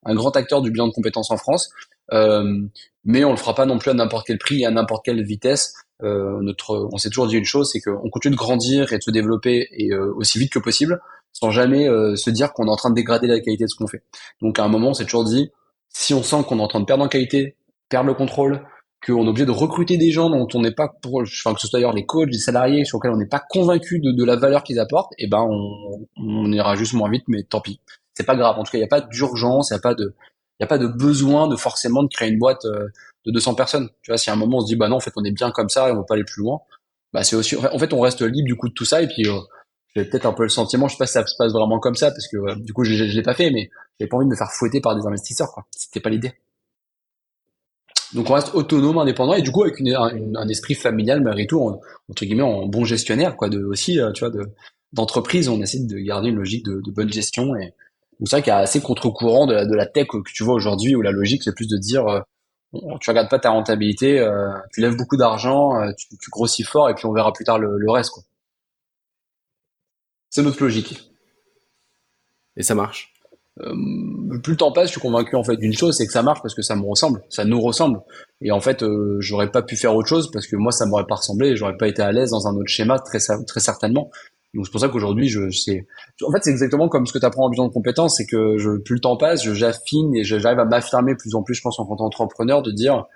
un, 0.04 0.14
grand 0.14 0.34
acteur 0.36 0.62
du 0.62 0.70
bilan 0.70 0.88
de 0.88 0.92
compétences 0.92 1.30
en 1.30 1.36
France, 1.36 1.70
mais 2.10 3.24
on 3.24 3.30
le 3.30 3.36
fera 3.36 3.54
pas 3.54 3.66
non 3.66 3.78
plus 3.78 3.90
à 3.90 3.94
n'importe 3.94 4.26
quel 4.26 4.38
prix 4.38 4.62
et 4.62 4.66
à 4.66 4.70
n'importe 4.70 5.04
quelle 5.04 5.22
vitesse. 5.22 5.74
notre 6.00 6.88
on 6.92 6.98
s'est 6.98 7.08
toujours 7.08 7.26
dit 7.26 7.36
une 7.36 7.44
chose, 7.44 7.70
c'est 7.72 7.80
qu'on 7.80 8.10
continue 8.10 8.32
de 8.32 8.38
grandir 8.38 8.92
et 8.92 8.98
de 8.98 9.02
se 9.02 9.10
développer 9.10 9.68
et 9.72 9.94
aussi 9.94 10.38
vite 10.38 10.52
que 10.52 10.58
possible, 10.58 11.00
sans 11.32 11.50
jamais 11.50 11.86
se 12.16 12.30
dire 12.30 12.52
qu'on 12.52 12.66
est 12.66 12.70
en 12.70 12.76
train 12.76 12.90
de 12.90 12.94
dégrader 12.94 13.26
la 13.26 13.40
qualité 13.40 13.64
de 13.64 13.68
ce 13.68 13.76
qu'on 13.76 13.86
fait. 13.86 14.02
Donc 14.40 14.58
à 14.58 14.64
un 14.64 14.68
moment 14.68 14.90
on 14.90 14.94
s'est 14.94 15.04
toujours 15.04 15.24
dit 15.24 15.50
si 15.88 16.14
on 16.14 16.22
sent 16.22 16.44
qu'on 16.48 16.58
est 16.58 16.62
en 16.62 16.68
train 16.68 16.80
de 16.80 16.86
perdre 16.86 17.04
en 17.04 17.08
qualité, 17.08 17.56
perdre 17.88 18.08
le 18.08 18.14
contrôle, 18.14 18.62
qu'on 19.04 19.26
est 19.26 19.28
obligé 19.28 19.46
de 19.46 19.50
recruter 19.50 19.96
des 19.96 20.10
gens 20.10 20.30
dont 20.30 20.46
on 20.54 20.60
n'est 20.60 20.72
pas, 20.72 20.88
pour, 20.88 21.22
enfin 21.22 21.54
que 21.54 21.60
ce 21.60 21.66
soit 21.66 21.78
d'ailleurs 21.78 21.92
les 21.92 22.06
coachs, 22.06 22.28
les 22.30 22.38
salariés 22.38 22.84
sur 22.84 22.98
lesquels 22.98 23.12
on 23.12 23.16
n'est 23.16 23.26
pas 23.26 23.42
convaincu 23.48 23.98
de, 23.98 24.12
de, 24.12 24.24
la 24.24 24.36
valeur 24.36 24.62
qu'ils 24.62 24.78
apportent, 24.78 25.12
et 25.18 25.24
eh 25.24 25.28
ben 25.28 25.46
on, 25.48 26.06
on, 26.16 26.52
ira 26.52 26.76
juste 26.76 26.94
moins 26.94 27.10
vite, 27.10 27.24
mais 27.28 27.42
tant 27.42 27.60
pis. 27.60 27.80
C'est 28.14 28.24
pas 28.24 28.36
grave. 28.36 28.58
En 28.58 28.62
tout 28.62 28.70
cas, 28.70 28.78
il 28.78 28.82
n'y 28.82 28.86
a 28.86 28.88
pas 28.88 29.00
d'urgence, 29.00 29.70
il 29.70 29.74
n'y 29.74 29.78
a 29.78 29.82
pas 29.82 29.94
de, 29.94 30.14
il 30.62 30.64
y 30.64 30.66
a 30.66 30.68
pas 30.68 30.78
de 30.78 30.86
besoin 30.86 31.48
de 31.48 31.56
forcément 31.56 32.04
de 32.04 32.08
créer 32.08 32.30
une 32.30 32.38
boîte 32.38 32.64
euh, 32.66 32.86
de 33.26 33.32
200 33.32 33.56
personnes. 33.56 33.88
Tu 34.02 34.12
vois, 34.12 34.16
si 34.16 34.30
à 34.30 34.32
un 34.32 34.36
moment 34.36 34.58
on 34.58 34.60
se 34.60 34.66
dit 34.66 34.76
bah 34.76 34.88
non, 34.88 34.96
en 34.96 35.00
fait 35.00 35.10
on 35.16 35.24
est 35.24 35.32
bien 35.32 35.50
comme 35.50 35.68
ça 35.68 35.88
et 35.88 35.92
on 35.92 35.96
va 35.96 36.02
pas 36.04 36.14
aller 36.14 36.22
plus 36.22 36.40
loin, 36.40 36.60
bah 37.12 37.24
c'est 37.24 37.34
aussi, 37.34 37.56
en 37.56 37.78
fait 37.80 37.92
on 37.92 37.98
reste 37.98 38.22
libre 38.22 38.46
du 38.46 38.54
coup 38.54 38.68
de 38.68 38.72
tout 38.72 38.84
ça 38.84 39.02
et 39.02 39.08
puis 39.08 39.26
euh, 39.26 39.40
j'ai 39.96 40.04
peut-être 40.04 40.24
un 40.24 40.32
peu 40.32 40.44
le 40.44 40.48
sentiment, 40.48 40.86
je 40.86 40.92
sais 40.94 40.98
pas 40.98 41.06
si 41.06 41.14
ça 41.14 41.26
se 41.26 41.34
passe 41.36 41.50
vraiment 41.50 41.80
comme 41.80 41.96
ça 41.96 42.12
parce 42.12 42.28
que 42.28 42.36
euh, 42.36 42.54
du 42.54 42.72
coup 42.72 42.84
je, 42.84 42.94
je 42.94 43.02
l'ai 43.02 43.22
pas 43.22 43.34
fait, 43.34 43.50
mais 43.50 43.70
j'avais 43.98 44.08
pas 44.08 44.18
envie 44.18 44.26
de 44.26 44.30
me 44.30 44.36
faire 44.36 44.52
fouetter 44.52 44.80
par 44.80 44.94
des 44.94 45.04
investisseurs, 45.04 45.50
quoi. 45.52 45.66
C'était 45.76 45.98
pas 45.98 46.10
l'idée. 46.10 46.32
Donc 48.14 48.30
on 48.30 48.34
reste 48.34 48.54
autonome, 48.54 48.98
indépendant 48.98 49.34
et 49.34 49.42
du 49.42 49.50
coup 49.50 49.62
avec 49.62 49.80
une, 49.80 49.96
un, 49.96 50.48
esprit 50.48 50.74
familial 50.74 51.22
malgré 51.22 51.48
tout, 51.48 51.58
entre 51.58 52.24
guillemets, 52.24 52.42
en 52.42 52.66
bon 52.66 52.84
gestionnaire, 52.84 53.34
quoi, 53.34 53.48
de 53.48 53.64
aussi, 53.64 53.98
tu 54.14 54.20
vois, 54.20 54.30
de 54.30 54.48
d'entreprise, 54.92 55.48
on 55.48 55.60
essaie 55.60 55.80
de 55.80 55.98
garder 55.98 56.28
une 56.28 56.36
logique 56.36 56.66
de, 56.66 56.80
de 56.84 56.90
bonne 56.92 57.10
gestion 57.10 57.56
et 57.56 57.72
c'est 58.26 58.36
vrai 58.36 58.42
qu'il 58.42 58.50
y 58.50 58.56
a 58.56 58.58
assez 58.58 58.80
contre-courant 58.80 59.46
de 59.46 59.54
la, 59.54 59.64
de 59.64 59.74
la 59.74 59.86
tech 59.86 60.06
que 60.08 60.32
tu 60.32 60.44
vois 60.44 60.54
aujourd'hui 60.54 60.94
où 60.94 61.02
la 61.02 61.10
logique 61.10 61.42
c'est 61.42 61.54
plus 61.54 61.68
de 61.68 61.76
dire 61.76 62.06
euh, 62.06 62.20
tu 63.00 63.10
regardes 63.10 63.28
pas 63.28 63.38
ta 63.38 63.50
rentabilité, 63.50 64.18
euh, 64.18 64.48
tu 64.72 64.80
lèves 64.80 64.96
beaucoup 64.96 65.16
d'argent, 65.16 65.72
tu, 65.96 66.08
tu, 66.16 66.30
grossis 66.30 66.62
fort 66.62 66.88
et 66.88 66.94
puis 66.94 67.06
on 67.06 67.12
verra 67.12 67.32
plus 67.32 67.44
tard 67.44 67.58
le, 67.58 67.76
le 67.76 67.90
reste 67.90 68.10
quoi. 68.10 68.22
C'est 70.30 70.42
notre 70.42 70.62
logique. 70.62 71.12
Et 72.56 72.62
ça 72.62 72.74
marche. 72.74 73.12
Euh, 73.60 73.74
plus 74.42 74.52
le 74.52 74.56
temps 74.56 74.72
passe, 74.72 74.86
je 74.86 74.92
suis 74.92 75.00
convaincu 75.00 75.36
en 75.36 75.44
fait 75.44 75.56
d'une 75.56 75.74
chose, 75.74 75.94
c'est 75.96 76.06
que 76.06 76.12
ça 76.12 76.22
marche 76.22 76.40
parce 76.40 76.54
que 76.54 76.62
ça 76.62 76.74
me 76.74 76.86
ressemble, 76.86 77.22
ça 77.28 77.44
nous 77.44 77.60
ressemble. 77.60 78.00
Et 78.40 78.50
en 78.50 78.60
fait, 78.60 78.82
euh, 78.82 79.18
j'aurais 79.20 79.50
pas 79.50 79.62
pu 79.62 79.76
faire 79.76 79.94
autre 79.94 80.08
chose 80.08 80.30
parce 80.30 80.46
que 80.46 80.56
moi, 80.56 80.72
ça 80.72 80.86
m'aurait 80.86 81.06
pas 81.06 81.16
ressemblé 81.16 81.48
et 81.48 81.56
j'aurais 81.56 81.76
pas 81.76 81.86
été 81.86 82.00
à 82.00 82.12
l'aise 82.12 82.30
dans 82.30 82.48
un 82.48 82.54
autre 82.54 82.68
schéma 82.68 82.98
très 82.98 83.18
très 83.18 83.60
certainement. 83.60 84.10
Donc 84.54 84.66
c'est 84.66 84.70
pour 84.70 84.80
ça 84.80 84.88
qu'aujourd'hui, 84.88 85.28
je 85.28 85.50
sais. 85.50 85.86
En 86.22 86.30
fait, 86.30 86.38
c'est 86.42 86.50
exactement 86.50 86.88
comme 86.88 87.06
ce 87.06 87.12
que 87.12 87.18
tu 87.18 87.24
apprends 87.24 87.46
en 87.46 87.50
bilan 87.50 87.68
de 87.68 87.72
compétences, 87.72 88.16
c'est 88.16 88.26
que 88.26 88.58
je, 88.58 88.78
plus 88.78 88.96
le 88.96 89.00
temps 89.00 89.16
passe, 89.16 89.50
j'affine 89.52 90.14
et 90.14 90.24
j'arrive 90.24 90.58
à 90.58 90.64
m'affirmer 90.64 91.14
plus 91.14 91.34
en 91.34 91.42
plus, 91.42 91.54
je 91.54 91.62
pense, 91.62 91.78
en 91.78 91.86
tant 91.86 91.96
qu'entrepreneur, 91.96 92.62
de 92.62 92.70
dire 92.70 93.06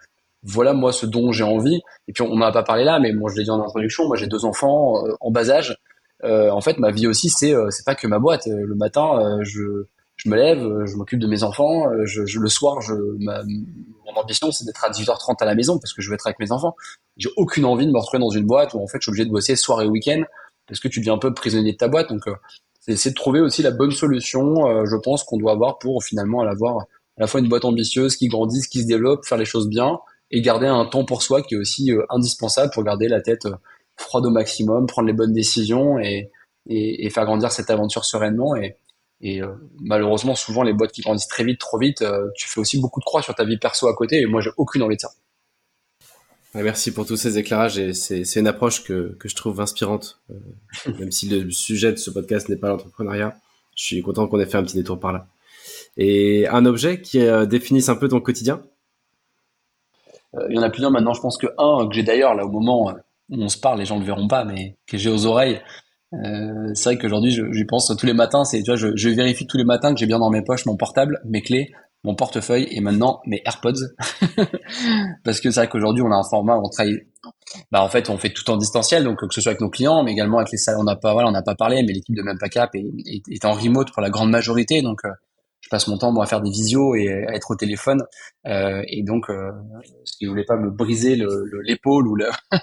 voilà 0.43 0.73
moi 0.73 0.93
ce 0.93 1.05
dont 1.05 1.33
j'ai 1.33 1.45
envie. 1.45 1.81
Et 2.09 2.13
puis 2.13 2.23
on 2.23 2.37
n'en 2.37 2.47
a 2.47 2.53
pas 2.53 2.63
parlé 2.63 2.85
là, 2.85 2.99
mais 3.01 3.13
moi 3.13 3.31
je 3.31 3.37
l'ai 3.39 3.45
dit 3.45 3.51
en 3.51 3.61
introduction, 3.61 4.07
moi 4.07 4.17
j'ai 4.17 4.29
deux 4.29 4.45
enfants 4.45 5.05
euh, 5.05 5.13
en 5.21 5.31
bas 5.31 5.51
âge. 5.51 5.77
Euh, 6.25 6.51
en 6.51 6.63
fait, 6.63 6.79
ma 6.79 6.91
vie 6.91 7.07
aussi, 7.07 7.29
c'est 7.29 7.55
euh, 7.55 7.69
c'est 7.71 7.85
pas 7.85 7.95
que 7.95 8.07
ma 8.07 8.19
boîte. 8.19 8.47
Le 8.47 8.75
matin, 8.75 9.39
je 9.43 9.85
je 10.17 10.31
me 10.31 10.37
lève, 10.37 10.87
je 10.87 10.97
m'occupe 10.97 11.19
de 11.19 11.27
mes 11.27 11.43
enfants. 11.43 11.85
Je, 12.05 12.25
je, 12.25 12.41
le 12.41 12.49
soir, 12.49 12.81
je, 12.81 12.95
ma, 13.19 13.43
mon 13.43 14.19
ambition, 14.19 14.51
c'est 14.51 14.65
d'être 14.65 14.83
à 14.83 14.91
18h30 14.91 15.37
à 15.41 15.45
la 15.45 15.55
maison 15.55 15.79
parce 15.79 15.93
que 15.93 16.01
je 16.01 16.09
veux 16.09 16.15
être 16.15 16.27
avec 16.27 16.39
mes 16.39 16.53
enfants. 16.53 16.75
J'ai 17.19 17.29
aucune 17.37 17.67
envie 17.67 17.87
de 17.87 17.93
me 17.93 17.99
retrouver 17.99 18.21
dans 18.21 18.31
une 18.31 18.47
boîte 18.47 18.73
où 18.73 18.83
en 18.83 18.87
fait 18.87 18.97
je 19.01 19.05
suis 19.05 19.11
obligé 19.11 19.27
de 19.27 19.31
bosser 19.31 19.57
soir 19.57 19.83
et 19.83 19.87
week-end 19.87 20.23
parce 20.67 20.81
que 20.81 20.89
tu 20.89 21.01
deviens 21.01 21.15
un 21.15 21.19
peu 21.19 21.33
prisonnier 21.35 21.73
de 21.73 21.77
ta 21.77 21.89
boîte. 21.89 22.09
Donc, 22.09 22.23
c'est 22.81 22.93
essayer 22.93 23.11
de 23.11 23.17
trouver 23.17 23.41
aussi 23.41 23.63
la 23.63 23.71
bonne 23.71 23.93
solution. 23.93 24.85
je 24.85 24.97
pense 24.97 25.25
qu'on 25.25 25.37
doit 25.37 25.53
avoir 25.53 25.79
pour 25.79 26.05
finalement 26.05 26.43
avoir 26.43 26.79
à 26.79 27.23
la 27.23 27.27
fois 27.27 27.41
une 27.41 27.49
boîte 27.49 27.65
ambitieuse 27.65 28.17
qui 28.17 28.29
grandit, 28.29 28.61
qui 28.71 28.83
se 28.83 28.87
développe, 28.87 29.25
faire 29.25 29.39
les 29.39 29.45
choses 29.45 29.69
bien 29.69 29.99
et 30.31 30.41
garder 30.43 30.67
un 30.67 30.85
temps 30.87 31.05
pour 31.05 31.23
soi 31.23 31.43
qui 31.43 31.55
est 31.55 31.59
aussi 31.59 31.91
indispensable 32.11 32.73
pour 32.73 32.85
garder 32.85 33.09
la 33.09 33.21
tête 33.21 33.47
froide 33.97 34.27
au 34.27 34.31
maximum, 34.31 34.87
prendre 34.87 35.09
les 35.09 35.15
bonnes 35.15 35.33
décisions 35.33 35.99
et, 35.99 36.31
faire 37.11 37.25
grandir 37.25 37.53
cette 37.53 37.71
aventure 37.71 38.05
sereinement. 38.05 38.55
Et, 38.57 38.77
euh, 39.43 39.55
malheureusement, 39.81 40.35
souvent, 40.35 40.63
les 40.63 40.73
boîtes 40.73 40.93
qui 40.93 41.01
grandissent 41.01 41.29
très 41.29 41.45
vite, 41.45 41.59
trop 41.59 41.79
vite, 41.79 42.03
euh, 42.03 42.29
tu 42.37 42.49
fais 42.49 42.61
aussi 42.61 42.81
beaucoup 42.81 43.01
de 43.01 43.05
croix 43.05 43.23
sur 43.23 43.35
ta 43.35 43.45
vie 43.45 43.57
perso 43.57 43.89
à 43.89 43.95
côté. 43.95 44.21
Et 44.21 44.27
moi, 44.27 44.41
j'ai 44.41 44.51
aucune 44.57 44.83
envie 44.83 44.97
de 44.97 45.01
ça. 45.01 45.11
Merci 46.63 46.93
pour 46.93 47.07
tous 47.07 47.17
ces 47.17 47.39
éclairages 47.39 47.79
et 47.79 47.93
c'est 47.93 48.25
une 48.37 48.47
approche 48.47 48.83
que, 48.85 49.17
que, 49.19 49.29
je 49.29 49.37
trouve 49.37 49.61
inspirante. 49.61 50.21
Euh, 50.31 50.35
même 50.99 51.13
si 51.13 51.29
le 51.29 51.51
sujet 51.51 51.93
de 51.93 51.97
ce 51.99 52.11
podcast 52.11 52.49
n'est 52.49 52.57
pas 52.57 52.69
l'entrepreneuriat, 52.69 53.35
je 53.77 53.85
suis 53.85 54.03
content 54.03 54.27
qu'on 54.27 54.41
ait 54.41 54.47
fait 54.47 54.59
un 54.59 54.65
petit 54.65 54.77
détour 54.77 54.99
par 54.99 55.13
là. 55.13 55.27
Et 55.97 56.47
un 56.49 56.67
objet 56.67 57.01
qui 57.01 57.21
définisse 57.49 57.89
un 57.89 57.97
peu 57.97 58.09
ton 58.09 58.21
quotidien? 58.21 58.63
Il 60.49 60.57
y 60.57 60.59
en 60.59 60.63
a 60.63 60.71
plusieurs 60.71 60.91
maintenant. 60.91 61.15
Je 61.15 61.21
pense 61.21 61.39
que 61.39 61.47
un 61.59 61.89
que 61.89 61.95
j'ai 61.95 62.03
d'ailleurs 62.03 62.35
là 62.35 62.45
au 62.45 62.51
moment 62.51 62.95
on 63.31 63.49
se 63.49 63.59
parle, 63.59 63.79
les 63.79 63.87
gens 63.87 63.99
le 63.99 64.05
verront 64.05 64.29
pas, 64.29 64.45
mais 64.45 64.77
que 64.87 64.99
j'ai 64.99 65.11
aux 65.11 65.27
oreilles. 65.27 65.61
Euh, 66.13 66.71
c'est 66.75 66.91
vrai 66.91 66.99
qu'aujourd'hui, 66.99 67.33
j'y 67.33 67.65
pense 67.65 67.93
tous 67.99 68.07
les 68.07 68.15
matins. 68.15 68.45
C'est, 68.45 68.63
tu 68.63 68.71
vois, 68.71 68.77
je, 68.77 68.95
je, 68.95 69.09
vérifie 69.09 69.47
tous 69.47 69.57
les 69.57 69.65
matins 69.65 69.93
que 69.93 69.99
j'ai 69.99 70.07
bien 70.07 70.19
dans 70.19 70.31
mes 70.31 70.43
poches 70.43 70.67
mon 70.67 70.77
portable, 70.77 71.21
mes 71.25 71.43
clés, 71.43 71.73
mon 72.05 72.15
portefeuille 72.15 72.69
et 72.71 72.81
maintenant 72.81 73.21
mes 73.27 73.43
AirPods. 73.45 73.73
Parce 75.25 75.41
que 75.41 75.51
c'est 75.51 75.61
vrai 75.61 75.69
qu'aujourd'hui, 75.69 76.03
on 76.03 76.11
a 76.11 76.17
un 76.17 76.29
format, 76.29 76.57
on 76.57 76.69
travaille. 76.69 77.07
Bah 77.73 77.83
en 77.83 77.89
fait, 77.89 78.11
on 78.11 78.19
fait 78.19 78.33
tout 78.33 78.49
en 78.51 78.57
distanciel, 78.57 79.05
donc 79.05 79.19
que 79.19 79.35
ce 79.35 79.41
soit 79.41 79.51
avec 79.51 79.61
nos 79.61 79.71
clients, 79.71 80.05
mais 80.05 80.13
également 80.13 80.39
avec 80.39 80.53
les 80.53 80.59
salles. 80.59 80.77
On 80.79 80.85
n'a 80.85 80.97
pas, 80.97 81.13
voilà, 81.13 81.29
on 81.29 81.33
n'a 81.33 81.43
pas 81.43 81.57
parlé, 81.57 81.83
mais 81.83 81.93
l'équipe 81.93 82.15
de 82.15 82.23
Même 82.23 82.39
est, 82.43 83.45
en 83.45 83.53
remote 83.53 83.93
pour 83.93 84.03
la 84.03 84.11
grande 84.11 84.31
majorité, 84.31 84.83
donc 84.83 85.05
euh, 85.05 85.11
je 85.67 85.69
passe 85.69 85.89
mon 85.89 85.99
temps 85.99 86.15
à 86.21 86.27
faire 86.27 86.41
des 86.41 86.51
visios 86.51 86.95
et 86.95 87.09
à 87.13 87.35
être 87.35 87.51
au 87.51 87.57
téléphone 87.57 88.05
euh, 88.47 88.83
et 88.87 89.03
donc 89.03 89.29
euh, 89.31 89.51
si 90.05 90.25
vous 90.25 90.31
voulez 90.31 90.45
pas 90.45 90.57
me 90.57 90.71
briser 90.71 91.17
l'épaule 91.65 92.05
le, 92.05 92.11
ou, 92.11 92.15
le 92.15 92.27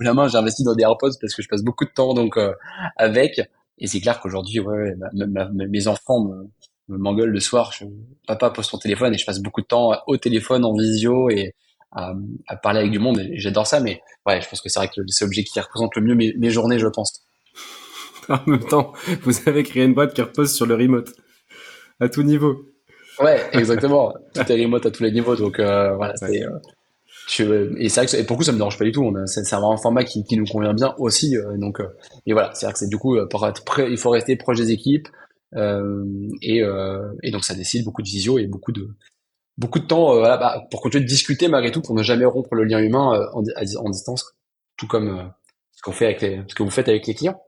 ou 0.00 0.02
la 0.02 0.12
main 0.12 0.26
j'ai 0.26 0.38
investi 0.38 0.64
dans 0.64 0.74
des 0.74 0.82
AirPods 0.82 1.12
parce 1.20 1.34
que 1.34 1.42
je 1.42 1.48
passe 1.48 1.62
beaucoup 1.62 1.84
de 1.84 1.90
temps 1.90 2.14
donc 2.14 2.36
euh, 2.36 2.52
avec 2.96 3.40
et 3.78 3.86
c'est 3.86 4.00
clair 4.00 4.18
qu'aujourd'hui 4.18 4.58
ouais, 4.58 4.96
mes 5.54 5.86
enfants 5.86 6.24
me 6.24 6.48
m'engueulent 6.88 7.30
le 7.30 7.40
soir 7.40 7.72
je, 7.72 7.84
papa 8.26 8.50
pose 8.50 8.68
ton 8.68 8.78
téléphone 8.78 9.14
et 9.14 9.18
je 9.18 9.26
passe 9.26 9.40
beaucoup 9.40 9.60
de 9.60 9.66
temps 9.66 9.92
au 10.06 10.16
téléphone 10.16 10.64
en 10.64 10.74
visio 10.74 11.30
et 11.30 11.54
à, 11.92 12.12
à 12.46 12.56
parler 12.56 12.80
avec 12.80 12.92
du 12.92 12.98
monde 12.98 13.18
et 13.18 13.38
j'adore 13.38 13.66
ça 13.66 13.80
mais 13.80 14.00
ouais 14.26 14.40
je 14.40 14.48
pense 14.48 14.60
que 14.60 14.68
c'est 14.68 14.78
vrai 14.78 14.88
que 14.88 15.00
c'est 15.06 15.24
l'objet 15.24 15.44
qui 15.44 15.58
représente 15.60 15.96
le 15.96 16.02
mieux 16.02 16.14
mes, 16.14 16.34
mes 16.38 16.50
journées 16.50 16.78
je 16.78 16.86
pense 16.86 17.24
en 18.28 18.40
même 18.46 18.64
temps 18.64 18.92
vous 19.22 19.48
avez 19.48 19.62
créé 19.62 19.84
une 19.84 19.94
boîte 19.94 20.14
qui 20.14 20.22
repose 20.22 20.54
sur 20.54 20.66
le 20.66 20.74
remote 20.74 21.10
à 22.00 22.08
tout 22.08 22.22
niveau. 22.22 22.64
Ouais, 23.20 23.40
exactement. 23.52 24.14
tout 24.34 24.52
est 24.52 24.62
remote 24.62 24.86
à 24.86 24.90
tous 24.90 25.02
les 25.02 25.12
niveaux. 25.12 25.36
Donc 25.36 25.58
euh, 25.58 25.94
voilà, 25.96 26.14
c'est. 26.16 26.44
Euh, 26.44 26.50
euh, 27.40 27.74
et 27.76 27.88
c'est 27.88 28.00
vrai 28.00 28.06
que 28.10 28.16
et 28.16 28.24
pour 28.24 28.36
le 28.36 28.38
coup 28.38 28.44
ça 28.44 28.52
me 28.52 28.56
dérange 28.56 28.78
pas 28.78 28.84
du 28.84 28.92
tout. 28.92 29.14
C'est 29.26 29.52
un 29.52 29.76
format 29.76 30.04
qui, 30.04 30.24
qui 30.24 30.36
nous 30.36 30.46
convient 30.46 30.72
bien 30.72 30.94
aussi. 30.98 31.36
donc 31.56 31.80
et 32.26 32.32
voilà, 32.32 32.52
c'est 32.54 32.66
vrai 32.66 32.72
que 32.72 32.78
c'est 32.78 32.88
du 32.88 32.96
coup 32.96 33.18
pour 33.28 33.46
être 33.46 33.64
prêt, 33.64 33.90
il 33.90 33.98
faut 33.98 34.10
rester 34.10 34.36
proche 34.36 34.58
des 34.58 34.70
équipes. 34.70 35.08
Et, 35.54 36.62
et 37.22 37.30
donc 37.30 37.44
ça 37.44 37.54
décide 37.54 37.84
beaucoup 37.84 38.02
de 38.02 38.08
visio 38.08 38.38
et 38.38 38.46
beaucoup 38.46 38.72
de 38.72 38.90
beaucoup 39.56 39.78
de 39.80 39.86
temps 39.86 40.14
voilà, 40.14 40.36
bah, 40.36 40.66
pour 40.70 40.80
continuer 40.80 41.04
de 41.04 41.08
discuter 41.08 41.48
malgré 41.48 41.72
tout 41.72 41.82
pour 41.82 41.94
ne 41.94 42.02
jamais 42.02 42.24
rompre 42.24 42.54
le 42.54 42.64
lien 42.64 42.78
humain 42.78 43.28
en, 43.32 43.42
en 43.42 43.90
distance, 43.90 44.36
tout 44.76 44.86
comme 44.86 45.32
ce 45.72 45.82
qu'on 45.82 45.92
fait 45.92 46.06
avec 46.06 46.20
les, 46.20 46.42
ce 46.48 46.54
que 46.54 46.62
vous 46.62 46.70
faites 46.70 46.88
avec 46.88 47.06
les 47.06 47.14
clients. 47.14 47.40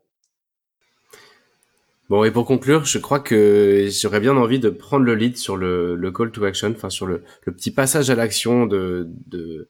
Bon, 2.09 2.25
et 2.25 2.33
pour 2.33 2.45
conclure, 2.45 2.85
je 2.85 2.99
crois 2.99 3.21
que 3.21 3.89
j'aurais 3.89 4.19
bien 4.19 4.37
envie 4.37 4.59
de 4.59 4.69
prendre 4.69 5.05
le 5.05 5.15
lead 5.15 5.37
sur 5.37 5.57
le, 5.57 5.95
le 5.95 6.11
call 6.11 6.33
to 6.33 6.43
action, 6.45 6.73
enfin 6.73 6.91
sur 6.91 7.07
le, 7.07 7.23
le 7.45 7.53
petit 7.53 7.71
passage 7.71 8.11
à 8.11 8.17
l'action 8.17 8.67
de, 8.67 9.09
de, 9.27 9.69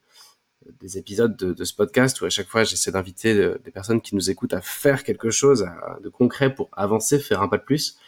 des 0.80 0.96
épisodes 0.96 1.36
de, 1.36 1.52
de, 1.52 1.64
ce 1.64 1.74
podcast 1.74 2.18
où 2.22 2.24
à 2.24 2.30
chaque 2.30 2.48
fois 2.48 2.64
j'essaie 2.64 2.92
d'inviter 2.92 3.34
des 3.34 3.70
personnes 3.70 4.00
qui 4.00 4.14
nous 4.14 4.30
écoutent 4.30 4.54
à 4.54 4.62
faire 4.62 5.04
quelque 5.04 5.30
chose 5.30 5.68
de 6.02 6.08
concret 6.08 6.54
pour 6.54 6.70
avancer, 6.72 7.18
faire 7.18 7.42
un 7.42 7.48
pas 7.48 7.58
de 7.58 7.64
plus. 7.64 7.98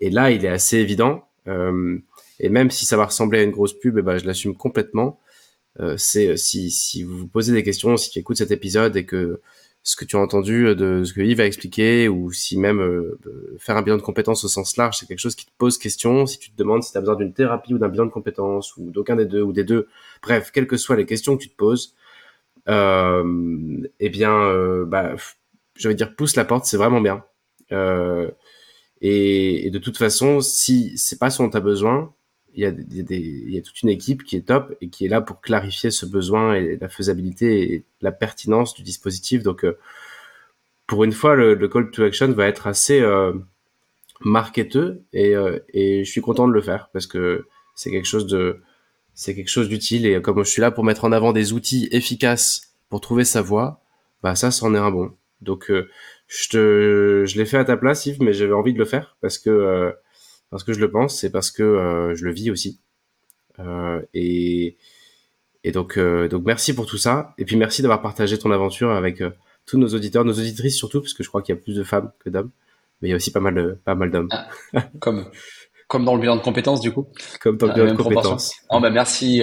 Et 0.00 0.10
là, 0.10 0.30
il 0.30 0.44
est 0.44 0.48
assez 0.48 0.78
évident. 0.78 1.24
Euh, 1.46 1.98
et 2.40 2.48
même 2.48 2.70
si 2.70 2.84
ça 2.84 2.96
va 2.96 3.06
ressembler 3.06 3.40
à 3.40 3.42
une 3.42 3.50
grosse 3.50 3.78
pub, 3.78 3.98
eh 3.98 4.02
ben, 4.02 4.18
je 4.18 4.26
l'assume 4.26 4.54
complètement. 4.54 5.20
Euh, 5.80 5.96
c'est 5.96 6.36
si, 6.36 6.70
si 6.70 7.02
vous 7.02 7.16
vous 7.18 7.28
posez 7.28 7.52
des 7.52 7.62
questions, 7.62 7.96
si 7.96 8.10
tu 8.10 8.18
écoutes 8.18 8.38
cet 8.38 8.50
épisode 8.50 8.96
et 8.96 9.04
que 9.04 9.40
ce 9.82 9.96
que 9.96 10.04
tu 10.04 10.16
as 10.16 10.20
entendu 10.20 10.66
euh, 10.66 10.74
de 10.74 11.04
ce 11.04 11.12
que 11.12 11.20
Yves 11.20 11.40
a 11.40 11.46
expliqué, 11.46 12.08
ou 12.08 12.32
si 12.32 12.58
même 12.58 12.80
euh, 12.80 13.18
faire 13.58 13.76
un 13.76 13.82
bilan 13.82 13.96
de 13.96 14.02
compétences 14.02 14.44
au 14.44 14.48
sens 14.48 14.76
large, 14.76 14.98
c'est 14.98 15.06
quelque 15.06 15.18
chose 15.18 15.34
qui 15.34 15.46
te 15.46 15.50
pose 15.56 15.78
question, 15.78 16.26
si 16.26 16.38
tu 16.38 16.50
te 16.50 16.56
demandes 16.56 16.82
si 16.82 16.92
tu 16.92 16.98
as 16.98 17.00
besoin 17.00 17.16
d'une 17.16 17.32
thérapie 17.32 17.74
ou 17.74 17.78
d'un 17.78 17.88
bilan 17.88 18.06
de 18.06 18.10
compétences, 18.10 18.76
ou 18.76 18.90
d'aucun 18.90 19.16
des 19.16 19.26
deux, 19.26 19.42
ou 19.42 19.52
des 19.52 19.64
deux, 19.64 19.88
bref, 20.22 20.50
quelles 20.52 20.66
que 20.66 20.76
soient 20.76 20.96
les 20.96 21.06
questions 21.06 21.36
que 21.36 21.42
tu 21.42 21.48
te 21.48 21.56
poses, 21.56 21.94
euh, 22.68 23.88
eh 24.00 24.08
bien, 24.10 24.34
euh, 24.42 24.84
bah, 24.84 25.14
je 25.74 25.88
vais 25.88 25.94
dire, 25.94 26.14
pousse 26.14 26.36
la 26.36 26.44
porte, 26.44 26.66
c'est 26.66 26.76
vraiment 26.76 27.00
bien. 27.00 27.24
Euh, 27.72 28.30
et, 29.00 29.66
et, 29.66 29.70
de 29.70 29.78
toute 29.78 29.96
façon, 29.96 30.40
si 30.40 30.96
c'est 30.96 31.18
pas 31.18 31.30
ce 31.30 31.42
dont 31.42 31.50
tu 31.50 31.56
as 31.56 31.60
besoin, 31.60 32.12
il 32.54 32.62
y, 32.62 32.64
a, 32.64 32.68
a 32.68 32.72
des, 32.72 33.18
il 33.18 33.54
y 33.54 33.58
a 33.58 33.62
toute 33.62 33.82
une 33.82 33.88
équipe 33.88 34.24
qui 34.24 34.36
est 34.36 34.46
top 34.46 34.74
et 34.80 34.88
qui 34.88 35.04
est 35.06 35.08
là 35.08 35.20
pour 35.20 35.40
clarifier 35.40 35.90
ce 35.90 36.06
besoin 36.06 36.54
et 36.54 36.76
la 36.80 36.88
faisabilité 36.88 37.72
et 37.72 37.84
la 38.00 38.10
pertinence 38.10 38.74
du 38.74 38.82
dispositif. 38.82 39.42
Donc, 39.42 39.64
euh, 39.64 39.78
pour 40.86 41.04
une 41.04 41.12
fois, 41.12 41.34
le, 41.36 41.54
le, 41.54 41.68
call 41.68 41.90
to 41.90 42.02
action 42.02 42.32
va 42.32 42.46
être 42.46 42.66
assez 42.66 43.00
euh, 43.00 43.32
marketeux 44.20 45.02
et, 45.12 45.36
euh, 45.36 45.58
et 45.72 46.04
je 46.04 46.10
suis 46.10 46.20
content 46.20 46.48
de 46.48 46.52
le 46.52 46.62
faire 46.62 46.88
parce 46.92 47.06
que 47.06 47.46
c'est 47.74 47.90
quelque 47.90 48.06
chose 48.06 48.26
de 48.26 48.60
c'est 49.14 49.34
quelque 49.34 49.48
chose 49.48 49.68
d'utile 49.68 50.06
et 50.06 50.22
comme 50.22 50.44
je 50.44 50.50
suis 50.50 50.62
là 50.62 50.70
pour 50.70 50.84
mettre 50.84 51.04
en 51.04 51.12
avant 51.12 51.32
des 51.32 51.52
outils 51.52 51.88
efficaces 51.90 52.72
pour 52.88 53.00
trouver 53.00 53.24
sa 53.24 53.42
voie, 53.42 53.80
bah 54.22 54.34
ça, 54.34 54.50
c'en 54.50 54.74
est 54.74 54.78
un 54.78 54.90
bon. 54.90 55.12
Donc, 55.40 55.70
euh, 55.70 55.88
je 56.28 56.48
te, 56.50 57.24
je 57.26 57.38
l'ai 57.38 57.46
fait 57.46 57.56
à 57.56 57.64
ta 57.64 57.76
place, 57.76 58.04
Yves, 58.06 58.22
mais 58.22 58.34
j'avais 58.34 58.52
envie 58.52 58.74
de 58.74 58.78
le 58.78 58.84
faire 58.84 59.16
parce 59.20 59.38
que 59.38 59.50
euh, 59.50 59.90
parce 60.50 60.62
que 60.62 60.72
je 60.72 60.80
le 60.80 60.90
pense, 60.90 61.18
c'est 61.18 61.30
parce 61.30 61.50
que 61.50 61.62
euh, 61.62 62.14
je 62.14 62.24
le 62.24 62.32
vis 62.32 62.50
aussi. 62.50 62.80
Euh, 63.58 64.00
et 64.14 64.76
et 65.64 65.72
donc 65.72 65.98
donc 65.98 66.44
merci 66.44 66.74
pour 66.74 66.86
tout 66.86 66.98
ça 66.98 67.34
et 67.36 67.44
puis 67.44 67.56
merci 67.56 67.82
d'avoir 67.82 68.00
partagé 68.00 68.38
ton 68.38 68.52
aventure 68.52 68.92
avec 68.92 69.22
tous 69.66 69.78
nos 69.78 69.88
auditeurs, 69.88 70.24
nos 70.24 70.34
auditrices 70.34 70.76
surtout 70.76 71.00
parce 71.00 71.14
que 71.14 71.24
je 71.24 71.28
crois 71.28 71.42
qu'il 71.42 71.54
y 71.54 71.58
a 71.58 71.60
plus 71.60 71.74
de 71.74 71.82
femmes 71.82 72.12
que 72.20 72.30
d'hommes, 72.30 72.50
mais 73.00 73.08
il 73.08 73.10
y 73.10 73.14
a 73.14 73.16
aussi 73.16 73.32
pas 73.32 73.40
mal 73.40 73.54
de 73.54 73.78
pas 73.84 73.94
mal 73.94 74.10
d'hommes. 74.10 74.28
Ah, 74.30 74.48
comme 75.00 75.28
comme 75.88 76.04
dans 76.04 76.14
le 76.14 76.20
bilan 76.20 76.36
de 76.36 76.42
compétences 76.42 76.80
du 76.80 76.92
coup. 76.92 77.08
Comme 77.40 77.56
dans 77.56 77.66
le 77.68 77.72
bilan 77.72 77.94
de 77.94 78.02
compétences. 78.02 78.54
Oh, 78.70 78.78
bah 78.80 78.90
merci. 78.90 79.42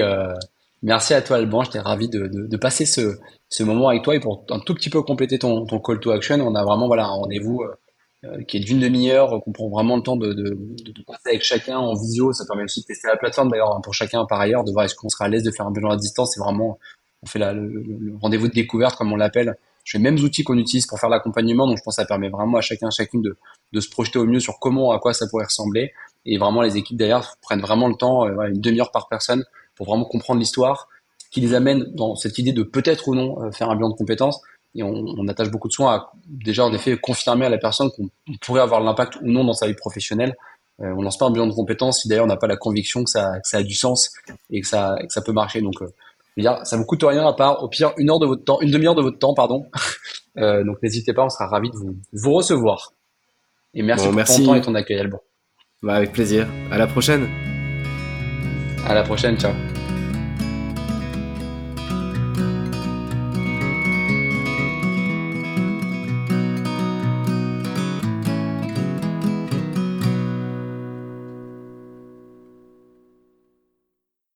Merci 0.86 1.16
à 1.16 1.22
toi 1.24 1.38
Alban, 1.38 1.64
j'étais 1.64 1.80
ravi 1.80 2.10
de, 2.10 2.28
de, 2.28 2.58
passer 2.58 2.86
ce, 2.86 3.64
moment 3.64 3.90
avec 3.90 4.04
toi 4.04 4.16
et 4.16 4.20
pour 4.20 4.46
un 4.52 4.60
tout 4.60 4.76
petit 4.76 4.92
peu 4.92 5.02
compléter 5.02 5.40
ton, 5.40 5.66
call 5.66 6.00
to 6.00 6.12
action, 6.12 6.36
on 6.36 6.54
a 6.54 6.64
vraiment 6.64 6.86
voilà 6.86 7.06
un 7.06 7.16
rendez-vous 7.16 7.64
euh, 7.64 7.76
euh, 8.26 8.44
qui 8.44 8.58
est 8.58 8.60
d'une 8.60 8.80
demi-heure, 8.80 9.42
qu'on 9.44 9.52
prend 9.52 9.68
vraiment 9.68 9.96
le 9.96 10.04
temps 10.04 10.16
de, 10.16 10.32
de, 10.34 10.44
de, 10.54 11.04
passer 11.08 11.30
avec 11.30 11.42
chacun 11.42 11.80
en 11.80 11.96
visio. 11.96 12.34
Ça 12.34 12.46
permet 12.48 12.66
aussi 12.66 12.82
de 12.82 12.86
tester 12.86 13.08
la 13.08 13.18
plateforme 13.18 13.50
d'ailleurs 13.50 13.82
pour 13.82 13.96
chacun 13.96 14.26
par 14.26 14.40
ailleurs, 14.40 14.64
de 14.64 14.72
voir 14.72 14.86
est-ce 14.86 14.94
qu'on 14.94 15.10
sera 15.10 15.26
à 15.26 15.28
l'aise 15.28 15.42
de 15.42 15.50
faire 15.50 15.66
un 15.66 15.72
bilan 15.72 15.90
à 15.90 15.98
distance. 15.98 16.36
C'est 16.36 16.40
vraiment 16.40 16.78
on 17.24 17.26
fait 17.26 17.40
le, 17.40 18.16
rendez-vous 18.22 18.48
de 18.48 18.54
découverte 18.54 18.96
comme 18.96 19.12
on 19.12 19.16
l'appelle. 19.16 19.58
J'ai 19.86 19.98
les 19.98 20.04
mêmes 20.04 20.20
outils 20.20 20.44
qu'on 20.44 20.58
utilise 20.60 20.86
pour 20.86 21.00
faire 21.00 21.10
l'accompagnement, 21.10 21.66
donc 21.66 21.78
je 21.80 21.84
pense 21.84 21.96
que 21.96 22.02
ça 22.04 22.08
permet 22.08 22.30
vraiment 22.30 22.60
à 22.60 22.62
chacun, 22.62 22.92
chacune 22.92 23.24
de, 23.24 23.38
de 23.74 23.80
se 23.80 23.90
projeter 23.90 24.20
au 24.20 24.26
mieux 24.26 24.40
sur 24.40 24.60
comment, 24.60 24.92
à 24.92 25.00
quoi 25.00 25.14
ça 25.14 25.26
pourrait 25.28 25.46
ressembler. 25.46 25.94
Et 26.28 26.38
vraiment, 26.38 26.62
les 26.62 26.78
équipes 26.78 26.98
d'ailleurs 26.98 27.38
prennent 27.42 27.62
vraiment 27.62 27.88
le 27.88 27.96
temps, 27.96 28.28
euh, 28.28 28.48
une 28.48 28.62
demi-heure 28.62 28.92
par 28.92 29.08
personne, 29.10 29.44
pour 29.76 29.88
vraiment 29.88 30.06
comprendre 30.06 30.40
l'histoire, 30.40 30.88
qui 31.32 31.42
les 31.42 31.54
amène 31.54 31.86
dans 31.94 32.16
cette 32.16 32.38
idée 32.38 32.54
de 32.54 32.64
peut-être 32.64 33.08
ou 33.08 33.16
non 33.16 33.42
euh, 33.42 33.52
faire 33.52 33.70
un 33.70 33.76
bilan 33.76 33.90
de 33.90 33.96
compétences. 33.96 34.42
Et 34.74 34.84
on, 34.84 34.94
on, 34.94 35.28
attache 35.30 35.50
beaucoup 35.50 35.70
de 35.70 35.74
soin 35.74 35.94
à 35.94 36.12
déjà 36.28 36.66
en 36.66 36.74
effet 36.74 36.98
confirmer 36.98 37.46
à 37.46 37.50
la 37.50 37.58
personne 37.58 37.90
qu'on 37.92 38.10
pourrait 38.42 38.62
avoir 38.62 38.82
l'impact 38.82 39.16
ou 39.22 39.28
non 39.28 39.46
dans 39.46 39.54
sa 39.54 39.68
vie 39.68 39.74
professionnelle. 39.74 40.36
Euh, 40.82 40.94
on 40.98 41.02
lance 41.02 41.18
pas 41.18 41.26
un 41.26 41.32
bilan 41.32 41.48
de 41.48 41.54
compétences 41.54 42.02
si 42.02 42.08
d'ailleurs 42.10 42.26
on 42.26 42.28
n'a 42.28 42.36
pas 42.36 42.48
la 42.48 42.58
conviction 42.58 43.04
que 43.04 43.10
ça, 43.10 43.40
que 43.40 43.48
ça 43.48 43.58
a 43.58 43.64
du 43.64 43.74
sens 43.74 44.14
et 44.50 44.60
que 44.62 44.68
ça, 44.68 44.98
que 45.02 45.14
ça 45.14 45.22
peut 45.22 45.32
marcher. 45.32 45.62
Donc, 45.62 45.82
euh, 45.82 45.88
dire, 46.38 46.60
ça 46.66 46.76
vous 46.76 46.86
coûte 46.86 47.04
rien 47.04 47.26
à 47.26 47.34
part 47.34 47.64
au 47.64 47.70
pire 47.70 47.94
une 47.98 48.10
heure 48.10 48.20
de 48.20 48.26
votre 48.26 48.44
temps, 48.44 48.60
une 48.62 48.72
demi-heure 48.72 48.96
de 48.96 49.02
votre 49.02 49.18
temps, 49.18 49.34
pardon. 49.34 49.68
euh, 50.38 50.64
donc 50.64 50.82
n'hésitez 50.84 51.14
pas, 51.14 51.24
on 51.24 51.30
sera 51.30 51.48
ravi 51.48 51.70
de 51.70 51.78
vous, 51.78 51.96
vous 52.12 52.34
recevoir. 52.34 52.92
Et 53.74 53.84
merci 53.84 54.08
pour 54.10 54.24
ton 54.24 54.46
temps 54.46 54.56
et 54.56 54.62
ton 54.62 54.76
accueil, 54.76 55.00
Alban. 55.00 55.22
Bah, 55.82 55.96
avec 55.96 56.12
plaisir. 56.12 56.48
À 56.72 56.78
la 56.78 56.88
prochaine. 56.88 57.55
À 58.86 58.94
la 58.94 59.04
prochaine, 59.04 59.38
ciao. 59.38 59.52